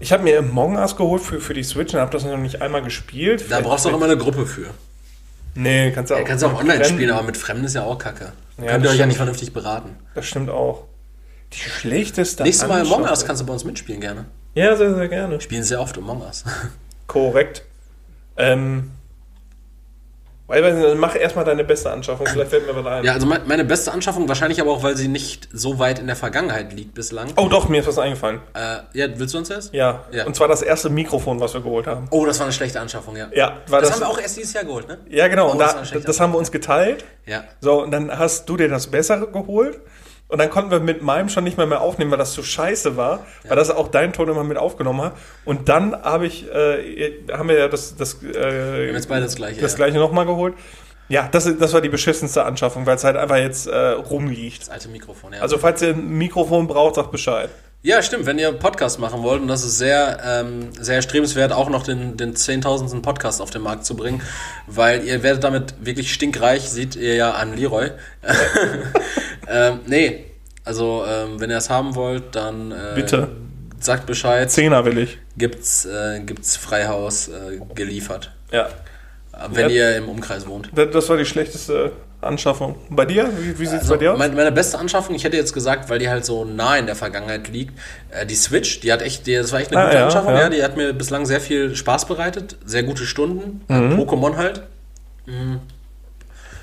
[0.00, 2.60] Ich habe mir Among Us geholt für, für die Switch und habe das noch nicht
[2.62, 3.44] einmal gespielt.
[3.50, 4.70] Da brauchst du auch immer eine Gruppe für.
[5.54, 6.18] Nee, kannst du auch.
[6.20, 6.94] Ja, kannst du auch online Fremden.
[6.94, 8.32] spielen, aber mit Fremden ist ja auch kacke.
[8.58, 9.16] Ja, Könnt ihr euch ja nicht stimmt.
[9.16, 9.96] vernünftig beraten.
[10.14, 10.84] Das stimmt auch.
[11.52, 14.26] Die schlechteste Nächstes Mal Among Us kannst du bei uns mitspielen gerne.
[14.54, 15.40] Ja, sehr, sehr gerne.
[15.40, 16.44] Spielen sehr oft Among Us.
[17.06, 17.64] Korrekt.
[18.36, 18.90] Ähm,
[20.50, 23.04] weil, mach erstmal deine beste Anschaffung, vielleicht fällt mir was ein.
[23.04, 26.06] Ja, also me- meine beste Anschaffung, wahrscheinlich aber auch, weil sie nicht so weit in
[26.06, 27.28] der Vergangenheit liegt bislang.
[27.36, 28.40] Oh doch, mir ist was eingefallen.
[28.54, 29.72] Äh, ja, willst du uns jetzt?
[29.72, 30.04] Ja.
[30.12, 30.26] Ja.
[30.26, 32.08] Und zwar das erste Mikrofon, was wir geholt haben.
[32.10, 33.28] Oh, das war eine schlechte Anschaffung, ja.
[33.32, 34.00] Ja, war Das, das.
[34.00, 34.98] haben wir auch erst dieses Jahr geholt, ne?
[35.08, 35.48] ja, genau.
[35.48, 37.04] Oh, und das da, das, schlechte haben wir uns geteilt.
[37.26, 37.44] Ja.
[37.60, 39.78] So, und dann hast du dir das Bessere geholt.
[40.30, 42.96] Und dann konnten wir mit meinem schon nicht mehr, mehr aufnehmen, weil das zu scheiße
[42.96, 45.12] war, weil das auch dein Ton immer mit aufgenommen hat.
[45.44, 49.34] Und dann habe ich, äh, haben wir ja das, das, äh, Wir jetzt beide das
[49.34, 49.60] gleiche.
[49.60, 49.76] das ja.
[49.76, 50.54] gleiche nochmal geholt.
[51.08, 54.62] Ja, das, das war die beschissenste Anschaffung, weil es halt einfach jetzt äh, rumliegt.
[54.62, 55.40] Das alte Mikrofon, ja.
[55.40, 57.50] Also falls ihr ein Mikrofon braucht, sagt Bescheid.
[57.82, 58.26] Ja, stimmt.
[58.26, 61.82] Wenn ihr einen Podcast machen wollt, und das ist sehr, ähm, sehr erstrebenswert, auch noch
[61.82, 63.00] den, den 10.000.
[63.00, 64.20] Podcast auf den Markt zu bringen,
[64.66, 67.90] weil ihr werdet damit wirklich stinkreich, seht ihr ja an Leroy.
[69.48, 70.26] ähm, nee,
[70.64, 73.28] also ähm, wenn ihr es haben wollt, dann äh, Bitte.
[73.78, 74.50] sagt Bescheid.
[74.50, 75.18] Zehner will ich.
[75.38, 78.30] Gibt's, äh, gibt's Freihaus äh, geliefert.
[78.52, 78.68] Ja.
[79.48, 79.74] Wenn Ja.
[79.92, 80.68] ihr im Umkreis wohnt.
[80.74, 81.92] Das war die schlechteste
[82.22, 82.76] Anschaffung.
[82.90, 83.30] Bei dir?
[83.38, 84.18] Wie, wie sieht's Also, bei dir aus?
[84.18, 86.96] mein, meine beste Anschaffung, ich hätte jetzt gesagt, weil die halt so nah in der
[86.96, 87.78] Vergangenheit liegt,
[88.10, 90.32] äh, die Switch, die hat echt, die, das war echt eine Ah, gute ja, Anschaffung,
[90.34, 90.40] ja.
[90.42, 90.48] ja.
[90.50, 94.00] die hat mir bislang sehr viel Spaß bereitet, sehr gute Stunden, äh, Mhm.
[94.00, 94.62] Pokémon halt.
[95.26, 95.60] Mhm.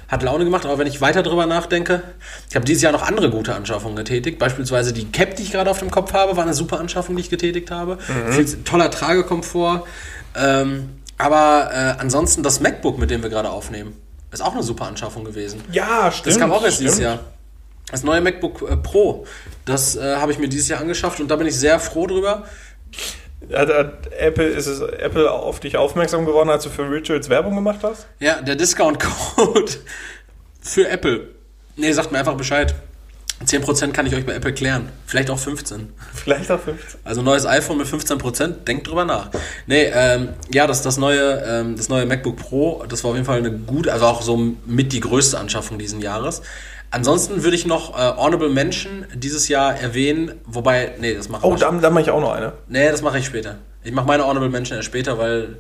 [0.08, 2.02] Hat Laune gemacht, aber wenn ich weiter drüber nachdenke,
[2.50, 4.40] ich habe dieses Jahr noch andere gute Anschaffungen getätigt.
[4.40, 7.24] Beispielsweise die Cap, die ich gerade auf dem Kopf habe, war eine super Anschaffung, die
[7.24, 7.98] ich getätigt habe.
[8.08, 8.32] Mhm.
[8.32, 9.84] Viel, toller Tragekomfort.
[10.36, 13.98] Ähm, aber äh, ansonsten das MacBook, mit dem wir gerade aufnehmen,
[14.32, 15.64] ist auch eine super Anschaffung gewesen.
[15.72, 16.28] ja, stimmt.
[16.28, 17.06] Das kam auch erst dieses stimmt.
[17.06, 17.20] Jahr.
[17.92, 19.26] Das neue MacBook äh, Pro,
[19.64, 22.46] das äh, habe ich mir dieses Jahr angeschafft und da bin ich sehr froh drüber.
[23.54, 27.56] Hat, hat Apple, ist es Apple auf dich aufmerksam geworden, als du für Rituals Werbung
[27.56, 28.08] gemacht hast?
[28.20, 29.72] Ja, der Discount-Code
[30.62, 31.30] für Apple.
[31.78, 32.76] Nee, sagt mir einfach Bescheid.
[33.46, 34.90] 10% kann ich euch bei Apple klären.
[35.06, 35.94] Vielleicht auch 15.
[36.14, 37.02] Vielleicht auch 15.
[37.04, 39.30] Also neues iPhone mit 15%, denkt drüber nach.
[39.68, 43.28] Nee, ähm, ja, das, das, neue, ähm, das neue MacBook Pro, das war auf jeden
[43.28, 46.42] Fall eine gute, also auch so mit die größte Anschaffung diesen Jahres.
[46.90, 51.56] Ansonsten würde ich noch äh, Honorable Mention dieses Jahr erwähnen, wobei, nee, das mache Oh,
[51.56, 52.54] da, da mache ich auch noch eine.
[52.68, 53.58] Nee, das mache ich später.
[53.84, 55.58] Ich mache meine Honorable Mention erst später, weil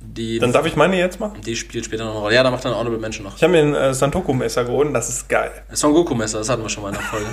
[0.00, 1.40] die, Dann darf ich meine jetzt machen?
[1.40, 2.34] die spielt später noch eine Rolle.
[2.34, 3.36] Ja, da macht dann Honorable Mention noch.
[3.36, 5.50] Ich habe mir ein äh, Santoku-Messer geholt das ist geil.
[5.68, 7.26] Das Son Goku-Messer, das hatten wir schon mal in der Folge.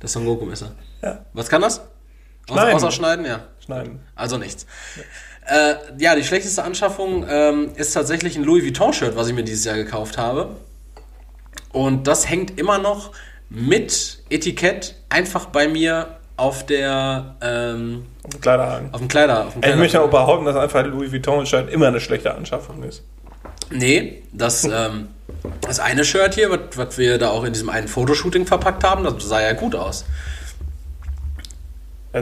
[0.00, 0.72] Das Son Goku-Messer.
[1.02, 1.24] Ja.
[1.32, 1.80] Was kann das?
[2.48, 2.74] Außer, Schneiden.
[2.74, 3.40] außer schneiden, ja.
[3.64, 4.00] Schneiden.
[4.14, 4.66] Also nichts.
[5.46, 9.64] Äh, ja, die schlechteste Anschaffung ähm, ist tatsächlich ein Louis Vuitton-Shirt, was ich mir dieses
[9.64, 10.56] Jahr gekauft habe.
[11.72, 13.12] Und das hängt immer noch
[13.48, 18.88] mit Etikett einfach bei mir auf der ähm, Auf dem Kleiderhaken.
[18.92, 19.46] auf dem Kleider.
[19.46, 22.82] Auf dem Ich Kleider möchte auch behaupten, dass einfach Louis Vuitton-Shirt immer eine schlechte Anschaffung
[22.82, 23.02] ist.
[23.70, 25.08] Nee, das, ähm,
[25.62, 29.14] das eine Shirt hier, was, wir da auch in diesem einen Fotoshooting verpackt haben, das
[29.24, 30.04] sah ja gut aus.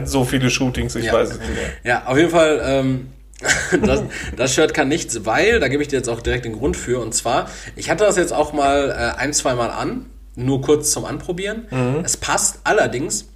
[0.05, 1.13] So viele Shootings, ich Ja.
[1.13, 1.69] weiß es nicht mehr.
[1.83, 3.13] Ja, auf jeden Fall, ähm,
[3.85, 4.01] das,
[4.35, 6.99] das Shirt kann nichts, weil, da gebe ich dir jetzt auch direkt den Grund für,
[6.99, 10.05] und zwar, ich hatte das jetzt auch mal äh, ein, zwei Mal an,
[10.35, 11.65] nur kurz zum Anprobieren.
[12.03, 13.29] Es passt allerdings,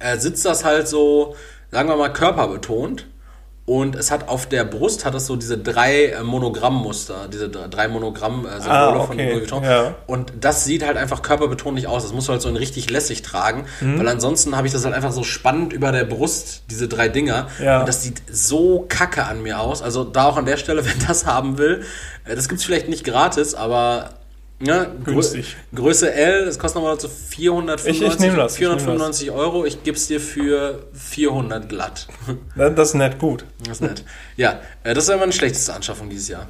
[0.00, 1.34] äh, sitzt das halt so,
[1.70, 3.06] sagen wir mal, körperbetont.
[3.66, 7.68] Und es hat auf der Brust hat es so diese drei äh, Monogrammmuster, diese dr-
[7.68, 9.62] drei Monogramm-Symbole Ah, von okay, Louis Vuitton.
[9.62, 9.94] ja.
[10.06, 12.02] Und das sieht halt einfach körperbetont nicht aus.
[12.04, 13.66] Das musst du halt so richtig lässig tragen.
[13.82, 13.98] Mhm.
[13.98, 17.48] Weil ansonsten habe ich das halt einfach so spannend über der Brust, diese drei Dinger.
[17.62, 17.80] Ja.
[17.80, 19.82] Und das sieht so kacke an mir aus.
[19.82, 21.82] Also da auch an der Stelle, wenn das haben will,
[22.24, 24.14] äh, das gibt's vielleicht nicht gratis, aber
[24.60, 25.56] ja, Grö Günstig.
[25.74, 28.82] Größe L, das kostet nochmal so 495, Ich- ich nehm das, ich nehm das.
[28.82, 29.64] 495 Euro.
[29.64, 32.08] Ich gebe es dir für 400 glatt.
[32.56, 33.44] Das ist nett gut.
[33.60, 34.04] Das ist nett.
[34.36, 36.46] Ja, äh, das ist ja meine schlechteste Anschaffung dieses Jahr.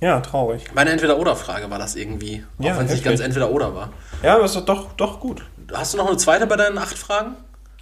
[0.00, 0.62] Ja, traurig.
[0.74, 2.44] Meine Entweder-Oder-Frage war das irgendwie.
[2.58, 3.92] Ja, auch wenn es nicht ganz Entweder-Oder war.
[4.22, 5.42] Ja, aber ist doch, doch gut.
[5.72, 7.34] Hast du noch eine zweite bei deinen acht Fragen?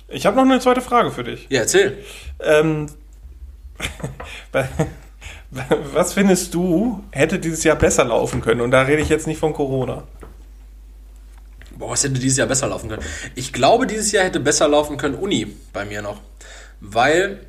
[0.06, 1.46] Ich habe noch eine zweite Frage für dich.
[1.48, 1.98] Ja, erzähl.
[2.40, 2.86] Ähm,
[5.92, 8.60] was findest du, hätte dieses Jahr besser laufen können?
[8.60, 10.04] Und da rede ich jetzt nicht von Corona.
[11.76, 13.02] Boah, was hätte dieses Jahr besser laufen können?
[13.34, 16.20] Ich glaube, dieses Jahr hätte besser laufen können Uni bei mir noch.
[16.80, 17.40] Weil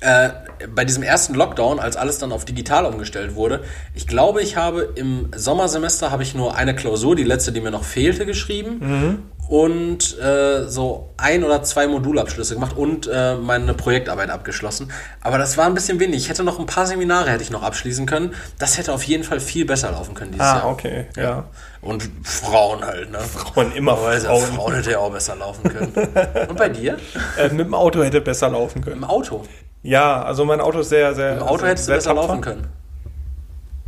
[0.00, 0.30] äh,
[0.74, 4.92] bei diesem ersten Lockdown, als alles dann auf digital umgestellt wurde, ich glaube, ich habe
[4.94, 9.28] im Sommersemester habe ich nur eine Klausur, die letzte, die mir noch fehlte, geschrieben.
[9.48, 14.92] Und äh, so ein oder zwei Modulabschlüsse gemacht und äh, meine Projektarbeit abgeschlossen.
[15.22, 16.18] Aber das war ein bisschen wenig.
[16.24, 18.34] Ich hätte noch ein paar Seminare hätte ich noch abschließen können.
[18.58, 20.68] Das hätte auf jeden Fall viel besser laufen können dieses Ah, Jahr.
[20.68, 21.44] okay, ja.
[21.80, 23.20] Und Frauen halt, ne?
[23.20, 24.42] Frauen immer Frauen.
[24.42, 25.92] Frauen hätte ja auch besser laufen können.
[26.48, 26.98] Und bei dir?
[27.38, 28.96] Äh, mit dem Auto hätte besser laufen können.
[28.96, 29.44] Im Auto.
[29.82, 31.38] Ja, also mein Auto ist sehr, sehr.
[31.38, 32.66] Im Auto sehr, hättest du besser laufen können.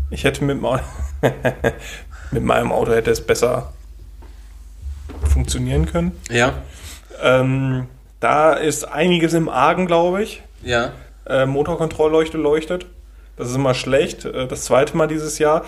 [0.09, 0.83] Ich hätte mit dem Auto.
[2.31, 3.73] mit meinem Auto hätte es besser
[5.33, 6.19] funktionieren können.
[6.31, 6.55] Ja,
[7.23, 7.87] Ähm,
[8.21, 10.43] da ist einiges im Argen, glaube ich.
[10.63, 10.93] ja.
[11.27, 12.87] Äh, Motorkontrollleuchte leuchtet.
[13.37, 14.25] Das ist immer schlecht.
[14.25, 15.65] Äh, das zweite Mal dieses Jahr.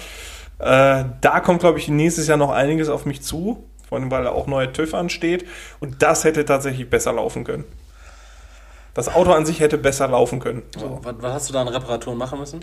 [0.59, 3.63] Äh, da kommt, glaube ich, nächstes Jahr noch einiges auf mich zu.
[3.89, 5.47] Vor allem, weil auch neuer TÜV ansteht.
[5.79, 7.65] Und das hätte tatsächlich besser laufen können.
[8.95, 10.63] Das Auto an sich hätte besser laufen können.
[10.77, 11.01] So.
[11.03, 12.61] Was, was hast du da an Reparaturen machen müssen?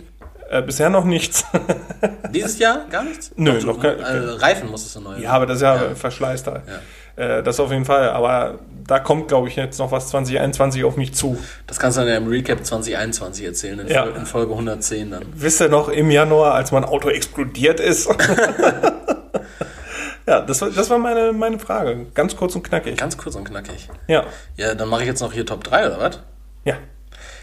[0.52, 1.44] Äh, bisher noch nichts.
[2.34, 3.30] Dieses Jahr gar nichts?
[3.36, 5.16] Nö, Doch, noch kein- äh, Reifen musstest du neu.
[5.18, 5.94] ja, aber das ist ja, Ja.
[5.94, 6.62] Verschleiß da.
[7.16, 7.38] Ja.
[7.38, 8.10] Äh, das auf jeden Fall.
[8.10, 11.38] Aber da kommt, glaube ich, jetzt noch was 2021 auf mich zu.
[11.68, 14.06] Das kannst du dann ja im Recap 2021 erzählen, in, Ja.
[14.06, 15.22] In Folge 110 dann.
[15.36, 18.08] Wisst ihr noch, im Januar, als mein Auto explodiert ist?
[20.26, 22.06] Ja, das war, das war meine, meine Frage.
[22.14, 22.96] Ganz kurz und knackig.
[22.96, 23.88] Ganz kurz und knackig.
[24.06, 24.24] Ja.
[24.56, 26.20] Ja, dann mache ich jetzt noch hier Top 3 oder was?
[26.64, 26.74] Ja.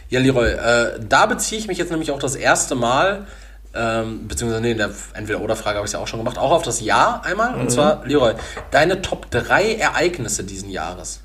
[0.09, 3.27] Ja, Leroy, äh, da beziehe ich mich jetzt nämlich auch das erste Mal,
[3.73, 6.63] ähm, beziehungsweise nee, in der Entweder-Oder-Frage habe ich es ja auch schon gemacht, auch auf
[6.63, 7.55] das Jahr einmal.
[7.55, 8.33] Und zwar, Leroy,
[8.71, 11.21] deine Top 3 Ereignisse diesen Jahres.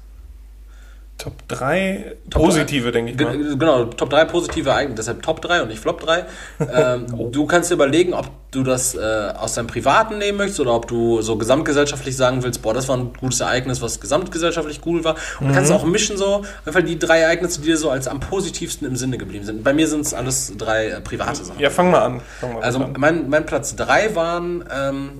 [1.22, 2.90] Top 3 Top positive, drei.
[2.90, 3.56] denke ich Ge- mal.
[3.56, 6.24] Genau, Top 3 positive Ereignisse, deshalb Top 3 und nicht Flop 3.
[6.60, 7.28] Ähm, Oh.
[7.30, 8.98] Du kannst dir überlegen, ob du das äh,
[9.38, 12.96] aus deinem Privaten nehmen möchtest oder ob du so gesamtgesellschaftlich sagen willst, boah, das war
[12.96, 15.14] ein gutes Ereignis, was gesamtgesellschaftlich cool war.
[15.38, 15.76] Und du kannst Mhm.
[15.76, 19.16] auch mischen so, einfach die drei Ereignisse, die dir so als am positivsten im Sinne
[19.16, 19.62] geblieben sind.
[19.62, 21.60] Bei mir sind es alles drei äh, private Sachen.
[21.60, 22.20] Ja, fang mal an.
[22.40, 22.94] Fang mal Also an.
[22.98, 25.10] mein, mein Platz 3 waren ähm,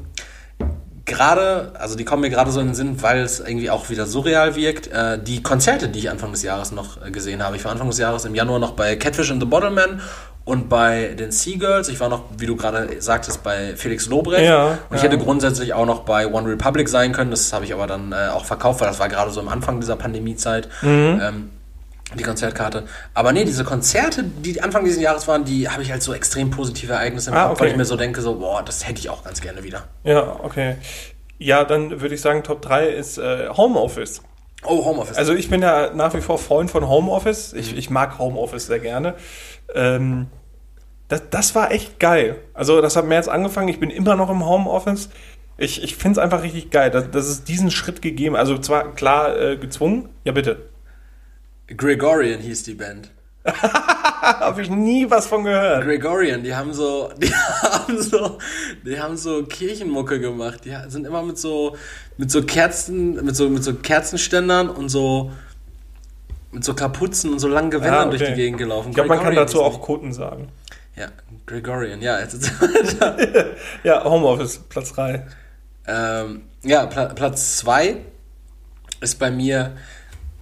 [1.05, 4.07] gerade, also die kommen mir gerade so in den Sinn, weil es irgendwie auch wieder
[4.07, 7.57] surreal wirkt, äh, die Konzerte, die ich Anfang des Jahres noch äh, gesehen habe.
[7.57, 10.01] Ich war Anfang des Jahres im Januar noch bei Catfish and the Bottleman
[10.45, 11.89] und bei den Seagirls.
[11.89, 14.45] Ich war noch, wie du gerade sagtest, bei Felix Lobrecht.
[14.45, 15.09] Ja, und ich ja.
[15.09, 17.31] hätte grundsätzlich auch noch bei One Republic sein können.
[17.31, 19.81] Das habe ich aber dann äh, auch verkauft, weil das war gerade so am Anfang
[19.81, 20.69] dieser Pandemiezeit.
[20.83, 21.21] Mhm.
[21.23, 21.51] Ähm,
[22.19, 22.85] die Konzertkarte.
[23.15, 26.51] Aber nee, diese Konzerte, die Anfang dieses Jahres waren, die habe ich als so extrem
[26.51, 27.73] positive Ereignisse im Ah, Kopf, weil okay.
[27.73, 29.85] ich mir so denke, so, boah, das hätte ich auch ganz gerne wieder.
[30.05, 30.77] Ja, okay.
[31.39, 34.23] Ja, dann würde ich sagen, Top 3 ist äh, Homeoffice.
[34.65, 35.17] Oh, Homeoffice.
[35.17, 37.53] Also ich bin ja nach wie vor Freund von Homeoffice.
[37.53, 39.15] Ich, ich mag Homeoffice sehr gerne.
[39.75, 40.29] Ähm,
[41.09, 42.37] das, das war echt geil.
[42.55, 43.69] Also das hat März angefangen.
[43.69, 45.09] Ich bin immer noch im Homeoffice.
[45.59, 48.95] Ich, ich finde es einfach richtig geil, dass, dass es diesen Schritt gegeben Also zwar
[48.95, 50.09] klar äh, gezwungen.
[50.25, 50.69] Ja, bitte.
[51.69, 53.11] Gregorian hieß die Band.
[53.45, 55.85] Habe ich nie was von gehört.
[55.85, 58.39] Gregorian, die haben so, die haben so,
[58.87, 60.65] die haben so Kirchenmucke gemacht.
[60.65, 61.77] Die sind immer mit so,
[62.19, 65.33] mit so Kerzen, mit so, mit so Kerzenständern und so,
[66.53, 68.19] mit so Kapuzen und so langen Gewändern Ah, okay.
[68.19, 68.91] durch die Gegend gelaufen.
[68.91, 70.49] Ich glaube, man kann dazu auch Koten sagen.
[70.95, 71.09] Ja,
[71.47, 72.21] Gregorian, ja.
[72.21, 72.51] Jetzt,
[73.83, 75.27] Ja, Homeoffice, Platz 3.
[75.89, 77.97] Ähm, ja, Pla Platz 2
[79.01, 79.73] ist bei mir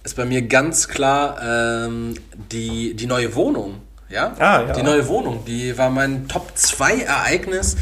[0.03, 2.15] ist bei mir ganz klar ähm,
[2.51, 3.81] die, die neue Wohnung.
[4.09, 4.35] Ja?
[4.39, 4.73] Ah, ja.
[4.73, 7.77] Die neue Wohnung, die war mein Top 2 Ereignis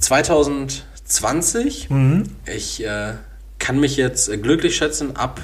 [0.00, 1.90] 2020.
[1.90, 2.24] Mhm.
[2.46, 3.14] Ich äh,
[3.58, 5.40] kann mich jetzt äh, glücklich schätzen, ab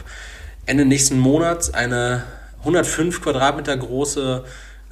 [0.66, 2.24] Ende nächsten Monats eine
[2.60, 4.44] 105 Quadratmeter große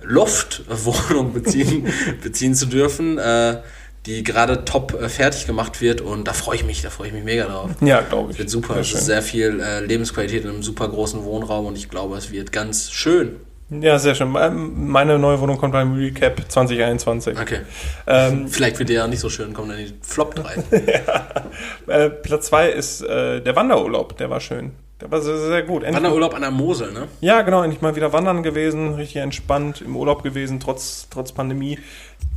[0.03, 1.87] Loftwohnung beziehen,
[2.23, 3.63] beziehen zu dürfen, äh,
[4.07, 7.13] die gerade top äh, fertig gemacht wird und da freue ich mich, da freue ich
[7.13, 7.71] mich mega drauf.
[7.81, 8.39] Ja, glaube ich.
[8.39, 11.77] Wird super, Sehr es ist sehr viel äh, Lebensqualität in einem super großen Wohnraum und
[11.77, 13.37] ich glaube, es wird ganz schön.
[13.69, 14.35] Ja, sehr schön.
[14.39, 17.39] Ähm, Meine neue Wohnung kommt beim Recap 2021.
[17.39, 17.61] Okay.
[18.07, 20.55] Ähm, Vielleicht wird der ja nicht so schön, kommen dann die Flop 3.
[21.89, 24.17] äh, Platz 2 ist äh, der Wanderurlaub.
[24.19, 24.71] Der war schön.
[25.01, 25.83] Der war sehr, sehr gut.
[25.83, 27.09] Endlich Wanderurlaub an der Mosel, ne?
[27.21, 31.79] Ja, genau, endlich mal wieder wandern gewesen, richtig entspannt im Urlaub gewesen, trotz, trotz Pandemie.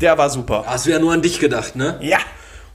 [0.02, 0.64] Der war super.
[0.66, 1.98] Hast du ja nur an dich gedacht, ne?
[2.02, 2.20] Ja,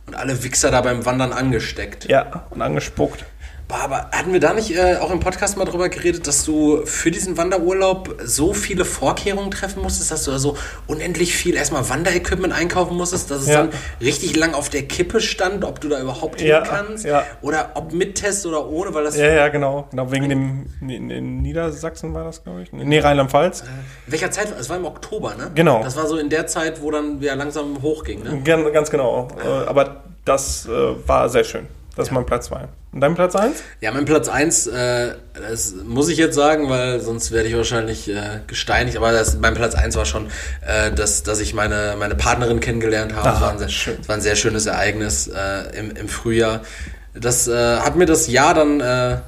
[0.06, 2.04] Und alle Wichser da beim Wandern angesteckt.
[2.06, 3.24] ja, und angespuckt.
[3.66, 6.84] Boah, aber hatten wir da nicht äh, auch im Podcast mal drüber geredet, dass du
[6.84, 11.88] für diesen Wanderurlaub so viele Vorkehrungen treffen musstest, dass du da so unendlich viel erstmal
[11.88, 13.62] Wanderequipment einkaufen musstest, dass es Ja.
[13.62, 13.70] dann
[14.02, 17.06] richtig lang auf der Kippe stand, ob du da überhaupt hin Ja, kannst?
[17.06, 17.22] ja.
[17.40, 19.16] Oder ob mit Test oder ohne, weil das.
[19.16, 19.88] Ja, ja, genau.
[19.90, 22.72] genau wegen dem, in, Niedersachsen war das, glaube ich.
[22.72, 23.62] Nee, Rheinland-Pfalz.
[24.06, 24.50] In welcher Zeit?
[24.50, 25.50] war- Es war im Oktober, ne?
[25.54, 25.82] Genau.
[25.82, 28.42] Das war so in der Zeit, wo dann wieder langsam hochging, ne?
[28.44, 29.28] Gan- Ganz genau.
[29.42, 30.70] Äh, Aber das äh,
[31.08, 31.66] war sehr schön.
[31.96, 32.68] Das ist mein Platz 2.
[32.94, 33.60] Und dein Platz 1?
[33.80, 38.08] Ja, mein Platz 1, äh, das muss ich jetzt sagen, weil sonst werde ich wahrscheinlich
[38.08, 40.28] äh, gesteinigt, aber das, mein Platz 1 war schon,
[40.64, 43.28] äh, dass, dass ich meine, meine Partnerin kennengelernt habe.
[43.28, 43.96] Ah, das, war ein sehr, schön.
[43.98, 46.60] das war ein sehr schönes Ereignis äh, im, im Frühjahr.
[47.14, 49.18] Das äh, hat mir das Jahr dann äh,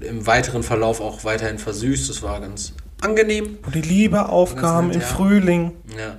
[0.00, 2.08] im weiteren Verlauf auch weiterhin versüßt.
[2.08, 2.72] Das war ganz
[3.02, 3.58] angenehm.
[3.64, 5.06] Wo die Liebe aufkam im ja.
[5.06, 5.72] Frühling.
[5.94, 6.16] Ja.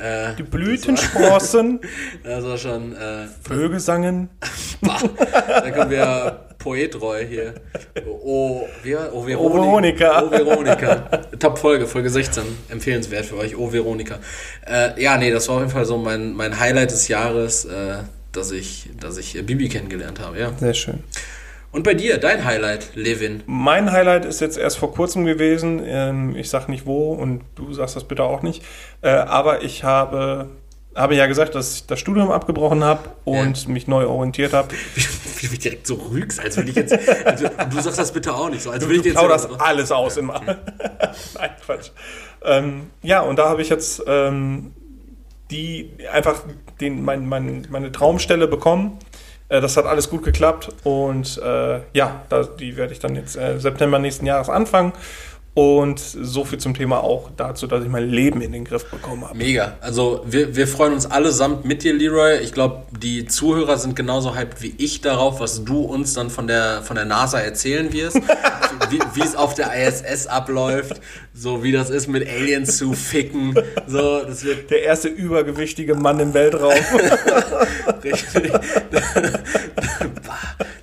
[0.00, 1.80] Äh, Die Blüten sprossen,
[2.24, 2.94] das war schon.
[2.94, 4.28] Äh, Vögel sangen.
[4.82, 7.54] Da kommen wir poetreu hier.
[8.06, 10.22] Oh, wie, war- oh, Veronika.
[10.24, 10.30] Oh, Veronika.
[10.30, 10.96] Oh, Veronika.
[11.38, 12.42] Top-Folge, Folge 16.
[12.68, 13.56] Empfehlenswert für euch.
[13.56, 14.18] Oh, Veronika.
[14.66, 17.96] Äh, ja, nee, das war auf jeden Fall so mein, mein Highlight des Jahres, äh,
[18.32, 20.52] dass ich, dass ich Bibi kennengelernt habe, ja.
[20.58, 21.02] Sehr schön.
[21.76, 23.42] Und bei dir, dein Highlight, Levin.
[23.44, 25.82] Mein Highlight ist jetzt erst vor kurzem gewesen.
[25.84, 28.64] Ähm, ich sag nicht wo und du sagst das bitte auch nicht.
[29.02, 30.48] Äh, aber ich habe,
[30.94, 34.68] habe ja gesagt, dass ich das Studium abgebrochen habe und mich neu orientiert habe.
[34.94, 36.98] Wie, du direkt so rügst, als will ich jetzt.
[37.26, 38.70] Also, du sagst das bitte auch nicht so.
[38.70, 40.40] Als will ich Du jetzt plauderst alles aus immer.
[41.34, 41.90] Nein, Quatsch.
[42.42, 44.72] Ähm, ja, und da habe ich jetzt ähm,
[45.50, 46.42] die einfach
[46.80, 48.98] den, mein, mein, meine Traumstelle bekommen.
[49.48, 53.36] Äh, das hat alles gut geklappt und äh, ja, da, die werde ich dann jetzt
[53.36, 54.92] äh, September nächsten Jahres anfangen.
[55.56, 59.24] Und so viel zum Thema auch dazu, dass ich mein Leben in den Griff bekommen
[59.24, 59.38] habe.
[59.38, 59.78] Mega.
[59.80, 62.40] Also wir, wir freuen uns allesamt mit dir, Leroy.
[62.40, 66.46] Ich glaube, die Zuhörer sind genauso hyped wie ich darauf, was du uns dann von
[66.46, 68.16] der, von der NASA erzählen wirst.
[68.90, 71.00] wie, wie es auf der ISS abläuft.
[71.38, 73.54] So wie das ist, mit Aliens zu ficken.
[73.86, 76.72] So, das wird Der erste übergewichtige Mann im Weltraum.
[78.02, 78.52] richtig.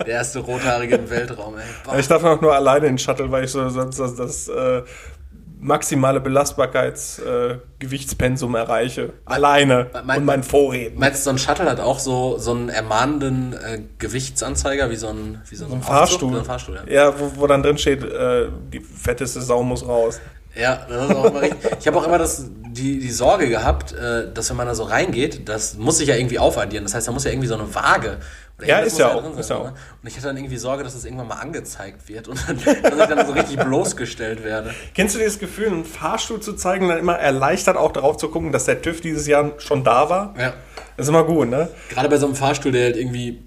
[0.05, 1.99] Der erste Rothaarige im Weltraum, ey.
[1.99, 4.83] Ich darf auch nur alleine in den Shuttle, weil ich so sonst das, das äh,
[5.59, 9.13] maximale Belastbarkeitsgewichtspensum äh, erreiche.
[9.25, 9.87] Alleine.
[10.05, 10.99] mein- und mein Vorreden.
[10.99, 15.07] Meinst du, so ein Shuttle hat auch so, so einen ermahnenden äh, Gewichtsanzeiger wie so
[15.07, 15.95] ein, wie so ein, Ein Aufzug?
[15.95, 16.33] Fahrstuhl.
[16.33, 16.93] So ein Fahrstuhl, ja.
[16.93, 20.21] Ja, wo, wo dann drin steht, äh, die fetteste Sau muss raus.
[20.55, 21.71] Ja, das ist auch immer richtig.
[21.79, 24.83] Ich habe auch immer das, die, die Sorge gehabt, äh, dass wenn man da so
[24.83, 26.85] reingeht, das muss sich ja irgendwie aufaddieren.
[26.85, 28.19] Das heißt, da muss ja irgendwie so eine Waage.
[28.59, 29.67] oder Ja, ist ja auch, drin ist sein, ja auch.
[29.71, 29.73] ne?
[30.01, 32.99] Und ich hatte dann irgendwie Sorge, dass das irgendwann mal angezeigt wird und dann, dass
[33.09, 34.73] ich dann so richtig bloßgestellt werde.
[34.93, 38.51] Kennst du dieses Gefühl, einen Fahrstuhl zu zeigen, dann immer erleichtert auch darauf zu gucken,
[38.51, 40.35] dass der TÜV dieses Jahr schon da war?
[40.37, 40.53] Ja.
[40.97, 41.69] Das ist immer gut, ne?
[41.89, 43.41] Gerade bei so einem Fahrstuhl, der halt irgendwie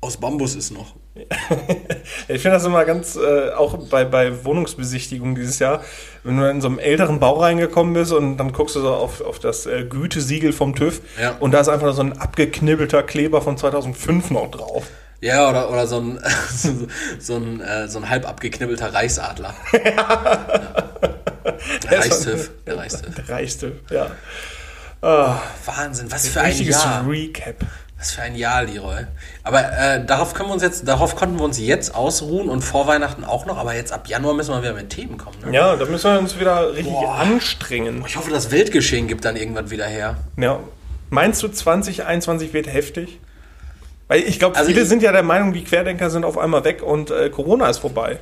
[0.00, 0.94] aus Bambus ist noch.
[2.28, 5.82] Ich finde das immer ganz, äh, auch bei, bei Wohnungsbesichtigungen dieses Jahr,
[6.24, 9.20] wenn du in so einem älteren Bau reingekommen bist und dann guckst du so auf,
[9.20, 11.36] auf das äh, Gütesiegel vom TÜV Ja.
[11.40, 14.84] und da ist einfach so ein abgeknibbelter Kleber von 2005 noch drauf.
[15.20, 16.18] Ja, oder, oder so ein,
[16.54, 16.70] so,
[17.18, 19.54] so ein, äh, so ein halb abgeknibbelter Reichsadler.
[21.90, 22.50] Der Reichstüv.
[22.66, 23.14] Der Reichstüv.
[23.14, 24.10] Der reichste, ja.
[25.00, 27.04] Ah, Wahnsinn, was für ein richtiges Jahr.
[27.08, 27.56] Recap.
[27.98, 29.06] Was für ein Jahr, Leroy.
[29.42, 32.86] Aber äh, darauf können wir uns jetzt, darauf konnten wir uns jetzt ausruhen und vor
[32.86, 35.36] Weihnachten auch noch, aber jetzt ab Januar müssen wir wieder mit Themen kommen.
[35.44, 35.52] Ne?
[35.56, 37.16] Ja, da müssen wir uns wieder richtig Boah.
[37.16, 38.04] anstrengen.
[38.06, 40.16] Ich hoffe, das Weltgeschehen gibt dann irgendwann wieder her.
[40.36, 40.60] Ja.
[41.10, 43.18] Meinst du, 2021 wird heftig?
[44.06, 46.62] Weil ich glaube, Also viele ich- sind ja der Meinung, die Querdenker sind auf einmal
[46.64, 48.18] weg und äh, Corona ist vorbei.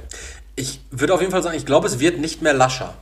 [0.54, 2.94] Ich würde auf jeden Fall sagen, ich glaube, es wird nicht mehr lascher.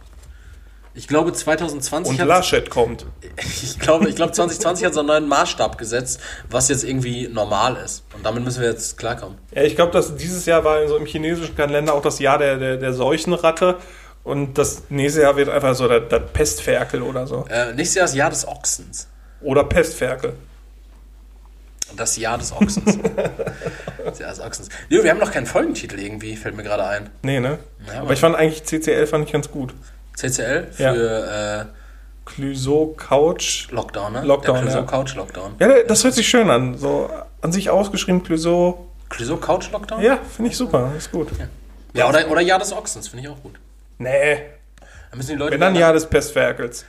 [0.96, 3.06] Ich glaube, 2020 Und hat Laschet kommt.
[3.36, 7.76] Ich glaube, ich glaube, 2020 hat so einen neuen Maßstab gesetzt, was jetzt irgendwie normal
[7.84, 8.04] ist.
[8.14, 9.38] Und damit müssen wir jetzt klarkommen.
[9.52, 12.56] Ja, ich glaube, dass dieses Jahr war so im chinesischen Kalender auch das Jahr der,
[12.56, 13.78] der, der Seuchenratte.
[14.22, 17.44] Und das nächste Jahr wird einfach so das, das Pestferkel oder so.
[17.50, 19.08] Äh, nächstes Jahr ist Jahr des Ochsens.
[19.42, 20.34] Oder Pestferkel.
[21.96, 22.98] Das Jahr des Ochsens.
[24.04, 24.68] das Jahr des Ochsens.
[24.88, 27.10] Leo, wir haben noch keinen Folgentitel irgendwie, fällt mir gerade ein.
[27.22, 27.58] Nee, ne?
[27.86, 29.74] Ja, aber ich fand eigentlich CCL fand ich ganz gut.
[30.14, 30.94] CCL Ja.
[30.94, 31.66] für
[32.24, 33.68] Clüso Couch.
[33.70, 34.22] äh, Lockdown, ne?
[34.22, 34.82] Lockdown, Der ja.
[34.82, 35.54] Couch Lockdown.
[35.58, 36.76] Ja, das hört sich schön an.
[36.78, 37.10] So
[37.42, 38.88] an sich ausgeschrieben, Clüso.
[39.10, 40.02] Clouseau Couch Lockdown?
[40.02, 40.90] Ja, finde ich super.
[40.96, 41.28] Ist gut.
[41.92, 43.54] Ja, oder, oder Jahr des Ochsens, finde ich auch gut.
[43.98, 44.38] Nee.
[45.10, 46.84] Da müssen die Leute Wenn dann Jahr des Pestferkels.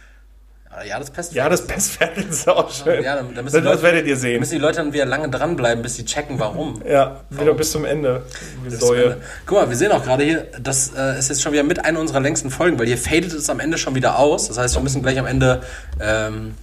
[0.73, 1.33] Oder Jahr des Pest.
[1.33, 3.01] Jahr des Pestferkels ist auch schön.
[3.03, 4.39] Ja, dann- dann müssen das, Leute- werdet ihr Da sehen.
[4.39, 6.81] müssen die Leute dann wieder lange dranbleiben, bis sie checken, warum.
[6.87, 8.23] Ja, wieder bis zum Ende.
[8.63, 9.17] Wie Säue.
[9.45, 11.99] Guck mal, wir sehen auch gerade hier, das äh, ist jetzt schon wieder mit einer
[11.99, 14.47] unserer längsten Folgen, weil hier fadet es am Ende schon wieder aus.
[14.49, 15.61] Das heißt, wir müssen gleich am Ende
[16.01, 16.55] ähm,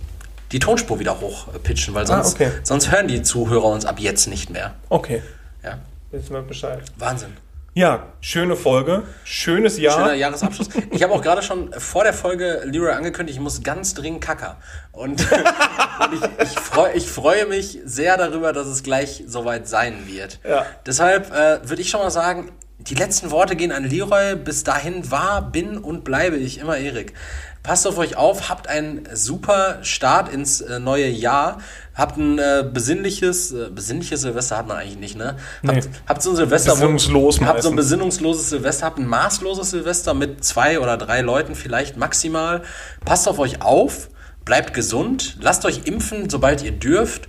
[0.51, 2.51] die Tonspur wieder hochpitchen, weil sonst, okay.
[2.65, 4.75] sonst hören die Zuhörer uns ab jetzt nicht mehr.
[4.91, 5.23] Okay,
[5.65, 5.79] Ja,
[6.13, 6.81] jetzt mal Bescheid.
[6.99, 7.31] Wahnsinn.
[7.75, 9.05] Ja, schöne Folge.
[9.25, 9.99] Schönes Jahr.
[9.99, 10.69] Schöner Jahresabschluss.
[10.91, 14.59] Ich habe auch gerade schon vor der Folge Leroy angekündigt, ich muss ganz dringend kacker.
[14.93, 20.07] Und, und ich, ich, freu, ich freue mich sehr darüber, dass es gleich soweit sein
[20.07, 20.39] wird.
[20.47, 20.67] Ja.
[20.85, 24.37] Deshalb äh, würde ich schon mal sagen, die letzten Worte gehen an Leroy.
[24.37, 27.15] Bis dahin war, bin und bleibe ich immer Erik.
[27.63, 31.59] Passt auf euch auf, habt einen super Start ins äh, neue Jahr.
[31.95, 35.37] Habt ein äh, besinnliches, äh, besinnliches Silvester hat man eigentlich nicht, ne?
[35.67, 35.91] Habt, Nee.
[36.09, 40.13] habt so ein Silvester, wo- Besinnungslos habt so ein besinnungsloses Silvester, habt ein maßloses Silvester
[40.13, 42.63] mit zwei oder drei Leuten vielleicht maximal.
[43.05, 44.09] Passt auf euch auf,
[44.45, 47.29] bleibt gesund, lasst euch impfen, sobald ihr dürft.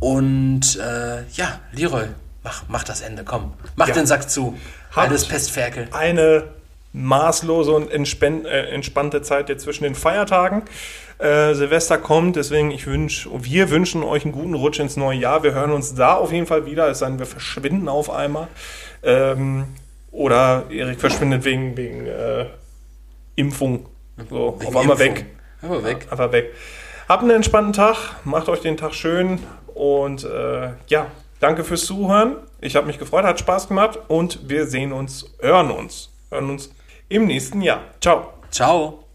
[0.00, 2.06] Und äh, ja, Leroy,
[2.42, 3.52] mach, mach das Ende, komm.
[3.76, 3.94] Mach Ja.
[3.94, 4.56] den Sack zu.
[4.90, 5.86] Habt- Altes Pestferkel.
[5.92, 6.44] Eine
[6.92, 10.62] maßlose und äh, entspannte Zeit jetzt zwischen den Feiertagen.
[11.18, 15.42] Äh, Silvester kommt, deswegen ich wünsch, wir wünschen euch einen guten Rutsch ins neue Jahr.
[15.42, 18.48] Wir hören uns da auf jeden Fall wieder, es sei denn, wir verschwinden auf einmal.
[19.02, 19.64] Ähm,
[20.10, 22.46] oder Erik verschwindet wegen, wegen äh,
[23.36, 23.86] Impfung.
[24.30, 25.16] So, Wegen auf einmal Impfung.
[25.16, 25.26] weg.
[25.62, 26.06] Einfach weg.
[26.10, 26.54] Einfach weg.
[27.08, 29.40] Habt einen entspannten Tag, macht euch den Tag schön
[29.74, 31.06] und äh, ja,
[31.40, 32.36] danke fürs Zuhören.
[32.60, 36.70] Ich habe mich gefreut, hat Spaß gemacht und wir sehen uns, hören uns, hören uns
[37.08, 37.82] im nächsten Jahr.
[38.00, 38.32] Ciao.
[38.50, 39.07] Ciao.